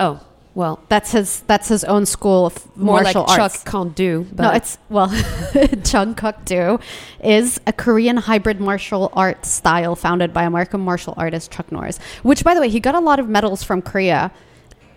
Oh 0.00 0.20
well 0.54 0.80
That's 0.88 1.12
his. 1.12 1.40
That's 1.46 1.68
his 1.68 1.84
own 1.84 2.06
school 2.06 2.46
of 2.46 2.76
more 2.76 3.02
martial 3.02 3.22
like 3.22 3.38
arts. 3.38 3.62
chuck 3.62 3.94
do 3.94 4.26
but 4.32 4.42
No, 4.42 4.50
it's 4.50 4.78
well, 4.88 5.08
Chun 5.84 6.14
Kuk 6.16 6.44
Do 6.44 6.80
is 7.22 7.60
a 7.68 7.72
Korean 7.72 8.16
hybrid 8.16 8.60
martial 8.60 9.10
art 9.12 9.46
style 9.46 9.94
founded 9.94 10.32
by 10.34 10.42
American 10.42 10.80
martial 10.80 11.14
artist 11.16 11.52
Chuck 11.52 11.70
Norris. 11.70 11.98
Which, 12.24 12.42
by 12.42 12.54
the 12.54 12.60
way, 12.60 12.68
he 12.68 12.80
got 12.80 12.96
a 12.96 13.00
lot 13.00 13.20
of 13.20 13.28
medals 13.28 13.62
from 13.62 13.80
Korea. 13.82 14.32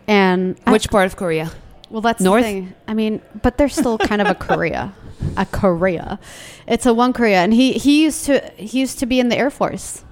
And 0.07 0.57
I- 0.65 0.71
which 0.71 0.89
part 0.89 1.05
of 1.05 1.15
korea 1.15 1.51
well, 1.93 2.01
that's 2.01 2.21
North? 2.21 2.41
the 2.43 2.49
thing. 2.49 2.73
I 2.87 2.95
mean, 2.95 3.21
but 3.43 3.59
they're 3.59 3.69
still 3.69 3.99
kind 3.99 4.19
of 4.19 4.27
a 4.27 4.33
Korea, 4.33 4.95
a 5.37 5.45
Korea. 5.45 6.17
It's 6.67 6.87
a 6.87 6.93
one 6.93 7.13
Korea, 7.13 7.43
and 7.43 7.53
he 7.53 7.73
he 7.73 8.01
used 8.03 8.25
to 8.25 8.39
he 8.57 8.79
used 8.79 8.97
to 8.97 9.05
be 9.05 9.19
in 9.19 9.29
the 9.29 9.37
Air 9.37 9.51
Force. 9.51 10.03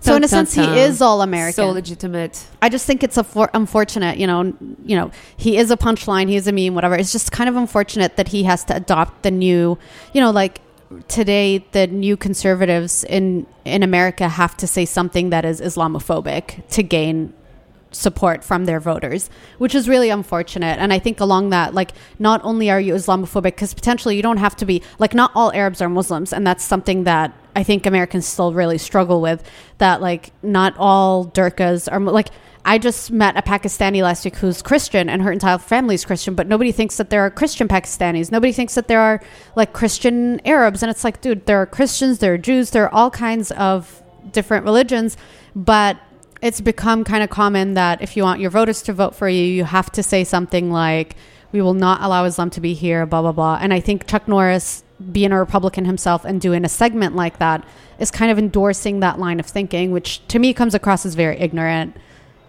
So 0.00 0.16
in 0.16 0.24
a 0.24 0.28
sense, 0.28 0.54
he 0.54 0.62
is 0.62 1.02
all 1.02 1.22
American. 1.22 1.54
so 1.54 1.70
legitimate 1.70 2.42
I 2.62 2.68
just 2.68 2.86
think 2.86 3.02
it's 3.02 3.16
a 3.16 3.24
for- 3.24 3.50
unfortunate, 3.54 4.18
you 4.18 4.26
know, 4.26 4.52
you 4.84 4.96
know, 4.96 5.10
he 5.36 5.56
is 5.56 5.70
a 5.70 5.76
punchline, 5.76 6.28
he 6.28 6.36
is 6.36 6.46
a 6.46 6.52
meme, 6.52 6.74
whatever. 6.74 6.94
It's 6.94 7.12
just 7.12 7.32
kind 7.32 7.48
of 7.48 7.56
unfortunate 7.56 8.16
that 8.16 8.28
he 8.28 8.44
has 8.44 8.64
to 8.64 8.76
adopt 8.76 9.22
the 9.22 9.30
new, 9.30 9.78
you 10.12 10.20
know, 10.20 10.30
like 10.30 10.60
today 11.08 11.64
the 11.72 11.86
new 11.86 12.16
conservatives 12.16 13.04
in 13.04 13.46
in 13.64 13.82
America 13.82 14.28
have 14.28 14.56
to 14.56 14.66
say 14.66 14.84
something 14.84 15.30
that 15.30 15.44
is 15.44 15.60
Islamophobic 15.60 16.66
to 16.70 16.82
gain 16.82 17.32
support 17.92 18.44
from 18.44 18.64
their 18.64 18.80
voters, 18.80 19.30
which 19.58 19.74
is 19.74 19.88
really 19.88 20.10
unfortunate. 20.10 20.78
And 20.78 20.92
I 20.92 20.98
think 20.98 21.20
along 21.20 21.50
that, 21.50 21.74
like, 21.74 21.92
not 22.18 22.40
only 22.44 22.70
are 22.70 22.80
you 22.80 22.94
Islamophobic, 22.94 23.42
because 23.42 23.74
potentially 23.74 24.16
you 24.16 24.22
don't 24.22 24.36
have 24.36 24.56
to 24.56 24.64
be, 24.64 24.82
like, 24.98 25.14
not 25.14 25.32
all 25.34 25.52
Arabs 25.52 25.80
are 25.80 25.88
Muslims. 25.88 26.32
And 26.32 26.46
that's 26.46 26.64
something 26.64 27.04
that 27.04 27.32
I 27.56 27.62
think 27.64 27.86
Americans 27.86 28.26
still 28.26 28.52
really 28.52 28.78
struggle 28.78 29.20
with, 29.20 29.48
that, 29.78 30.00
like, 30.00 30.32
not 30.42 30.74
all 30.78 31.26
Durkas 31.26 31.90
are, 31.90 32.00
like, 32.00 32.28
I 32.64 32.78
just 32.78 33.10
met 33.10 33.36
a 33.36 33.42
Pakistani 33.42 34.02
last 34.02 34.24
week 34.24 34.36
who's 34.36 34.60
Christian 34.62 35.08
and 35.08 35.22
her 35.22 35.32
entire 35.32 35.58
family 35.58 35.94
is 35.94 36.04
Christian, 36.04 36.34
but 36.34 36.46
nobody 36.46 36.72
thinks 36.72 36.98
that 36.98 37.08
there 37.08 37.22
are 37.22 37.30
Christian 37.30 37.68
Pakistanis. 37.68 38.30
Nobody 38.30 38.52
thinks 38.52 38.74
that 38.74 38.86
there 38.86 39.00
are 39.00 39.22
like 39.56 39.72
Christian 39.72 40.40
Arabs. 40.46 40.82
And 40.82 40.90
it's 40.90 41.02
like, 41.02 41.22
dude, 41.22 41.46
there 41.46 41.56
are 41.56 41.66
Christians, 41.66 42.18
there 42.18 42.34
are 42.34 42.38
Jews, 42.38 42.70
there 42.70 42.84
are 42.84 42.94
all 42.94 43.10
kinds 43.10 43.50
of 43.52 44.02
different 44.32 44.64
religions, 44.64 45.16
but 45.56 45.96
it's 46.42 46.60
become 46.60 47.04
kind 47.04 47.22
of 47.22 47.30
common 47.30 47.74
that 47.74 48.00
if 48.02 48.16
you 48.16 48.22
want 48.22 48.40
your 48.40 48.50
voters 48.50 48.82
to 48.82 48.92
vote 48.92 49.14
for 49.14 49.28
you, 49.28 49.42
you 49.42 49.64
have 49.64 49.90
to 49.92 50.02
say 50.02 50.24
something 50.24 50.70
like, 50.70 51.16
we 51.52 51.60
will 51.60 51.74
not 51.74 52.00
allow 52.02 52.24
Islam 52.24 52.50
to 52.50 52.60
be 52.60 52.74
here, 52.74 53.04
blah, 53.06 53.22
blah, 53.22 53.32
blah. 53.32 53.58
And 53.60 53.74
I 53.74 53.80
think 53.80 54.06
Chuck 54.06 54.26
Norris, 54.28 54.82
being 55.12 55.32
a 55.32 55.38
Republican 55.38 55.84
himself 55.84 56.24
and 56.24 56.40
doing 56.40 56.64
a 56.64 56.68
segment 56.68 57.16
like 57.16 57.38
that, 57.38 57.64
is 57.98 58.10
kind 58.10 58.30
of 58.30 58.38
endorsing 58.38 59.00
that 59.00 59.18
line 59.18 59.40
of 59.40 59.46
thinking, 59.46 59.90
which 59.90 60.26
to 60.28 60.38
me 60.38 60.54
comes 60.54 60.74
across 60.74 61.04
as 61.04 61.14
very 61.14 61.36
ignorant 61.38 61.96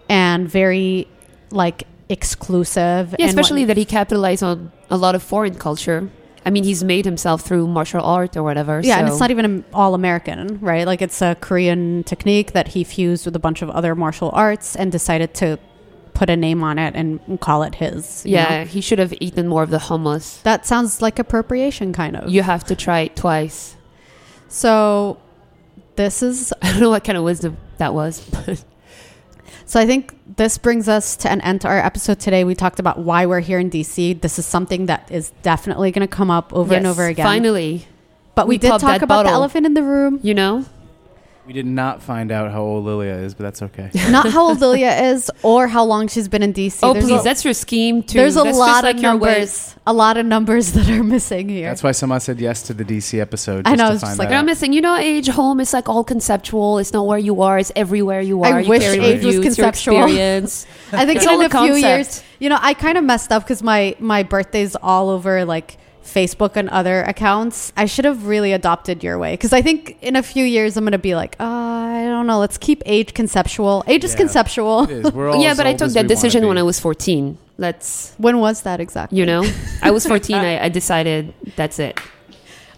and 0.08 0.48
very 0.48 1.08
like 1.50 1.84
exclusive. 2.08 3.14
yeah 3.18 3.26
especially 3.26 3.62
what- 3.62 3.68
that 3.68 3.76
he 3.76 3.84
capitalized 3.84 4.42
on 4.42 4.72
a 4.90 4.96
lot 4.96 5.14
of 5.14 5.22
foreign 5.22 5.54
culture 5.54 6.08
i 6.44 6.50
mean 6.50 6.64
he's 6.64 6.82
made 6.82 7.04
himself 7.04 7.42
through 7.42 7.66
martial 7.66 8.02
art 8.02 8.36
or 8.36 8.42
whatever 8.42 8.80
Yeah, 8.82 8.98
and 8.98 9.08
it's 9.08 9.20
not 9.20 9.30
even 9.30 9.64
all 9.72 9.94
American, 9.94 10.58
right? 10.60 10.86
Like 10.86 11.02
it's 11.02 11.20
a 11.22 11.34
Korean 11.40 12.04
technique 12.04 12.52
that 12.52 12.68
he 12.68 12.84
fused 12.84 13.24
with 13.26 13.36
a 13.36 13.38
bunch 13.38 13.62
of 13.62 13.70
other 13.70 13.94
martial 13.94 14.30
arts 14.32 14.74
and 14.76 14.90
decided 14.92 15.34
to 15.34 15.58
put 16.14 16.28
a 16.30 16.36
name 16.36 16.62
on 16.62 16.78
it 16.78 16.94
and 16.94 17.40
call 17.40 17.62
it 17.62 17.74
his. 17.76 18.24
you 18.26 18.32
yeah 18.32 18.48
know? 18.50 18.64
he 18.66 18.80
should 18.80 18.98
have 18.98 19.14
eaten 19.20 19.48
more 19.48 19.62
of 19.62 19.70
the 19.70 19.78
homeless. 19.78 20.38
That 20.42 20.66
sounds 20.66 21.00
like 21.00 21.18
appropriation, 21.18 21.92
kind 21.92 22.16
of. 22.16 22.30
you 22.30 22.42
have 22.42 22.64
to 22.64 22.74
try 22.76 23.00
it 23.00 23.16
twice 23.16 23.76
So 24.48 25.18
this 25.96 26.22
is 26.22 26.52
I 26.62 26.70
don't 26.72 26.80
know 26.80 26.90
what 26.90 27.04
kind 27.04 27.16
of 27.18 27.24
wisdom 27.24 27.56
that 27.78 27.94
was, 27.94 28.20
but 28.28 28.64
so 29.72 29.80
I 29.80 29.86
think 29.86 30.14
this 30.36 30.58
brings 30.58 30.86
us 30.86 31.16
to 31.16 31.32
an 31.32 31.40
end 31.40 31.62
to 31.62 31.68
our 31.68 31.78
episode 31.78 32.20
today. 32.20 32.44
We 32.44 32.54
talked 32.54 32.78
about 32.78 32.98
why 32.98 33.24
we're 33.24 33.40
here 33.40 33.58
in 33.58 33.70
DC. 33.70 34.20
This 34.20 34.38
is 34.38 34.44
something 34.44 34.84
that 34.84 35.10
is 35.10 35.30
definitely 35.40 35.90
going 35.92 36.06
to 36.06 36.14
come 36.14 36.30
up 36.30 36.52
over 36.52 36.74
and 36.74 36.86
over 36.86 37.06
again. 37.06 37.24
Finally, 37.24 37.86
but 38.34 38.46
we, 38.46 38.56
we 38.56 38.58
did 38.58 38.78
talk 38.78 39.00
about 39.00 39.22
the 39.22 39.30
elephant 39.30 39.64
in 39.64 39.72
the 39.72 39.82
room. 39.82 40.20
you 40.22 40.34
know, 40.34 40.66
We 41.44 41.52
did 41.52 41.66
not 41.66 42.02
find 42.04 42.30
out 42.30 42.52
how 42.52 42.62
old 42.62 42.84
Lilia 42.84 43.14
is, 43.16 43.34
but 43.34 43.42
that's 43.42 43.62
okay. 43.62 43.90
Not 44.10 44.30
how 44.30 44.46
old 44.50 44.60
Lilia 44.60 44.94
is 45.10 45.28
or 45.42 45.66
how 45.66 45.82
long 45.82 46.06
she's 46.06 46.28
been 46.28 46.40
in 46.42 46.52
DC. 46.54 46.78
oh 46.84 46.92
There's 46.92 47.04
please, 47.06 47.20
a- 47.20 47.24
that's 47.24 47.44
your 47.44 47.52
scheme 47.52 48.04
too. 48.04 48.18
There's 48.18 48.36
a 48.36 48.44
That's 48.44 48.56
lot 48.56 48.66
just 48.68 48.84
like 48.84 48.96
of 48.96 49.02
your 49.02 49.16
way- 49.16 49.30
numbers, 49.32 49.74
a 49.84 49.92
lot 49.92 50.16
of 50.18 50.24
numbers 50.24 50.72
that 50.74 50.88
are 50.88 51.02
missing 51.02 51.48
here. 51.48 51.68
That's 51.68 51.82
why 51.82 51.90
someone 51.90 52.20
said 52.20 52.38
yes 52.40 52.62
to 52.68 52.74
the 52.74 52.84
DC 52.84 53.18
episode. 53.20 53.66
I 53.66 53.70
Just 53.74 53.78
know, 53.78 53.86
To 53.88 53.92
it's 53.94 54.00
just 54.02 54.10
find 54.10 54.18
like, 54.20 54.28
that 54.28 54.34
I'm 54.36 54.40
out. 54.42 54.46
missing. 54.46 54.72
You 54.72 54.82
know, 54.82 54.94
age 54.96 55.26
home 55.28 55.58
is 55.58 55.72
like 55.72 55.88
all 55.88 56.04
conceptual. 56.04 56.78
It's 56.78 56.92
not 56.92 57.06
where 57.08 57.18
you 57.18 57.42
are. 57.42 57.58
It's 57.58 57.72
everywhere 57.74 58.20
you 58.20 58.44
are. 58.44 58.54
I 58.58 58.60
you 58.60 58.68
wish 58.68 58.82
carry 58.82 58.98
age 59.00 59.16
with 59.16 59.24
was 59.24 59.34
you. 59.34 59.40
It's 59.42 59.58
your 59.58 59.64
conceptual. 59.66 60.02
experience. 60.04 60.66
I 60.92 61.06
think 61.06 61.16
It's 61.16 61.24
in 61.26 61.32
all 61.32 61.40
a 61.40 61.46
a 61.46 61.48
few 61.48 61.58
concept. 61.58 61.80
years, 61.82 62.22
you 62.38 62.50
know, 62.50 62.58
I 62.60 62.74
kind 62.74 62.96
of 62.96 63.02
messed 63.02 63.32
up 63.32 63.42
because 63.42 63.64
my 63.64 63.96
my 63.98 64.22
birthday's 64.22 64.76
all 64.76 65.10
over 65.10 65.44
like 65.44 65.76
Facebook 66.04 66.56
and 66.56 66.68
other 66.70 67.02
accounts. 67.02 67.72
I 67.76 67.86
should 67.86 68.04
have 68.04 68.26
really 68.26 68.52
adopted 68.52 69.02
your 69.02 69.18
way 69.18 69.34
because 69.34 69.52
I 69.52 69.62
think 69.62 69.98
in 70.02 70.16
a 70.16 70.22
few 70.22 70.44
years 70.44 70.76
I'm 70.76 70.84
gonna 70.84 70.98
be 70.98 71.14
like, 71.14 71.36
uh, 71.40 71.44
I 71.44 72.04
don't 72.04 72.26
know. 72.26 72.38
Let's 72.38 72.58
keep 72.58 72.82
age 72.86 73.14
conceptual. 73.14 73.84
Age 73.86 74.04
is 74.04 74.14
conceptual. 74.14 74.84
It 74.84 74.90
is. 74.90 75.12
We're 75.12 75.30
all 75.32 75.42
yeah, 75.42 75.54
but 75.54 75.66
I 75.66 75.74
took 75.74 75.92
that 75.92 76.08
decision 76.08 76.46
when. 76.46 76.58
I 76.58 76.62
was 76.62 76.78
14. 76.78 77.38
Let's, 77.58 78.14
When 78.18 78.38
was 78.38 78.62
that 78.62 78.80
exactly? 78.80 79.18
you 79.18 79.26
know, 79.26 79.44
I 79.82 79.90
was 79.90 80.06
14. 80.06 80.36
I, 80.36 80.64
I 80.64 80.68
decided 80.68 81.32
that's 81.56 81.78
it. 81.78 81.98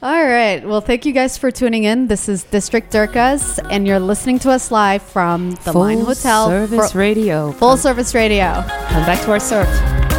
All 0.03 0.27
right. 0.27 0.63
Well, 0.67 0.83
thank 0.83 1.07
you 1.07 1.13
guys 1.13 1.39
for 1.39 1.51
tuning 1.51 1.85
in. 1.85 2.09
This 2.09 2.29
is 2.29 2.45
District 2.45 2.93
Durkas, 2.93 3.59
and 3.71 3.87
you're 3.87 3.99
listening 3.99 4.39
to 4.41 4.51
us 4.51 4.71
live 4.71 5.03
from 5.03 5.53
the 5.65 5.73
Line 5.73 6.01
Hotel. 6.01 6.49
Full 6.49 6.69
service 6.69 6.93
Fro- 6.93 7.01
radio. 7.01 7.53
Full 7.53 7.77
service 7.79 8.15
radio. 8.15 8.63
Come 8.89 9.07
back 9.07 9.25
to 9.25 9.31
our 9.31 9.41
surf. 9.41 10.14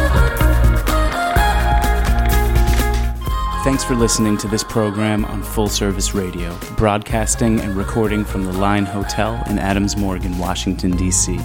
Thanks 3.66 3.82
for 3.82 3.96
listening 3.96 4.36
to 4.38 4.46
this 4.46 4.62
program 4.62 5.24
on 5.24 5.42
Full 5.42 5.68
Service 5.68 6.14
Radio, 6.14 6.56
broadcasting 6.76 7.58
and 7.58 7.74
recording 7.74 8.24
from 8.24 8.44
the 8.44 8.52
Line 8.52 8.84
Hotel 8.84 9.42
in 9.50 9.58
Adams 9.58 9.96
Morgan, 9.96 10.38
Washington, 10.38 10.96
D.C. 10.96 11.40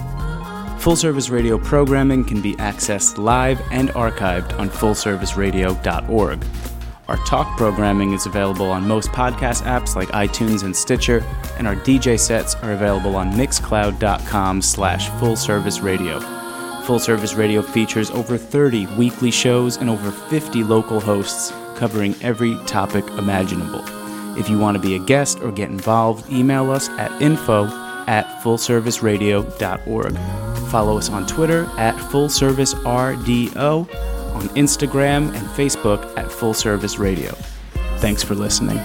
Full 0.77 0.95
Service 0.95 1.31
Radio 1.31 1.57
programming 1.57 2.23
can 2.23 2.39
be 2.39 2.53
accessed 2.57 3.17
live 3.17 3.59
and 3.71 3.89
archived 3.89 4.55
on 4.59 4.69
fullserviceradio.org. 4.69 6.45
Our 7.07 7.17
talk 7.25 7.57
programming 7.57 8.13
is 8.13 8.27
available 8.27 8.69
on 8.69 8.87
most 8.87 9.09
podcast 9.09 9.63
apps 9.63 9.95
like 9.95 10.09
iTunes 10.09 10.61
and 10.63 10.75
Stitcher, 10.75 11.25
and 11.57 11.67
our 11.67 11.75
DJ 11.75 12.19
sets 12.19 12.53
are 12.53 12.73
available 12.73 13.15
on 13.15 13.31
mixcloud.com 13.31 14.61
slash 14.61 15.09
fullserviceradio. 15.09 16.85
Full 16.85 16.99
Service 16.99 17.33
Radio 17.33 17.63
features 17.63 18.11
over 18.11 18.37
30 18.37 18.85
weekly 18.95 19.31
shows 19.31 19.77
and 19.77 19.89
over 19.89 20.11
50 20.11 20.63
local 20.63 20.99
hosts 20.99 21.51
covering 21.81 22.15
every 22.21 22.55
topic 22.67 23.03
imaginable. 23.17 23.83
If 24.37 24.51
you 24.51 24.59
want 24.59 24.77
to 24.77 24.81
be 24.81 24.93
a 24.93 24.99
guest 24.99 25.39
or 25.39 25.51
get 25.51 25.71
involved, 25.71 26.31
email 26.31 26.69
us 26.69 26.89
at 26.89 27.19
info 27.19 27.65
at 28.05 28.43
fullserviceradio.org. 28.43 30.17
Follow 30.69 30.97
us 30.99 31.09
on 31.09 31.25
Twitter 31.25 31.63
at 31.79 31.95
fullservicerdo, 31.95 33.89
on 34.35 34.47
Instagram 34.49 35.33
and 35.33 35.47
Facebook 35.57 36.15
at 36.15 36.31
Full 36.31 36.53
Service 36.53 36.99
Radio. 36.99 37.31
Thanks 37.97 38.21
for 38.21 38.35
listening. 38.35 38.77